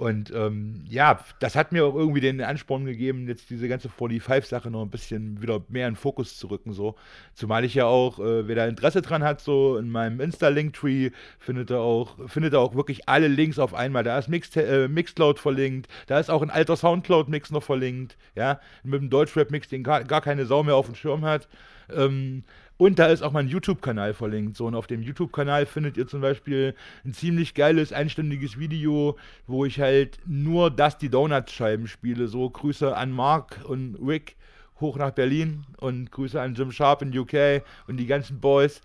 Und 0.00 0.32
ähm, 0.34 0.82
ja, 0.88 1.20
das 1.40 1.56
hat 1.56 1.72
mir 1.72 1.84
auch 1.84 1.94
irgendwie 1.94 2.22
den 2.22 2.40
Ansporn 2.40 2.86
gegeben, 2.86 3.28
jetzt 3.28 3.50
diese 3.50 3.68
ganze 3.68 3.90
45-Sache 3.90 4.70
noch 4.70 4.80
ein 4.80 4.88
bisschen 4.88 5.42
wieder 5.42 5.60
mehr 5.68 5.86
in 5.88 5.94
Fokus 5.94 6.38
zu 6.38 6.46
rücken. 6.46 6.72
So. 6.72 6.94
Zumal 7.34 7.66
ich 7.66 7.74
ja 7.74 7.84
auch, 7.84 8.18
äh, 8.18 8.48
wer 8.48 8.56
da 8.56 8.64
Interesse 8.66 9.02
dran 9.02 9.22
hat, 9.22 9.42
so 9.42 9.76
in 9.76 9.90
meinem 9.90 10.20
Insta-Link-Tree 10.20 11.10
findet 11.38 11.70
er 11.70 11.80
auch, 11.80 12.16
findet 12.30 12.54
er 12.54 12.60
auch 12.60 12.74
wirklich 12.74 13.10
alle 13.10 13.28
Links 13.28 13.58
auf 13.58 13.74
einmal. 13.74 14.02
Da 14.02 14.18
ist 14.18 14.30
Mix, 14.30 14.56
äh, 14.56 14.88
Mixcloud 14.88 15.38
verlinkt, 15.38 15.86
da 16.06 16.18
ist 16.18 16.30
auch 16.30 16.40
ein 16.40 16.48
alter 16.48 16.76
Soundcloud-Mix 16.76 17.50
noch 17.50 17.62
verlinkt, 17.62 18.16
ja, 18.34 18.58
mit 18.82 19.02
dem 19.02 19.10
Deutschrap-Mix, 19.10 19.68
den 19.68 19.82
gar, 19.82 20.04
gar 20.04 20.22
keine 20.22 20.46
Sau 20.46 20.62
mehr 20.62 20.76
auf 20.76 20.86
dem 20.86 20.94
Schirm 20.94 21.26
hat. 21.26 21.46
Ähm, 21.94 22.44
und 22.80 22.98
da 22.98 23.08
ist 23.08 23.20
auch 23.20 23.32
mein 23.32 23.46
YouTube-Kanal 23.46 24.14
verlinkt. 24.14 24.56
So, 24.56 24.64
und 24.64 24.74
auf 24.74 24.86
dem 24.86 25.02
YouTube-Kanal 25.02 25.66
findet 25.66 25.98
ihr 25.98 26.06
zum 26.06 26.22
Beispiel 26.22 26.74
ein 27.04 27.12
ziemlich 27.12 27.52
geiles, 27.52 27.92
einstündiges 27.92 28.58
Video, 28.58 29.18
wo 29.46 29.66
ich 29.66 29.78
halt 29.80 30.18
nur 30.24 30.70
Dusty 30.70 31.10
Donuts-Scheiben 31.10 31.88
spiele. 31.88 32.26
So, 32.26 32.48
Grüße 32.48 32.96
an 32.96 33.12
Mark 33.12 33.60
und 33.64 33.96
Rick 33.96 34.34
hoch 34.80 34.96
nach 34.96 35.10
Berlin 35.10 35.66
und 35.76 36.10
Grüße 36.10 36.40
an 36.40 36.54
Jim 36.54 36.72
Sharp 36.72 37.02
in 37.02 37.16
UK 37.16 37.62
und 37.86 37.98
die 37.98 38.06
ganzen 38.06 38.40
Boys. 38.40 38.80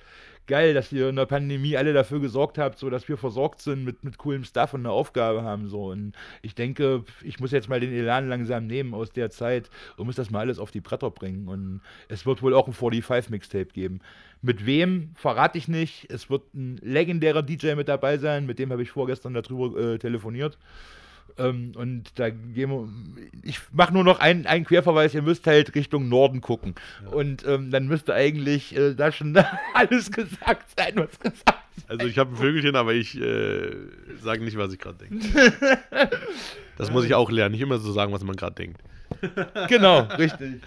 Geil, 0.48 0.76
dass 0.76 0.92
ihr 0.92 1.10
in 1.10 1.16
der 1.16 1.26
Pandemie 1.26 1.76
alle 1.76 1.94
dafür 1.94 2.20
gesorgt 2.20 2.60
habt, 2.60 2.78
so 2.78 2.90
dass 2.92 3.10
wir 3.10 3.18
versorgt 3.18 3.62
sind 3.62 3.84
mit, 3.84 4.04
mit 4.04 4.20
coolem 4.20 4.44
Stuff 4.44 4.76
und 4.76 4.82
eine 4.82 4.92
Aufgabe 4.92 5.42
haben. 5.42 5.68
So. 5.68 5.86
Und 5.92 6.14
ich 6.44 6.54
denke, 6.54 7.04
ich 7.24 7.40
muss 7.40 7.52
jetzt 7.52 7.68
mal 7.68 7.80
den 7.80 7.92
Elan 7.92 8.30
langsam 8.30 8.68
nehmen 8.68 8.94
aus 8.94 9.12
der 9.12 9.32
Zeit 9.32 9.70
und 9.98 10.06
muss 10.06 10.16
das 10.16 10.30
mal 10.30 10.42
alles 10.42 10.60
auf 10.60 10.70
die 10.70 10.82
Bretter 10.82 11.10
bringen. 11.10 11.48
Und 11.48 11.82
es 12.10 12.26
wird 12.28 12.44
wohl 12.44 12.54
auch 12.54 12.68
ein 12.68 12.74
45-Mixtape 12.74 13.74
geben. 13.74 14.02
Mit 14.42 14.68
wem 14.68 15.12
verrate 15.16 15.58
ich 15.58 15.68
nicht. 15.68 16.12
Es 16.12 16.30
wird 16.30 16.54
ein 16.54 16.78
legendärer 16.84 17.42
DJ 17.42 17.74
mit 17.74 17.88
dabei 17.88 18.20
sein, 18.20 18.46
mit 18.46 18.60
dem 18.60 18.72
habe 18.72 18.84
ich 18.84 18.92
vorgestern 18.92 19.34
darüber 19.34 19.80
äh, 19.80 19.98
telefoniert. 19.98 20.60
Ähm, 21.38 21.74
und 21.76 22.12
da 22.16 22.30
gehen 22.30 22.70
wir. 22.70 22.88
Ich 23.44 23.60
mache 23.74 23.94
nur 23.94 24.04
noch 24.04 24.20
einen, 24.20 24.46
einen 24.46 24.66
Querverweis, 24.66 25.14
ihr 25.14 25.22
müsst 25.22 25.46
halt 25.48 25.76
Richtung 25.76 26.08
Norden 26.08 26.42
gucken. 26.42 26.76
Und 27.12 27.46
ähm, 27.46 27.72
dann 27.72 27.88
müsste 27.88 28.14
eigentlich 28.14 28.76
äh, 28.76 28.94
da 28.94 29.12
schon 29.12 29.38
alles 29.74 30.12
gesagt 30.12 30.66
sein, 30.78 30.94
was 30.96 31.20
gesagt 31.20 31.60
Also 31.88 32.08
ich 32.08 32.18
habe 32.18 32.32
ein 32.32 32.38
Vögelchen, 32.38 32.76
aber 32.76 32.94
ich 32.94 33.20
äh, 33.20 33.72
sage 34.22 34.44
nicht, 34.44 34.58
was 34.58 34.74
ich 34.74 34.80
gerade 34.80 34.98
denke. 34.98 35.52
Das 36.78 36.92
muss 36.92 37.06
ich 37.06 37.14
auch 37.14 37.32
lernen, 37.32 37.54
nicht 37.54 37.62
immer 37.62 37.78
so 37.78 37.94
sagen, 37.94 38.12
was 38.12 38.26
man 38.26 38.36
gerade 38.36 38.56
denkt. 38.56 38.82
Genau, 39.70 40.02
richtig. 40.18 40.62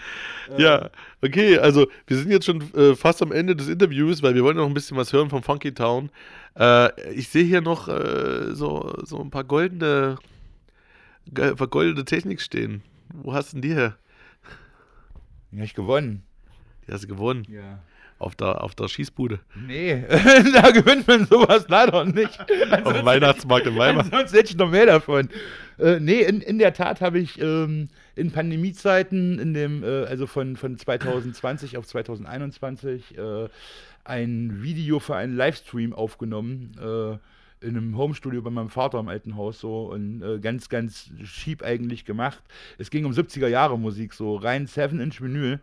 Ja, 0.57 0.91
okay, 1.23 1.59
also 1.59 1.87
wir 2.07 2.17
sind 2.17 2.31
jetzt 2.31 2.47
schon 2.47 2.63
äh, 2.75 2.95
fast 2.95 3.21
am 3.23 3.33
Ende 3.33 3.55
des 3.55 3.69
Interviews, 3.69 4.23
weil 4.23 4.35
wir 4.35 4.43
wollen 4.43 4.57
noch 4.57 4.67
ein 4.67 4.75
bisschen 4.75 4.97
was 4.97 5.13
hören 5.13 5.29
vom 5.29 5.43
Funky 5.43 5.73
Town. 5.75 6.11
Äh, 6.59 7.13
ich 7.13 7.29
sehe 7.29 7.45
hier 7.45 7.61
noch 7.61 7.89
äh, 7.89 8.55
so, 8.55 8.95
so 9.05 9.21
ein 9.21 9.31
paar 9.31 9.45
goldene, 9.45 10.17
vergoldete 11.35 12.05
Technik 12.05 12.41
stehen. 12.41 12.83
Wo 13.13 13.33
hast 13.33 13.53
du 13.53 13.57
denn 13.57 13.63
die 13.63 13.75
her? 13.75 13.97
Ja, 15.51 15.65
ich 15.65 15.75
gewonnen. 15.75 16.23
Die 16.87 16.93
hast 16.93 17.05
du 17.05 17.09
gewonnen. 17.09 17.47
Ja. 17.49 17.81
Auf 18.19 18.35
der, 18.35 18.65
auf 18.65 18.75
der 18.75 18.89
Schießbude. 18.89 19.39
Nee, 19.55 20.05
da 20.09 20.73
gewinnt 20.73 21.07
man 21.07 21.27
sowas 21.27 21.67
leider 21.69 22.05
nicht. 22.05 22.37
Auf 22.85 22.93
dem 22.93 23.07
Weihnachtsmarkt 23.07 23.69
in 23.69 23.77
Weimar. 23.77 24.05
Sonst 24.07 24.33
hätte 24.33 24.51
ich 24.51 24.57
noch 24.57 24.69
mehr 24.69 24.87
davon. 24.87 25.29
Äh, 25.79 26.01
nee, 26.01 26.23
in, 26.23 26.41
in 26.41 26.59
der 26.59 26.73
Tat 26.73 27.01
habe 27.01 27.21
ich 27.21 27.41
ähm, 27.41 27.91
in 28.17 28.33
Pandemiezeiten, 28.33 29.39
in 29.39 29.55
dem, 29.55 29.85
äh, 29.85 30.05
also 30.07 30.27
von, 30.27 30.57
von 30.57 30.77
2020 30.77 31.77
auf 31.77 31.87
2021, 31.87 33.17
äh, 33.17 33.49
ein 34.03 34.63
Video 34.65 34.99
für 34.99 35.15
einen 35.15 35.37
Livestream 35.37 35.93
aufgenommen. 35.93 36.73
Äh, 36.77 37.19
in 37.61 37.77
einem 37.77 37.97
Homestudio 37.97 38.43
bei 38.43 38.51
meinem 38.51 38.71
Vater 38.71 39.01
im 39.01 39.09
alten 39.09 39.37
Haus 39.37 39.61
so 39.61 39.87
und 39.87 40.23
äh, 40.23 40.39
ganz, 40.39 40.69
ganz 40.69 41.11
cheap 41.25 41.63
eigentlich 41.63 42.05
gemacht. 42.05 42.43
Es 42.79 42.91
ging 42.91 43.05
um 43.05 43.13
70er 43.13 43.49
Jahre 43.49 43.79
Musik, 43.79 44.15
so 44.15 44.37
rein 44.37 44.67
7-Inch 44.67 45.21
Vinyl. 45.21 45.61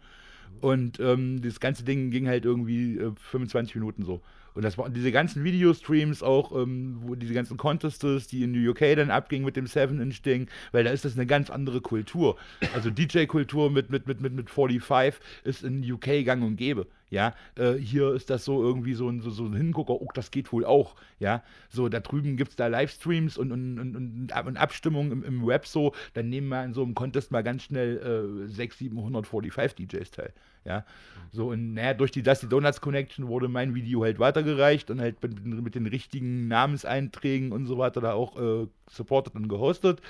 Und 0.61 0.99
ähm, 0.99 1.41
das 1.41 1.59
ganze 1.59 1.83
Ding 1.83 2.11
ging 2.11 2.27
halt 2.27 2.45
irgendwie 2.45 2.97
äh, 2.97 3.11
25 3.15 3.75
Minuten 3.75 4.03
so. 4.03 4.21
Und 4.55 4.63
das 4.63 4.77
waren 4.77 4.93
diese 4.93 5.11
ganzen 5.11 5.43
Videostreams 5.43 6.23
auch, 6.23 6.55
ähm, 6.55 6.97
wo 7.01 7.15
diese 7.15 7.33
ganzen 7.33 7.57
Contests, 7.57 8.27
die 8.27 8.43
in 8.43 8.67
UK 8.67 8.95
dann 8.95 9.11
abgingen 9.11 9.45
mit 9.45 9.55
dem 9.55 9.65
7-Inch-Ding, 9.65 10.47
weil 10.71 10.83
da 10.85 10.91
ist 10.91 11.05
das 11.05 11.15
eine 11.15 11.25
ganz 11.25 11.49
andere 11.49 11.81
Kultur. 11.81 12.37
Also 12.73 12.89
DJ-Kultur 12.89 13.69
mit, 13.69 13.89
mit, 13.89 14.07
mit, 14.07 14.21
mit, 14.21 14.33
mit 14.33 14.49
45 14.49 15.21
ist 15.43 15.63
in 15.63 15.89
UK 15.91 16.25
gang 16.25 16.43
und 16.43 16.55
gäbe. 16.55 16.87
Ja, 17.11 17.35
äh, 17.55 17.73
hier 17.73 18.13
ist 18.13 18.29
das 18.29 18.45
so 18.45 18.61
irgendwie 18.63 18.93
so 18.93 19.07
ein, 19.07 19.21
so, 19.21 19.29
so 19.29 19.45
ein 19.45 19.53
Hingucker, 19.53 19.93
oh, 19.93 20.09
das 20.13 20.31
geht 20.31 20.51
wohl 20.51 20.65
auch. 20.65 20.95
Ja, 21.19 21.43
so 21.69 21.87
da 21.87 21.99
drüben 21.99 22.35
gibt 22.35 22.51
es 22.51 22.55
da 22.55 22.67
Livestreams 22.67 23.37
und, 23.37 23.51
und, 23.51 23.79
und, 23.79 23.95
und, 23.95 24.31
und 24.31 24.57
Abstimmungen 24.57 25.11
im, 25.11 25.23
im 25.23 25.47
Web 25.47 25.67
so, 25.67 25.93
dann 26.13 26.29
nehmen 26.29 26.47
wir 26.47 26.63
in 26.63 26.73
so 26.73 26.83
einem 26.83 26.95
Contest 26.95 27.31
mal 27.31 27.43
ganz 27.43 27.63
schnell 27.63 28.45
äh, 28.47 28.47
600, 28.47 28.73
700 28.95 29.27
45 29.27 29.87
DJs 29.87 30.11
teil. 30.11 30.33
Ja, 30.65 30.83
so 31.31 31.49
und 31.49 31.75
naja, 31.75 31.93
durch 31.93 32.11
die 32.11 32.23
Dusty 32.23 32.49
Donuts 32.49 32.81
Connection 32.81 33.27
wurde 33.27 33.47
mein 33.47 33.75
Video 33.75 34.03
halt 34.03 34.17
weitergereicht 34.17 34.89
und 34.89 34.99
halt 34.99 35.21
mit, 35.21 35.45
mit 35.45 35.75
den 35.75 35.85
richtigen 35.85 36.47
Namenseinträgen 36.47 37.51
und 37.51 37.67
so 37.67 37.77
weiter 37.77 38.01
da 38.01 38.13
auch 38.13 38.35
äh, 38.39 38.67
supported 38.89 39.35
und 39.35 39.47
gehostet. 39.47 40.01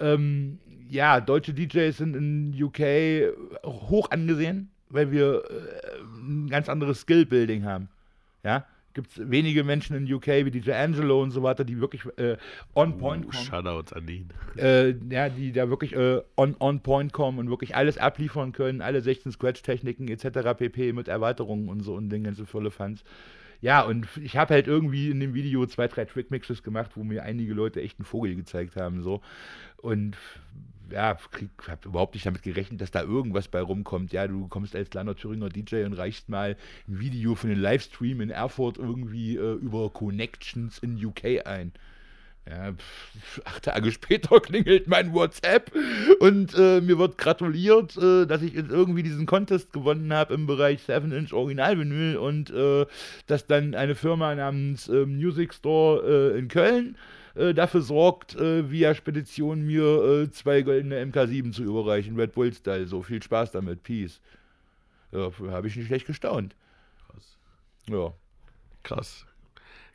Ähm, 0.00 0.58
ja, 0.88 1.20
deutsche 1.20 1.54
DJs 1.54 1.96
sind 1.96 2.16
in 2.16 2.54
UK 2.60 3.32
hoch 3.64 4.10
angesehen, 4.10 4.70
weil 4.88 5.12
wir 5.12 5.44
äh, 5.48 6.00
ein 6.18 6.48
ganz 6.48 6.68
anderes 6.68 7.02
Skill-Building 7.02 7.64
haben. 7.64 7.88
Ja, 8.42 8.66
gibt 8.94 9.10
es 9.10 9.30
wenige 9.30 9.64
Menschen 9.64 9.96
in 9.96 10.12
UK 10.12 10.26
wie 10.44 10.50
DJ 10.50 10.72
Angelo 10.72 11.22
und 11.22 11.30
so 11.32 11.42
weiter, 11.42 11.64
die 11.64 11.80
wirklich 11.80 12.02
äh, 12.16 12.36
on 12.74 12.96
point 12.98 13.26
Oh, 13.26 13.30
kommen 13.30 13.44
Shoutouts 13.44 13.92
an 13.92 14.08
ihn. 14.08 14.28
äh, 14.56 14.94
ja, 15.10 15.28
die 15.28 15.52
da 15.52 15.68
wirklich 15.68 15.94
äh, 15.94 16.22
on, 16.36 16.56
on 16.60 16.80
point 16.80 17.12
kommen 17.12 17.38
und 17.38 17.50
wirklich 17.50 17.76
alles 17.76 17.98
abliefern 17.98 18.52
können, 18.52 18.80
alle 18.80 19.00
16 19.00 19.32
Scratch-Techniken 19.32 20.08
etc. 20.08 20.56
pp. 20.56 20.92
mit 20.92 21.08
Erweiterungen 21.08 21.68
und 21.68 21.80
so 21.82 21.94
und 21.94 22.08
den 22.08 22.24
ganzen 22.24 22.46
volle 22.46 22.70
Fans. 22.70 23.04
Ja, 23.60 23.80
und 23.82 24.06
ich 24.22 24.36
habe 24.36 24.52
halt 24.54 24.66
irgendwie 24.66 25.10
in 25.10 25.20
dem 25.20 25.32
Video 25.32 25.64
zwei, 25.66 25.88
drei 25.88 26.04
Trickmixes 26.04 26.62
gemacht, 26.62 26.92
wo 26.96 27.02
mir 27.04 27.22
einige 27.22 27.54
Leute 27.54 27.80
echt 27.80 27.98
einen 27.98 28.04
Vogel 28.04 28.34
gezeigt 28.34 28.76
haben. 28.76 29.02
So. 29.02 29.22
Und 29.78 30.16
ja, 30.90 31.16
habe 31.68 31.88
überhaupt 31.88 32.14
nicht 32.14 32.26
damit 32.26 32.42
gerechnet, 32.42 32.80
dass 32.80 32.90
da 32.90 33.02
irgendwas 33.02 33.48
bei 33.48 33.60
rumkommt. 33.60 34.12
Ja, 34.12 34.26
du 34.26 34.48
kommst 34.48 34.74
als 34.76 34.90
kleiner 34.90 35.16
Thüringer 35.16 35.48
DJ 35.48 35.84
und 35.84 35.94
reichst 35.94 36.28
mal 36.28 36.56
ein 36.88 37.00
Video 37.00 37.34
für 37.34 37.48
einen 37.48 37.60
Livestream 37.60 38.20
in 38.20 38.30
Erfurt 38.30 38.78
irgendwie 38.78 39.36
äh, 39.36 39.54
über 39.54 39.90
Connections 39.90 40.78
in 40.78 41.02
UK 41.04 41.46
ein. 41.46 41.72
Ja, 42.48 42.72
pff, 42.72 43.40
acht 43.46 43.62
Tage 43.64 43.90
später 43.92 44.38
klingelt 44.38 44.86
mein 44.86 45.14
WhatsApp 45.14 45.72
und 46.20 46.54
äh, 46.54 46.82
mir 46.82 46.98
wird 46.98 47.16
gratuliert, 47.16 47.96
äh, 47.96 48.26
dass 48.26 48.42
ich 48.42 48.52
jetzt 48.52 48.70
irgendwie 48.70 49.02
diesen 49.02 49.24
Contest 49.24 49.72
gewonnen 49.72 50.12
habe 50.12 50.34
im 50.34 50.46
Bereich 50.46 50.82
7-Inch 50.86 51.32
Originalvinyl 51.32 52.18
und 52.18 52.50
äh, 52.50 52.84
dass 53.26 53.46
dann 53.46 53.74
eine 53.74 53.94
Firma 53.94 54.34
namens 54.34 54.88
äh, 54.88 55.06
Music 55.06 55.54
Store 55.54 56.34
äh, 56.34 56.38
in 56.38 56.48
Köln 56.48 56.96
äh, 57.34 57.54
dafür 57.54 57.82
sorgt, 57.82 58.36
via 58.38 58.94
Spedition 58.94 59.62
mir 59.66 60.28
zwei 60.32 60.62
goldene 60.62 61.02
MK7 61.04 61.52
zu 61.52 61.62
überreichen, 61.64 62.18
Red 62.18 62.32
Bull 62.32 62.52
Style. 62.52 62.86
So 62.86 63.02
viel 63.02 63.22
Spaß 63.22 63.52
damit, 63.52 63.82
Peace. 63.82 64.20
Ja, 65.12 65.30
habe 65.50 65.68
ich 65.68 65.76
nicht 65.76 65.86
schlecht 65.86 66.06
gestaunt. 66.06 66.54
Krass. 67.06 67.38
Ja. 67.88 68.12
Krass. 68.82 69.26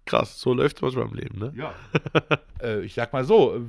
Krass, 0.05 0.39
so 0.39 0.53
läuft 0.53 0.77
es 0.77 0.81
manchmal 0.81 1.05
im 1.07 1.13
Leben, 1.13 1.39
ne? 1.39 1.53
Ja. 1.55 1.73
äh, 2.63 2.81
ich 2.81 2.93
sag 2.93 3.13
mal 3.13 3.23
so, 3.25 3.55
äh, 3.57 3.61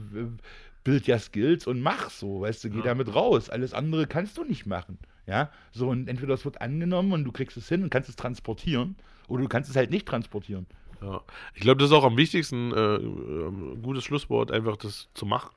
bild 0.85 1.07
ja 1.07 1.19
Skills 1.19 1.67
und 1.67 1.83
mach 1.83 2.09
so, 2.09 2.41
weißt 2.41 2.65
du, 2.65 2.71
geh 2.71 2.79
Ja. 2.79 2.85
damit 2.85 3.15
raus. 3.15 3.51
Alles 3.51 3.75
andere 3.75 4.07
kannst 4.07 4.39
du 4.39 4.45
nicht 4.45 4.65
machen. 4.67 4.99
Ja, 5.27 5.51
so 5.71 5.89
und 5.91 6.09
entweder 6.09 6.35
es 6.35 6.45
wird 6.45 6.61
angenommen 6.61 7.13
und 7.13 7.25
du 7.25 7.31
kriegst 7.31 7.57
es 7.57 7.69
hin 7.69 7.83
und 7.83 7.91
kannst 7.91 8.09
es 8.09 8.17
transportieren 8.17 8.97
oder 9.29 9.43
du 9.43 9.49
kannst 9.49 9.69
es 9.71 9.77
halt 9.77 9.91
nicht 9.91 10.07
transportieren. 10.09 10.67
Ja. 11.03 11.23
Ich 11.55 11.61
glaube, 11.61 11.79
das 11.79 11.91
ist 11.91 11.97
auch 11.97 12.05
am 12.05 12.17
wichtigsten, 12.17 12.73
äh, 12.73 12.97
ähm, 12.97 13.73
ein 13.75 13.83
gutes 13.83 14.05
Schlusswort, 14.05 14.51
einfach 14.51 14.77
das 14.77 15.09
zu 15.15 15.27
machen 15.27 15.51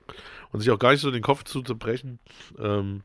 und 0.51 0.61
sich 0.61 0.71
auch 0.71 0.79
gar 0.79 0.91
nicht 0.91 1.01
so 1.01 1.11
den 1.11 1.21
Kopf 1.21 1.43
zuzubrechen, 1.43 2.19
ähm, 2.59 3.01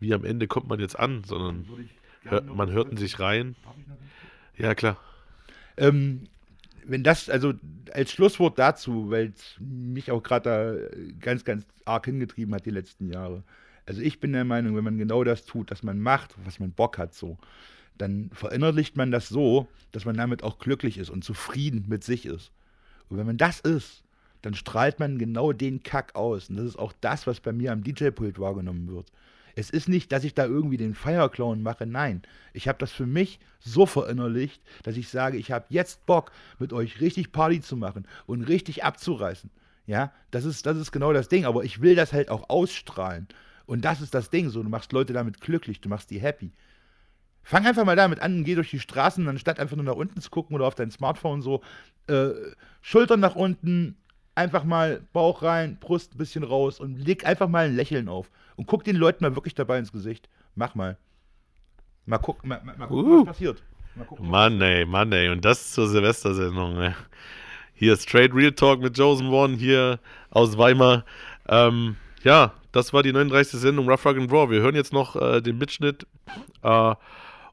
wie 0.00 0.12
am 0.12 0.24
Ende 0.24 0.48
kommt 0.48 0.68
man 0.68 0.80
jetzt 0.80 0.98
an, 0.98 1.24
sondern 1.24 1.66
hör, 2.24 2.42
man 2.42 2.70
hört 2.70 2.90
in 2.90 2.96
sich 2.96 3.20
rein. 3.20 3.56
Ja, 4.58 4.74
klar. 4.74 4.98
Ähm, 5.76 6.28
wenn 6.84 7.02
das, 7.02 7.30
also 7.30 7.54
als 7.92 8.12
Schlusswort 8.12 8.58
dazu, 8.58 9.10
weil 9.10 9.32
es 9.34 9.56
mich 9.60 10.10
auch 10.10 10.22
gerade 10.22 10.90
da 10.90 11.14
ganz, 11.20 11.44
ganz 11.44 11.64
arg 11.84 12.04
hingetrieben 12.04 12.54
hat 12.54 12.66
die 12.66 12.70
letzten 12.70 13.10
Jahre. 13.10 13.44
Also 13.86 14.00
ich 14.00 14.20
bin 14.20 14.32
der 14.32 14.44
Meinung, 14.44 14.76
wenn 14.76 14.84
man 14.84 14.98
genau 14.98 15.24
das 15.24 15.44
tut, 15.44 15.70
was 15.70 15.82
man 15.82 16.00
macht, 16.00 16.34
was 16.44 16.60
man 16.60 16.72
Bock 16.72 16.98
hat, 16.98 17.14
so, 17.14 17.38
dann 17.98 18.30
verinnerlicht 18.32 18.96
man 18.96 19.10
das 19.10 19.28
so, 19.28 19.68
dass 19.92 20.04
man 20.04 20.16
damit 20.16 20.42
auch 20.42 20.58
glücklich 20.58 20.98
ist 20.98 21.10
und 21.10 21.24
zufrieden 21.24 21.84
mit 21.88 22.04
sich 22.04 22.26
ist. 22.26 22.50
Und 23.08 23.18
wenn 23.18 23.26
man 23.26 23.36
das 23.36 23.60
ist, 23.60 24.04
dann 24.42 24.54
strahlt 24.54 24.98
man 24.98 25.18
genau 25.18 25.52
den 25.52 25.82
Kack 25.82 26.14
aus. 26.16 26.50
Und 26.50 26.56
das 26.56 26.66
ist 26.66 26.78
auch 26.78 26.92
das, 27.00 27.26
was 27.26 27.40
bei 27.40 27.52
mir 27.52 27.72
am 27.72 27.84
DJ-Pult 27.84 28.38
wahrgenommen 28.38 28.88
wird. 28.88 29.06
Es 29.54 29.70
ist 29.70 29.88
nicht, 29.88 30.12
dass 30.12 30.24
ich 30.24 30.34
da 30.34 30.46
irgendwie 30.46 30.78
den 30.78 30.94
Feierclown 30.94 31.62
mache, 31.62 31.86
nein. 31.86 32.22
Ich 32.52 32.68
habe 32.68 32.78
das 32.78 32.90
für 32.90 33.06
mich 33.06 33.38
so 33.60 33.86
verinnerlicht, 33.86 34.62
dass 34.82 34.96
ich 34.96 35.08
sage, 35.08 35.36
ich 35.36 35.52
habe 35.52 35.66
jetzt 35.68 36.06
Bock, 36.06 36.32
mit 36.58 36.72
euch 36.72 37.00
richtig 37.00 37.32
Party 37.32 37.60
zu 37.60 37.76
machen 37.76 38.06
und 38.26 38.42
richtig 38.44 38.82
abzureißen. 38.82 39.50
Ja, 39.86 40.12
das 40.30 40.44
ist, 40.44 40.64
das 40.64 40.78
ist 40.78 40.92
genau 40.92 41.12
das 41.12 41.28
Ding, 41.28 41.44
aber 41.44 41.64
ich 41.64 41.82
will 41.82 41.94
das 41.94 42.12
halt 42.12 42.30
auch 42.30 42.48
ausstrahlen. 42.48 43.28
Und 43.66 43.84
das 43.84 44.00
ist 44.00 44.14
das 44.14 44.30
Ding, 44.30 44.48
so, 44.48 44.62
du 44.62 44.68
machst 44.68 44.92
Leute 44.92 45.12
damit 45.12 45.40
glücklich, 45.40 45.80
du 45.80 45.88
machst 45.88 46.10
die 46.10 46.20
happy. 46.20 46.52
Fang 47.42 47.66
einfach 47.66 47.84
mal 47.84 47.96
damit 47.96 48.20
an, 48.20 48.44
geh 48.44 48.54
durch 48.54 48.70
die 48.70 48.78
Straßen, 48.78 49.26
anstatt 49.28 49.58
einfach 49.58 49.76
nur 49.76 49.84
nach 49.84 49.96
unten 49.96 50.20
zu 50.20 50.30
gucken 50.30 50.54
oder 50.54 50.66
auf 50.66 50.74
dein 50.74 50.90
Smartphone 50.90 51.42
so, 51.42 51.60
äh, 52.06 52.30
Schultern 52.80 53.20
nach 53.20 53.34
unten, 53.34 53.96
einfach 54.34 54.64
mal 54.64 55.02
Bauch 55.12 55.42
rein, 55.42 55.76
Brust 55.80 56.14
ein 56.14 56.18
bisschen 56.18 56.44
raus 56.44 56.80
und 56.80 56.96
leg 56.96 57.26
einfach 57.26 57.48
mal 57.48 57.66
ein 57.66 57.76
Lächeln 57.76 58.08
auf. 58.08 58.30
Und 58.56 58.66
guck 58.66 58.84
den 58.84 58.96
Leuten 58.96 59.24
mal 59.24 59.34
wirklich 59.34 59.54
dabei 59.54 59.78
ins 59.78 59.92
Gesicht. 59.92 60.28
Mach 60.54 60.74
mal. 60.74 60.96
Mal 62.06 62.18
gucken, 62.18 62.48
mal, 62.48 62.62
mal, 62.64 62.76
mal 62.76 62.86
gucken 62.86 63.12
Uh. 63.12 63.18
was 63.20 63.26
passiert. 63.26 63.62
Mal 63.94 64.04
gucken, 64.04 64.28
Mann, 64.28 64.60
ey, 64.60 64.86
Mann, 64.86 65.12
ey. 65.12 65.28
Und 65.28 65.44
das 65.44 65.72
zur 65.72 65.88
Silvestersendung, 65.88 66.78
ey. 66.78 66.94
Hier 67.74 67.96
Straight 67.96 68.34
Real 68.34 68.52
Talk 68.52 68.80
mit 68.80 68.96
Josen 68.96 69.28
One 69.28 69.56
hier 69.56 69.98
aus 70.30 70.56
Weimar. 70.56 71.04
Ähm, 71.48 71.96
ja, 72.22 72.52
das 72.70 72.92
war 72.92 73.02
die 73.02 73.12
39. 73.12 73.60
Sendung 73.60 73.88
Rough 73.88 74.06
Rug 74.06 74.16
and 74.16 74.32
Raw. 74.32 74.50
Wir 74.50 74.60
hören 74.60 74.74
jetzt 74.74 74.92
noch 74.92 75.16
äh, 75.16 75.40
den 75.40 75.58
Mitschnitt 75.58 76.06
äh, 76.62 76.94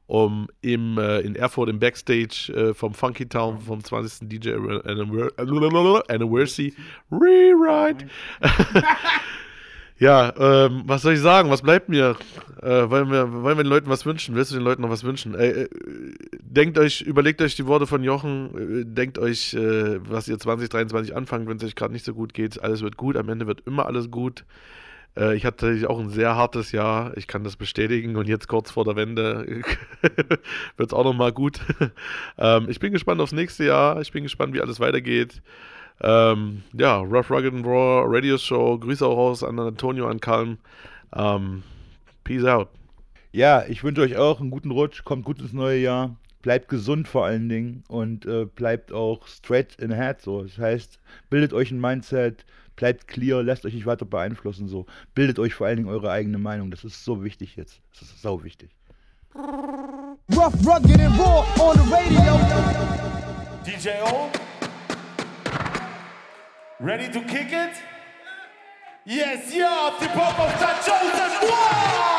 um 0.10 0.48
im, 0.62 0.98
äh, 0.98 1.20
in 1.20 1.36
Erfurt 1.36 1.70
im 1.70 1.78
Backstage 1.78 2.52
äh, 2.52 2.74
vom 2.74 2.96
Funky 2.96 3.30
Town 3.30 3.60
vom 3.62 3.84
20. 3.84 4.28
DJ 4.28 4.54
Anniver- 4.54 6.10
Anniversary 6.10 6.74
Rewrite. 7.12 8.08
ja, 10.00 10.34
ähm, 10.36 10.82
was 10.88 11.04
soll 11.04 11.14
ich 11.14 11.20
sagen? 11.20 11.52
Was 11.52 11.62
bleibt 11.62 11.90
mir? 11.90 12.16
Äh, 12.60 12.90
wollen, 12.90 13.12
wir, 13.12 13.32
wollen 13.32 13.58
wir 13.58 13.64
den 13.64 13.70
Leuten 13.70 13.88
was 13.88 14.08
wünschen? 14.08 14.34
Willst 14.34 14.50
du 14.52 14.56
den 14.56 14.64
Leuten 14.64 14.82
noch 14.82 14.90
was 14.90 15.04
wünschen? 15.04 15.36
Äh, 15.36 15.68
denkt 16.42 16.80
euch, 16.80 17.02
überlegt 17.02 17.40
euch 17.44 17.56
die 17.56 17.68
Worte 17.68 17.86
von 17.86 18.04
Jochen, 18.04 18.82
äh, 18.82 18.86
denkt 18.86 19.20
euch, 19.20 19.54
äh, 19.54 20.00
was 20.10 20.28
ihr 20.28 20.40
2023 20.40 21.16
anfangt, 21.16 21.48
wenn 21.48 21.58
es 21.58 21.64
euch 21.64 21.76
gerade 21.76 21.94
nicht 21.94 22.04
so 22.04 22.16
gut 22.16 22.34
geht. 22.34 22.60
Alles 22.64 22.82
wird 22.82 22.98
gut, 22.98 23.16
am 23.16 23.30
Ende 23.30 23.46
wird 23.46 23.62
immer 23.68 23.86
alles 23.86 24.10
gut. 24.10 24.44
Äh, 25.20 25.36
ich 25.36 25.46
hatte 25.46 25.88
auch 25.90 26.00
ein 26.00 26.10
sehr 26.10 26.36
hartes 26.36 26.72
Jahr, 26.72 27.16
ich 27.18 27.28
kann 27.28 27.44
das 27.44 27.58
bestätigen 27.58 28.16
und 28.16 28.28
jetzt 28.28 28.48
kurz 28.48 28.72
vor 28.72 28.86
der 28.86 28.96
Wende 28.96 29.46
wird 30.78 30.90
es 30.90 30.94
auch 30.94 31.04
nochmal 31.04 31.34
gut. 31.34 31.60
ähm, 32.38 32.68
ich 32.70 32.80
bin 32.80 32.94
gespannt 32.94 33.22
aufs 33.22 33.34
nächste 33.34 33.66
Jahr, 33.66 34.02
ich 34.02 34.12
bin 34.12 34.24
gespannt, 34.24 34.54
wie 34.54 34.62
alles 34.62 34.80
weitergeht. 34.80 35.42
Ähm, 36.02 36.64
ja, 36.74 36.98
Rough 36.98 37.30
Rugged 37.30 37.54
and 37.54 37.66
Raw 37.66 38.06
Radio 38.08 38.38
Show, 38.38 38.78
Grüße 38.80 39.06
auch 39.06 39.18
raus 39.18 39.44
an 39.44 39.60
Antonio, 39.60 40.08
an 40.08 40.22
Kalm. 40.22 40.58
Ähm, 41.14 41.64
peace 42.24 42.46
out. 42.46 42.70
Ja, 43.32 43.66
ich 43.68 43.84
wünsche 43.84 44.02
euch 44.02 44.16
auch 44.16 44.40
einen 44.40 44.50
guten 44.50 44.72
Rutsch, 44.72 45.04
kommt 45.04 45.26
gut 45.26 45.42
ins 45.42 45.54
neue 45.54 45.80
Jahr, 45.80 46.16
bleibt 46.42 46.70
gesund 46.70 47.08
vor 47.08 47.26
allen 47.26 47.50
Dingen 47.50 47.84
und 47.90 48.26
äh, 48.26 48.46
bleibt 48.46 48.94
auch 48.94 49.28
straight 49.28 49.76
in 49.76 49.92
head. 49.92 50.22
So. 50.22 50.44
Das 50.44 50.58
heißt, 50.58 51.00
bildet 51.30 51.52
euch 51.54 51.70
ein 51.72 51.82
Mindset, 51.82 52.46
bleibt 52.80 53.10
clear, 53.10 53.44
lasst 53.44 53.66
euch 53.66 53.74
nicht 53.74 53.86
weiter 53.86 54.06
beeinflussen. 54.06 54.70
So. 54.70 54.86
Bildet 55.14 55.38
euch 55.38 55.54
vor 55.54 55.68
allen 55.68 55.76
Dingen 55.76 55.90
eure 55.90 56.12
eigene 56.12 56.38
Meinung. 56.38 56.72
Das 56.72 56.86
ist 56.86 57.04
so 57.04 57.26
wichtig 57.26 57.58
jetzt. 57.58 57.82
Das 57.92 58.04
ist 58.04 58.22
sau 58.22 58.42
wichtig. 58.42 58.70
Rough, 59.36 60.56
rugged, 60.66 61.00
and 61.02 61.20
raw 61.20 61.44
on 61.60 61.76
the 61.76 61.92
radio. 61.92 62.40
DJ 63.66 64.02
O. 64.02 64.30
Ready 66.80 67.12
to 67.12 67.20
kick 67.22 67.52
it? 67.52 67.76
Yes, 69.06 69.54
yeah, 69.54 69.92
the 70.00 70.08
pop 70.08 70.40
of 70.40 70.58
the 70.60 70.68
chosen 70.86 71.50
one! 71.50 72.19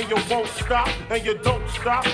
and 0.00 0.08
you 0.08 0.34
won't 0.34 0.48
stop, 0.48 0.88
and 1.10 1.24
you 1.26 1.36
don't 1.38 1.68
stop. 1.68 2.06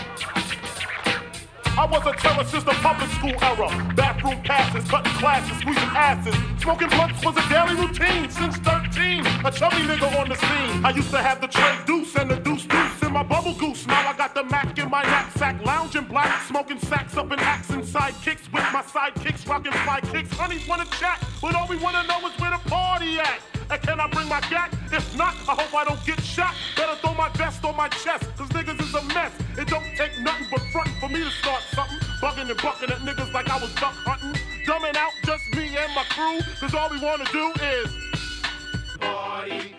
I 1.79 1.85
was 1.85 2.05
a 2.07 2.13
terror 2.13 2.43
since 2.45 2.65
the 2.65 2.73
public 2.83 3.11
school 3.11 3.37
era. 3.43 3.69
Bathroom 3.95 4.43
passes, 4.43 4.89
cutting 4.91 5.13
classes, 5.13 5.57
squeezing 5.59 5.95
asses. 5.95 6.35
Smoking 6.61 6.89
blunts 6.89 7.25
was 7.25 7.37
a 7.37 7.49
daily 7.49 7.75
routine 7.77 8.29
since 8.31 8.57
13. 8.57 9.21
A 9.45 9.53
chubby 9.53 9.85
nigga 9.87 10.09
on 10.19 10.29
the 10.29 10.35
scene. 10.35 10.85
I 10.85 10.91
used 10.91 11.11
to 11.11 11.23
have 11.23 11.41
the 11.41 11.47
tray 11.47 11.79
deuce 11.87 12.17
and 12.17 12.31
the 12.31 12.37
deuce 12.37 12.67
deuce 12.67 13.03
in 13.03 13.13
my 13.13 13.23
bubble 13.23 13.55
goose. 13.55 13.87
Now 13.87 14.09
I 14.09 14.17
got 14.17 14.35
the 14.35 14.45
Mac 14.45 14.77
in 14.79 14.91
my 14.91 15.03
knapsack, 15.03 15.65
lounging 15.65 16.05
black, 16.05 16.43
smoking 16.49 16.81
sacks 16.81 17.17
up 17.17 17.31
in 17.31 17.39
hacks 17.39 17.71
and 17.71 17.85
sidekicks 17.85 18.51
with 18.53 18.67
my 18.73 18.83
sidekicks, 18.83 19.47
rocking 19.47 19.73
fly 19.85 20.01
kicks. 20.01 20.33
Honeys 20.33 20.67
wanna 20.67 20.87
chat, 20.99 21.23
but 21.43 21.55
all 21.55 21.69
we 21.69 21.77
wanna 21.77 22.03
know 22.09 22.27
is 22.27 22.41
where 22.41 22.51
the 22.51 22.69
party 22.69 23.21
at. 23.21 23.39
And 23.71 23.83
can 23.83 24.01
I 24.01 24.09
bring 24.09 24.29
my 24.29 24.41
gat? 24.49 24.73
If 24.93 25.17
not, 25.17 25.35
I 25.49 25.55
hope 25.61 25.75
I 25.75 25.85
don't 25.85 26.05
get 26.07 26.21
shot. 26.21 26.55
On 27.47 27.77
my 27.77 27.87
chest, 27.89 28.25
cause 28.37 28.49
niggas 28.49 28.81
is 28.81 28.93
a 28.93 29.03
mess. 29.15 29.33
It 29.57 29.69
don't 29.69 29.85
take 29.97 30.19
nothing 30.19 30.49
but 30.51 30.61
front 30.73 30.89
for 30.99 31.09
me 31.09 31.23
to 31.23 31.31
start 31.31 31.63
something. 31.73 31.97
Bugging 32.21 32.51
and 32.51 32.61
bucking 32.61 32.91
at 32.91 32.99
niggas 32.99 33.33
like 33.33 33.49
I 33.49 33.61
was 33.61 33.73
duck 33.77 33.95
hunting. 34.05 34.35
Dumbing 34.67 34.97
out 34.97 35.13
just 35.25 35.45
me 35.55 35.77
and 35.77 35.95
my 35.95 36.03
crew, 36.11 36.41
cause 36.59 36.75
all 36.75 36.91
we 36.91 36.99
wanna 36.99 37.25
do 37.31 37.53
is 37.63 37.89
party 38.99 39.77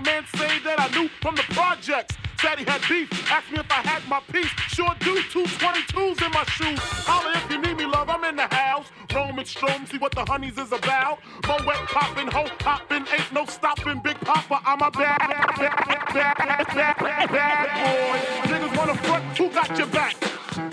my 0.00 0.12
man 0.12 0.24
say 0.36 0.60
that 0.60 0.78
I 0.78 0.86
knew 0.94 1.08
from 1.20 1.34
the 1.34 1.42
projects. 1.50 2.14
Said 2.40 2.60
he 2.60 2.64
had 2.64 2.80
beef, 2.88 3.10
asked 3.32 3.50
me 3.50 3.58
if 3.58 3.66
I 3.68 3.82
had 3.82 4.06
my 4.08 4.20
piece. 4.30 4.50
Sure 4.70 4.94
do, 5.00 5.20
two 5.22 5.42
22s 5.42 6.24
in 6.24 6.30
my 6.30 6.44
shoes. 6.44 6.78
Holla 7.02 7.32
if 7.34 7.50
you 7.50 7.60
need 7.60 7.76
me, 7.76 7.84
love, 7.84 8.08
I'm 8.08 8.22
in 8.22 8.36
the 8.36 8.46
house. 8.54 8.86
Roam 9.12 9.38
and 9.40 9.48
strom, 9.48 9.86
see 9.86 9.98
what 9.98 10.12
the 10.12 10.24
honeys 10.24 10.56
is 10.56 10.70
about. 10.70 11.18
Moet 11.48 11.82
poppin', 11.90 12.28
ho 12.28 12.46
hoppin', 12.60 13.06
ain't 13.12 13.32
no 13.32 13.44
stopping. 13.46 14.00
Big 14.04 14.20
Papa, 14.20 14.60
I'm 14.64 14.80
a 14.82 14.90
bad, 14.92 15.18
bad, 15.18 15.56
bad, 15.56 16.14
bad, 16.14 16.96
bad, 16.98 17.28
bad 17.28 17.66
boy. 17.82 18.52
Niggas 18.52 18.76
wanna 18.78 18.94
front, 19.02 19.24
who 19.36 19.50
got 19.50 19.76
your 19.76 19.88
back? 19.88 20.14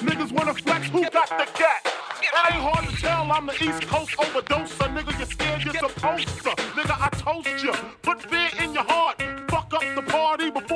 Niggas 0.05 0.31
wanna 0.33 0.53
flex, 0.53 0.87
who 0.89 1.01
got 1.09 1.29
the 1.29 1.47
cat? 1.57 1.81
It 2.21 2.53
ain't 2.53 2.61
hard 2.61 2.89
to 2.89 2.95
tell 3.01 3.31
I'm 3.31 3.47
the 3.47 3.53
East 3.53 3.87
Coast 3.87 4.11
overdoser. 4.17 4.87
Nigga, 4.95 5.19
you 5.19 5.25
scared 5.25 5.63
you're 5.63 5.73
supposed 5.73 6.27
to. 6.27 6.51
Nigga, 6.77 6.95
I 6.99 7.09
toast 7.09 7.63
you. 7.63 7.73
Put 8.03 8.21
fear 8.21 8.49
in 8.63 8.73
your 8.73 8.83
heart. 8.83 9.04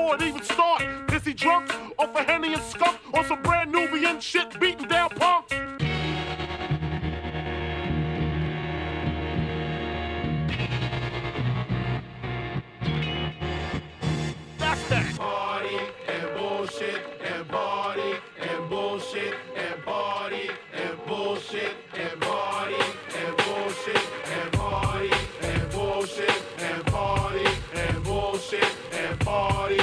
Before 0.09 0.27
it 0.27 0.29
even 0.29 0.43
start. 0.43 0.81
Is 1.13 1.25
he 1.25 1.33
drunk 1.33 1.71
off 1.97 2.15
a 2.15 2.23
Henny 2.23 2.53
and 2.53 2.61
skunk 2.63 2.97
on 3.13 3.25
some 3.25 3.41
brand 3.41 3.71
Nubian 3.71 4.19
shit 4.19 4.59
beating 4.59 4.87
down 4.87 5.09
punks? 5.09 5.53
That's 14.57 14.89
that. 14.89 15.17
Party 15.17 15.77
and 16.07 16.37
bullshit 16.37 17.01
and 17.23 17.47
party 17.47 18.13
and 18.41 18.69
bullshit 18.69 19.35
and 19.55 19.83
party 19.83 20.49
and 20.73 21.05
bullshit 21.05 21.75
and 21.93 22.21
party 22.21 22.75
and 23.15 23.37
bullshit 23.37 24.01
and 24.25 24.51
party 24.53 25.11
and 25.41 25.71
bullshit 25.71 26.43
and 26.59 26.85
party 26.85 27.45
and 27.75 28.03
bullshit 28.03 28.75
and 28.93 29.19
party 29.19 29.79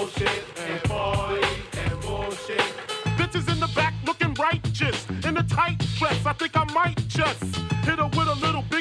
bullshit 0.00 0.44
and 0.56 0.82
party 0.84 1.46
and 1.72 2.00
bullshit. 2.00 2.58
Bitches 3.18 3.52
in 3.52 3.60
the 3.60 3.70
back 3.74 3.92
looking 4.06 4.32
righteous 4.34 5.06
in 5.26 5.36
a 5.36 5.42
tight 5.42 5.78
dress. 5.98 6.24
I 6.24 6.32
think 6.32 6.56
I 6.56 6.64
might 6.72 6.96
just 7.06 7.42
hit 7.84 7.98
her 7.98 8.08
with 8.16 8.28
a 8.28 8.38
little 8.40 8.62
Biggie 8.62 8.79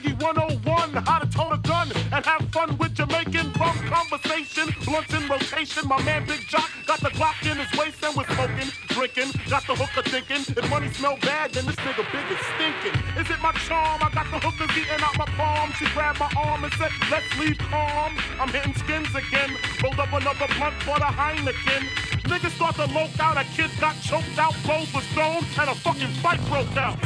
and 2.19 2.25
have 2.25 2.49
fun 2.51 2.77
with 2.77 2.93
Jamaican 2.93 3.47
rum 3.53 3.77
conversation. 3.87 4.67
Blunts 4.83 5.13
in 5.13 5.25
rotation. 5.29 5.87
My 5.87 6.01
man 6.03 6.25
Big 6.25 6.41
Jock 6.49 6.69
got 6.85 6.99
the 6.99 7.11
Glock 7.15 7.39
in 7.49 7.55
his 7.55 7.71
waist 7.79 8.03
and 8.03 8.13
we're 8.13 8.27
smoking, 8.35 8.67
drinking. 8.89 9.31
Got 9.47 9.63
the 9.67 9.75
hooker 9.75 10.03
thinking. 10.03 10.43
If 10.51 10.69
money 10.69 10.89
smell 10.89 11.17
bad, 11.21 11.53
then 11.53 11.65
this 11.65 11.77
nigga 11.77 12.03
big 12.11 12.27
is 12.27 12.43
stinking. 12.51 12.95
Is 13.15 13.29
it 13.31 13.39
my 13.41 13.53
charm? 13.63 14.03
I 14.03 14.09
got 14.11 14.27
the 14.35 14.39
hookers 14.43 14.75
eating 14.75 14.99
out 14.99 15.15
my 15.15 15.29
palm. 15.39 15.71
She 15.79 15.85
grabbed 15.95 16.19
my 16.19 16.29
arm 16.35 16.65
and 16.65 16.73
said, 16.73 16.91
let's 17.09 17.31
leave 17.39 17.57
calm. 17.71 18.11
I'm 18.37 18.49
hitting 18.49 18.75
skins 18.75 19.15
again. 19.15 19.55
Rolled 19.81 19.99
up 19.99 20.11
another 20.11 20.47
blunt 20.59 20.75
for 20.83 20.99
the 20.99 21.11
Heineken. 21.15 21.87
Niggas 22.27 22.51
start 22.59 22.75
to 22.75 22.87
loke 22.91 23.15
out. 23.21 23.37
A 23.37 23.45
kid 23.55 23.71
got 23.79 23.95
choked 24.01 24.37
out, 24.37 24.53
clothes 24.67 24.91
was 24.93 25.07
thrown, 25.15 25.39
and 25.55 25.69
a 25.71 25.75
fucking 25.75 26.11
fight 26.19 26.43
broke 26.51 26.75
out. 26.75 26.99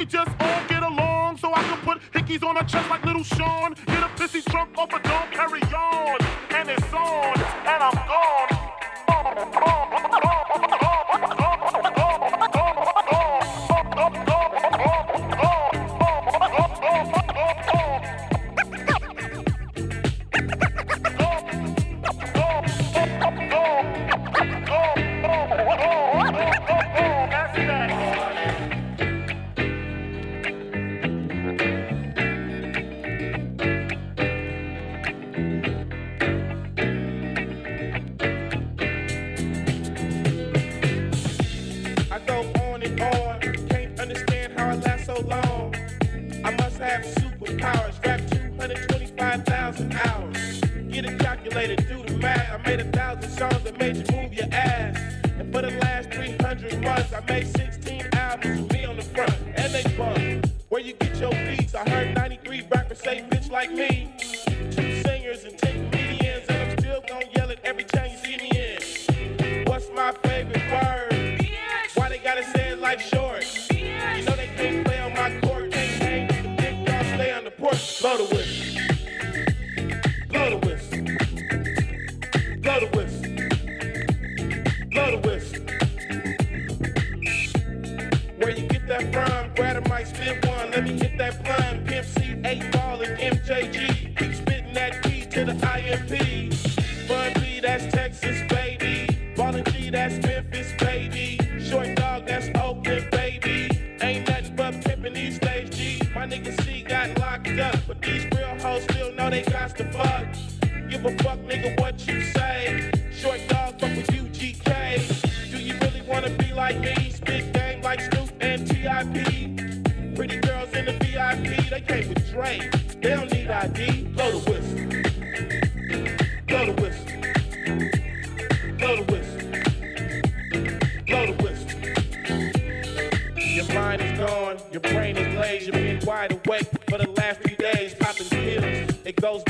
We 0.00 0.06
just 0.06 0.30
all 0.40 0.62
get 0.66 0.82
along 0.82 1.36
so 1.36 1.52
I 1.52 1.62
can 1.62 1.76
put 1.84 2.00
hickeys 2.12 2.42
on 2.42 2.56
her 2.56 2.64
chest 2.64 2.88
like 2.88 3.04
little 3.04 3.22
Sean? 3.22 3.74
Get 3.86 4.02
a 4.02 4.08
pissy 4.16 4.42
drunk 4.50 4.70
off 4.78 4.88
a 4.94 4.98
don't 4.98 5.30
carry 5.30 5.60
on. 5.60 6.16
And 6.48 6.70
it's 6.70 6.92
on, 6.94 7.38
and 7.66 7.82
I'm 7.82 8.08
gone. 8.08 8.70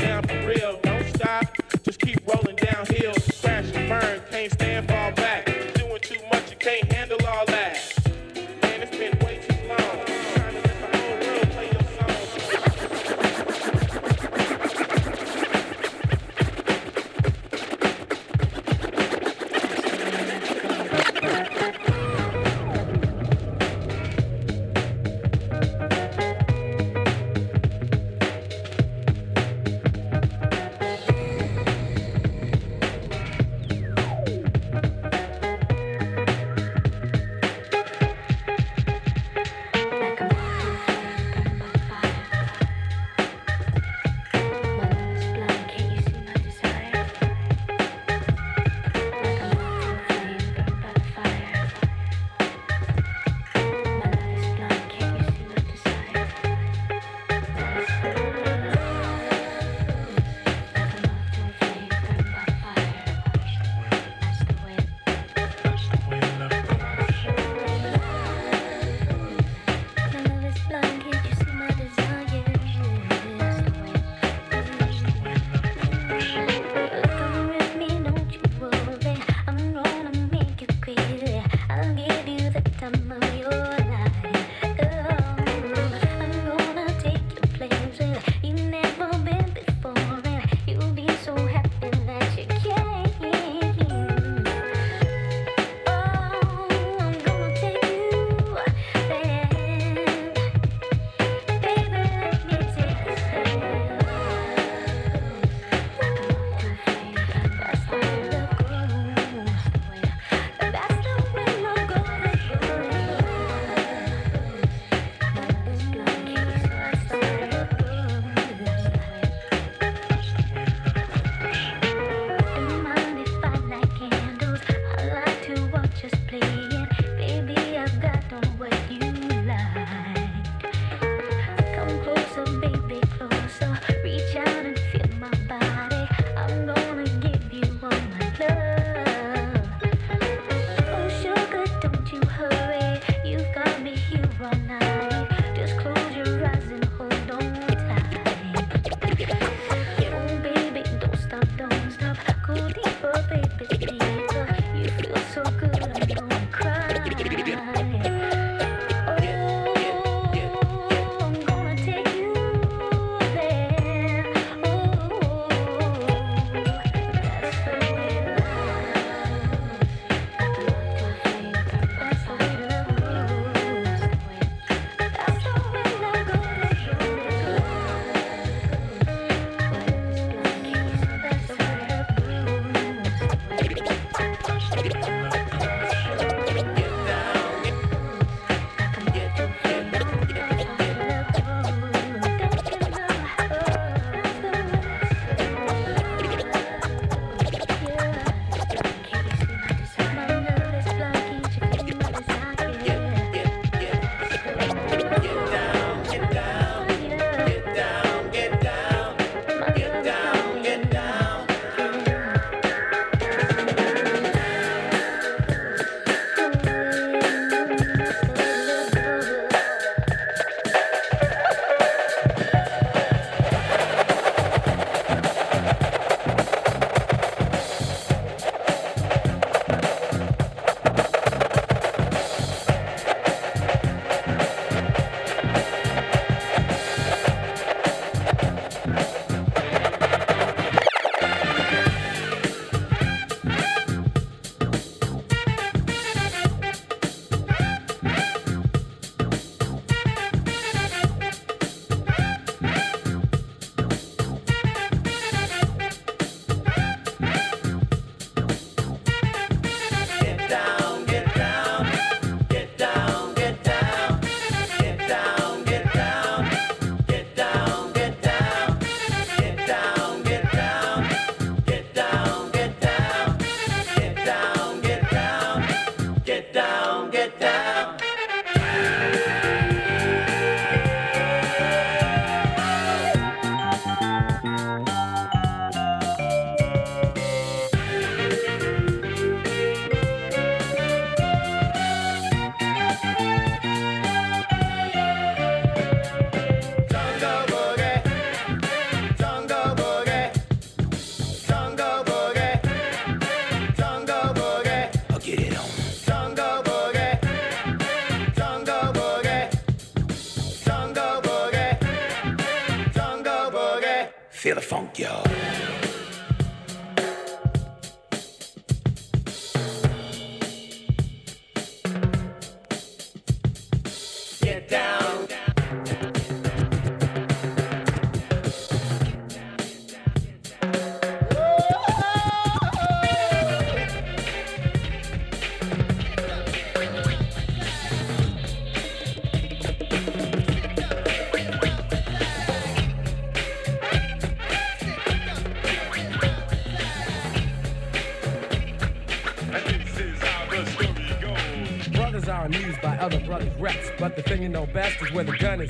down 0.01 0.23
for 0.23 0.47
real. 0.47 0.79
Don't 0.81 1.07
stop, 1.15 1.45
just 1.83 1.99
keep 1.99 2.19
rolling 2.27 2.55
downhill. 2.55 3.13
Crash 3.41 3.71
and 3.73 3.89
burn, 3.89 4.21
can't 4.31 4.51
stand, 4.51 4.87
fall 4.87 5.11
back. 5.11 5.50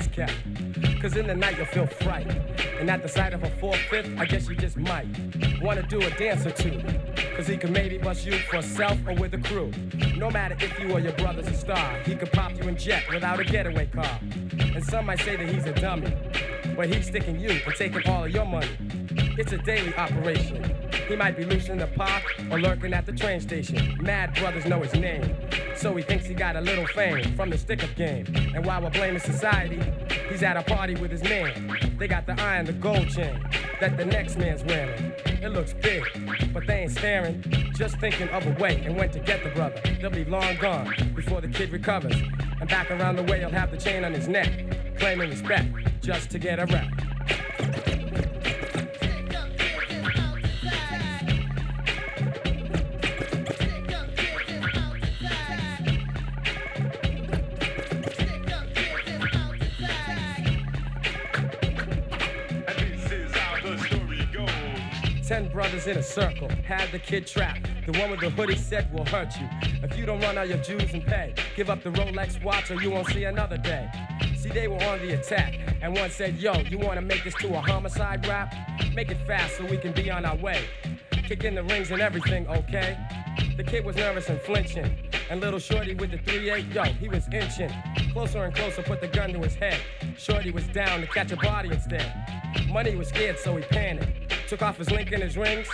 Kept. 0.00 0.32
Cause 1.00 1.16
in 1.16 1.26
the 1.26 1.34
night 1.34 1.56
you'll 1.56 1.66
feel 1.66 1.86
fright. 1.86 2.26
And 2.78 2.90
at 2.90 3.02
the 3.02 3.08
sight 3.08 3.34
of 3.34 3.42
a 3.42 3.50
four-fifth, 3.58 4.18
I 4.18 4.24
guess 4.24 4.48
you 4.48 4.54
just 4.54 4.76
might 4.76 5.06
wanna 5.60 5.82
do 5.82 6.00
a 6.00 6.10
dance 6.10 6.46
or 6.46 6.50
two. 6.50 6.80
Cause 7.36 7.46
he 7.46 7.56
can 7.56 7.72
maybe 7.72 7.98
bust 7.98 8.24
you 8.24 8.38
for 8.50 8.62
self 8.62 8.98
or 9.06 9.14
with 9.14 9.34
a 9.34 9.38
crew. 9.38 9.70
No 10.16 10.30
matter 10.30 10.56
if 10.60 10.78
you 10.78 10.90
or 10.92 11.00
your 11.00 11.12
brother's 11.12 11.48
a 11.48 11.54
star, 11.54 11.98
he 12.04 12.14
could 12.14 12.32
pop 12.32 12.52
you 12.56 12.68
in 12.68 12.76
jet 12.76 13.04
without 13.10 13.40
a 13.40 13.44
getaway 13.44 13.86
car. 13.86 14.18
And 14.22 14.84
some 14.84 15.06
might 15.06 15.20
say 15.20 15.36
that 15.36 15.48
he's 15.48 15.66
a 15.66 15.72
dummy, 15.72 16.14
but 16.76 16.88
he's 16.88 17.06
sticking 17.06 17.38
you 17.38 17.50
and 17.50 17.74
taking 17.74 18.08
all 18.08 18.24
of 18.24 18.30
your 18.30 18.46
money. 18.46 18.70
It's 19.38 19.52
a 19.52 19.58
daily 19.58 19.94
operation. 19.94 20.74
He 21.08 21.16
might 21.16 21.36
be 21.36 21.44
loose 21.44 21.68
in 21.68 21.78
the 21.78 21.86
park 21.88 22.22
or 22.50 22.60
lurking 22.60 22.92
at 22.94 23.06
the 23.06 23.12
train 23.12 23.40
station. 23.40 23.98
Mad 24.00 24.34
brothers 24.34 24.64
know 24.66 24.80
his 24.80 24.94
name. 24.94 25.36
So 25.74 25.94
he 25.96 26.02
thinks 26.02 26.26
he 26.26 26.34
got 26.34 26.56
a 26.56 26.60
little 26.60 26.86
fame 26.86 27.34
from 27.34 27.50
the 27.50 27.58
stick 27.58 27.82
up 27.82 27.94
game. 27.96 28.24
And 28.54 28.66
while 28.66 28.82
we're 28.82 28.90
blaming 28.90 29.20
society, 29.20 29.80
he's 30.28 30.42
at 30.42 30.56
a 30.56 30.62
party 30.62 30.94
with 30.94 31.10
his 31.10 31.22
man. 31.22 31.96
They 31.98 32.06
got 32.06 32.26
the 32.26 32.40
eye 32.40 32.56
and 32.56 32.68
the 32.68 32.72
gold 32.72 33.08
chain 33.08 33.40
that 33.80 33.96
the 33.96 34.04
next 34.04 34.36
man's 34.36 34.62
wearing. 34.64 35.12
It 35.42 35.48
looks 35.48 35.72
big, 35.72 36.04
but 36.52 36.66
they 36.66 36.82
ain't 36.82 36.92
staring. 36.92 37.42
Just 37.74 37.98
thinking 37.98 38.28
of 38.28 38.46
a 38.46 38.50
way 38.62 38.82
and 38.84 38.96
when 38.96 39.10
to 39.10 39.20
get 39.20 39.42
the 39.42 39.50
brother. 39.50 39.80
They'll 40.00 40.10
be 40.10 40.24
long 40.24 40.56
gone 40.56 40.94
before 41.14 41.40
the 41.40 41.48
kid 41.48 41.72
recovers. 41.72 42.16
And 42.60 42.68
back 42.68 42.90
around 42.90 43.16
the 43.16 43.24
way, 43.24 43.40
he'll 43.40 43.50
have 43.50 43.70
the 43.70 43.78
chain 43.78 44.04
on 44.04 44.12
his 44.12 44.28
neck, 44.28 44.52
claiming 44.98 45.30
respect 45.30 45.68
just 46.00 46.30
to 46.30 46.38
get 46.38 46.58
a 46.58 46.66
rep. 46.66 47.11
in 65.72 65.96
a 65.96 66.02
circle 66.02 66.50
had 66.66 66.92
the 66.92 66.98
kid 66.98 67.26
trapped. 67.26 67.66
The 67.86 67.98
one 67.98 68.10
with 68.10 68.20
the 68.20 68.28
hoodie 68.28 68.56
said 68.56 68.92
will 68.92 69.06
hurt 69.06 69.34
you. 69.40 69.48
If 69.82 69.96
you 69.96 70.04
don't 70.04 70.20
run 70.20 70.36
all 70.36 70.44
your 70.44 70.58
dues 70.58 70.92
and 70.92 71.02
pay, 71.04 71.34
give 71.56 71.70
up 71.70 71.82
the 71.82 71.88
Rolex 71.90 72.42
watch 72.44 72.70
or 72.70 72.74
you 72.74 72.90
won't 72.90 73.08
see 73.08 73.24
another 73.24 73.56
day. 73.56 73.90
See, 74.36 74.50
they 74.50 74.68
were 74.68 74.82
on 74.84 74.98
the 74.98 75.14
attack, 75.14 75.58
and 75.80 75.96
one 75.96 76.10
said, 76.10 76.36
Yo, 76.36 76.52
you 76.68 76.78
wanna 76.78 77.00
make 77.00 77.24
this 77.24 77.34
to 77.36 77.54
a 77.54 77.60
homicide 77.60 78.26
rap? 78.26 78.54
Make 78.94 79.10
it 79.10 79.26
fast 79.26 79.56
so 79.56 79.64
we 79.64 79.78
can 79.78 79.92
be 79.92 80.10
on 80.10 80.26
our 80.26 80.36
way. 80.36 80.62
Kick 81.10 81.44
in 81.44 81.54
the 81.54 81.62
rings 81.62 81.90
and 81.90 82.02
everything, 82.02 82.46
okay? 82.48 82.98
The 83.56 83.64
kid 83.64 83.82
was 83.84 83.96
nervous 83.96 84.28
and 84.28 84.40
flinching. 84.42 84.94
And 85.30 85.40
little 85.40 85.58
Shorty 85.58 85.94
with 85.94 86.10
the 86.10 86.18
3-8, 86.18 86.74
yo, 86.74 86.82
he 86.84 87.08
was 87.08 87.26
inching. 87.32 87.72
Closer 88.12 88.44
and 88.44 88.54
closer, 88.54 88.82
put 88.82 89.00
the 89.00 89.08
gun 89.08 89.32
to 89.32 89.38
his 89.38 89.54
head. 89.54 89.80
Shorty 90.18 90.50
was 90.50 90.66
down 90.68 91.00
to 91.00 91.06
catch 91.06 91.32
a 91.32 91.36
body 91.36 91.70
instead. 91.70 92.12
Money 92.68 92.94
was 92.94 93.08
scared, 93.08 93.38
so 93.38 93.56
he 93.56 93.62
panicked. 93.62 94.31
Took 94.52 94.60
off 94.60 94.76
his 94.76 94.90
link 94.90 95.10
and 95.12 95.22
his 95.22 95.38
rings 95.38 95.66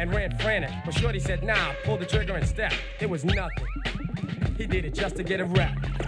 and 0.00 0.12
ran 0.12 0.36
frantic. 0.38 0.72
But 0.84 0.94
Shorty 0.94 1.20
said, 1.20 1.44
nah, 1.44 1.72
pull 1.84 1.96
the 1.96 2.04
trigger 2.04 2.34
and 2.34 2.44
step. 2.44 2.72
It 2.98 3.08
was 3.08 3.24
nothing. 3.24 3.64
He 4.58 4.66
did 4.66 4.84
it 4.84 4.92
just 4.92 5.14
to 5.18 5.22
get 5.22 5.38
a 5.40 5.44
rap. 5.44 6.03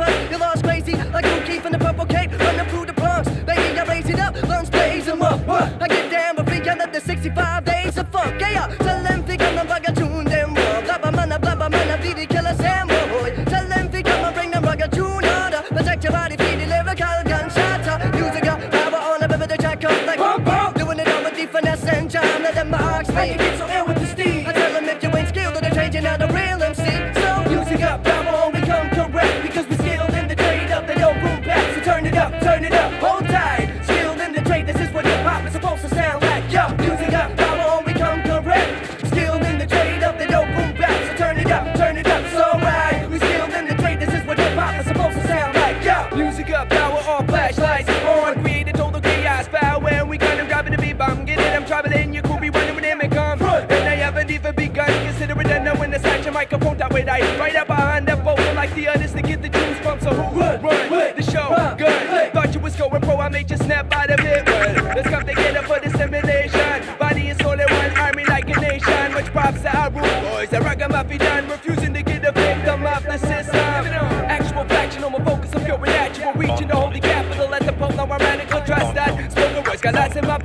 first, 0.00 0.30
you 0.30 0.38
lost 0.38 0.64
crazy 0.64 0.94
like 1.12 1.24
you 1.24 1.40
keep 1.52 1.64
in 1.66 1.72
the 1.72 1.78
purple 1.78 2.06
cave. 2.06 2.19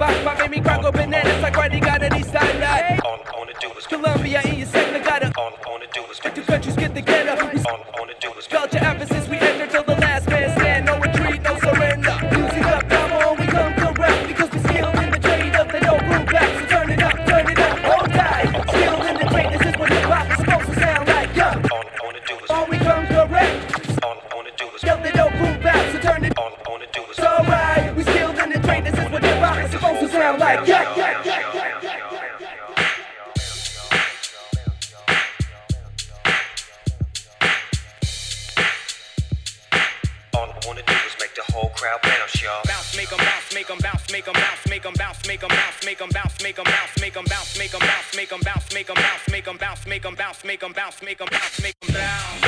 Got 0.06 0.14
lots 0.14 0.20
in 0.20 0.26
my 0.26 0.36
back. 0.36 0.45
Make 43.56 43.70
'em 43.72 43.78
bounce, 43.80 44.12
make 44.12 44.28
'em 44.28 44.34
bounce, 44.34 44.68
make 44.70 44.86
'em 44.86 44.94
bounce, 44.94 45.26
make 45.26 45.44
'em 45.46 45.50
bounce, 45.50 45.86
make 45.86 46.02
'em 46.04 46.10
bounce, 46.10 46.44
make 46.44 46.60
'em 46.60 46.64
bounce, 46.66 47.00
make 47.00 47.16
'em 47.16 47.24
bounce, 47.24 47.58
make 47.58 47.74
'em 47.74 47.80
bounce, 47.80 48.16
make 48.16 48.34
'em 48.34 48.40
bounce, 48.44 48.76
make 48.76 48.90
'em 48.90 48.98
bounce, 48.98 49.30
make 49.32 49.48
'em 49.50 49.56
bounce, 49.56 49.88
make 49.88 50.06
'em 50.06 50.16
bounce, 50.16 50.46
make 50.46 50.66
'em 50.66 50.74
bounce, 50.74 51.04
make 51.06 51.22
'em 51.24 51.28
bounce, 51.30 51.62
make 51.62 51.78
'em 51.88 51.94
bounce, 51.94 52.45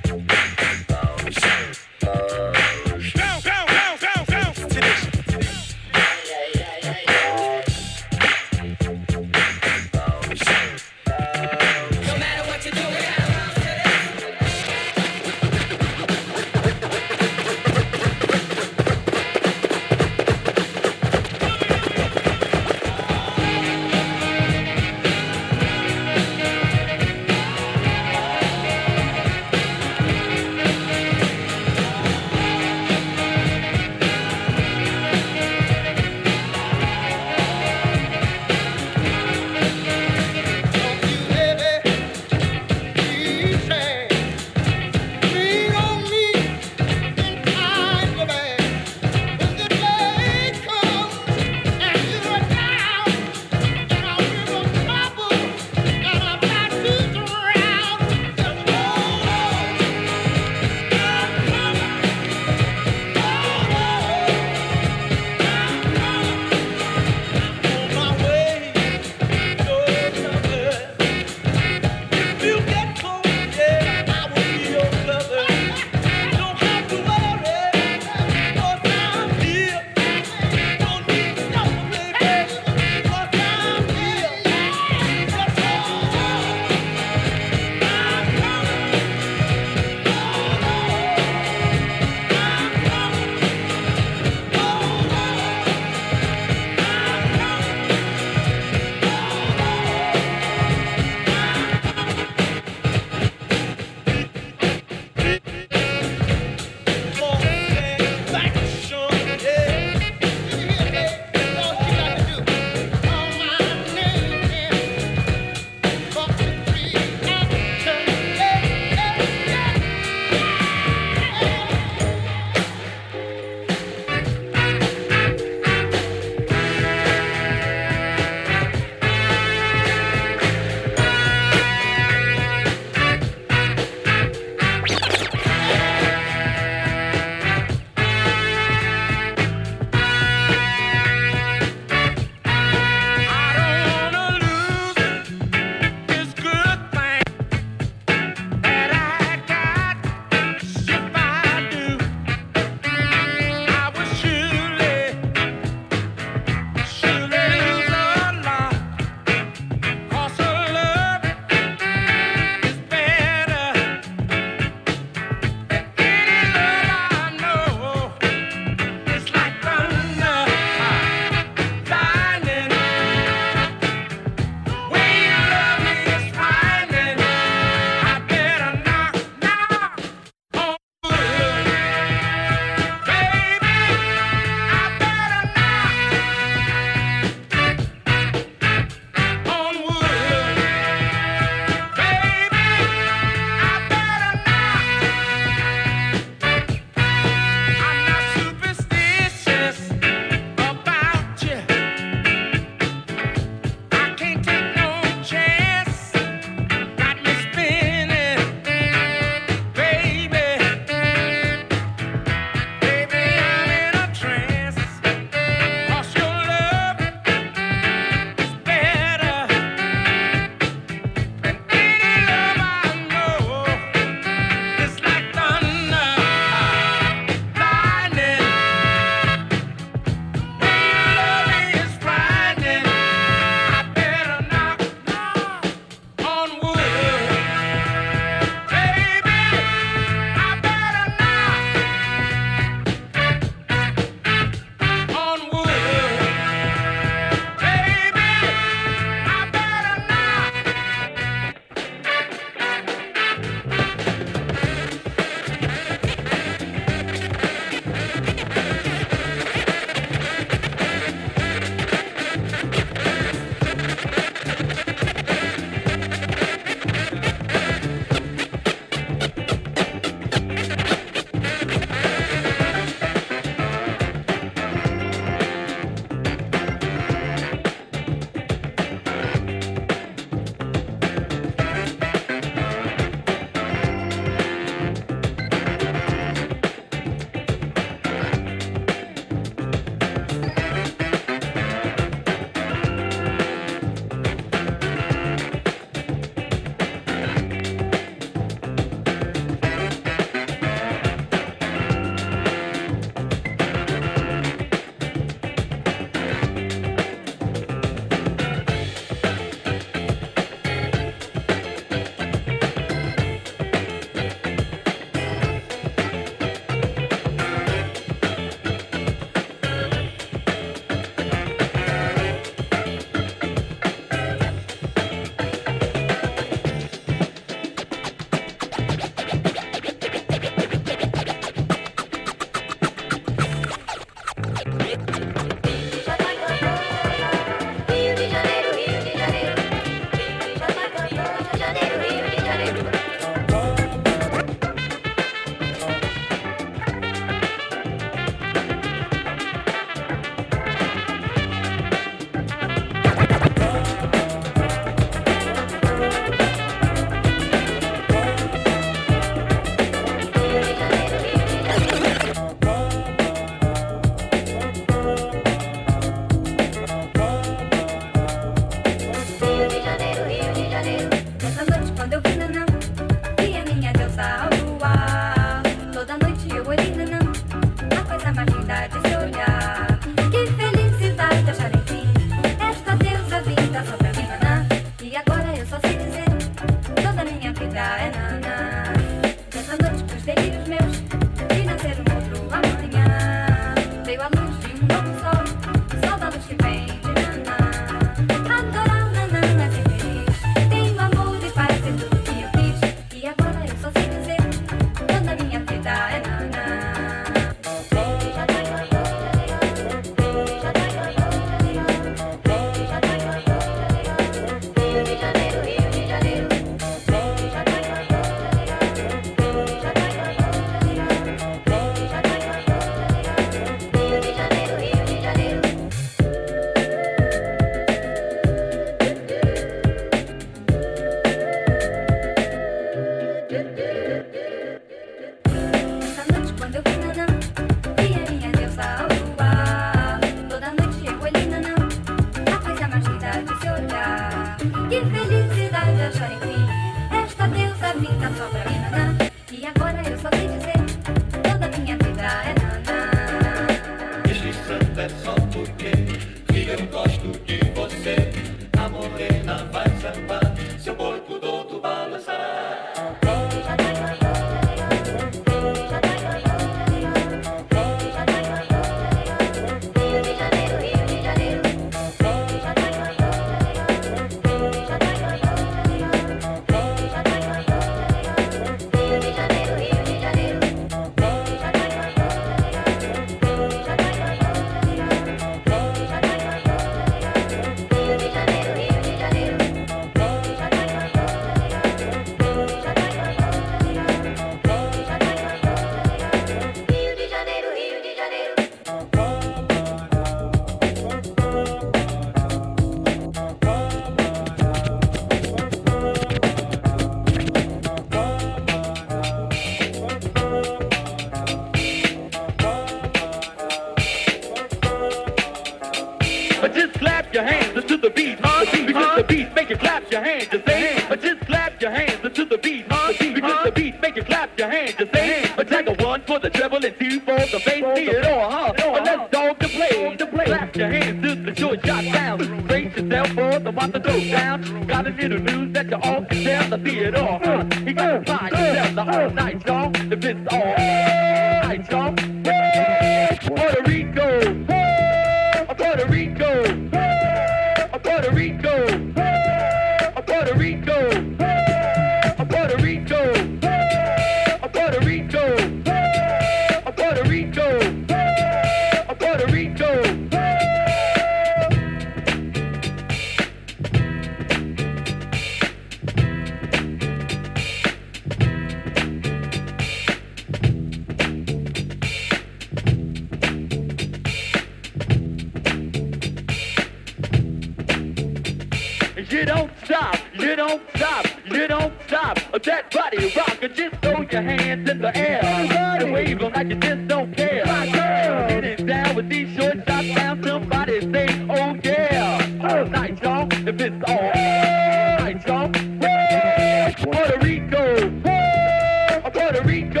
Puerto 599.44 599.62
Rico, 599.68 600.00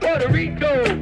Puerto 0.00 0.28
Rico, 0.32 0.95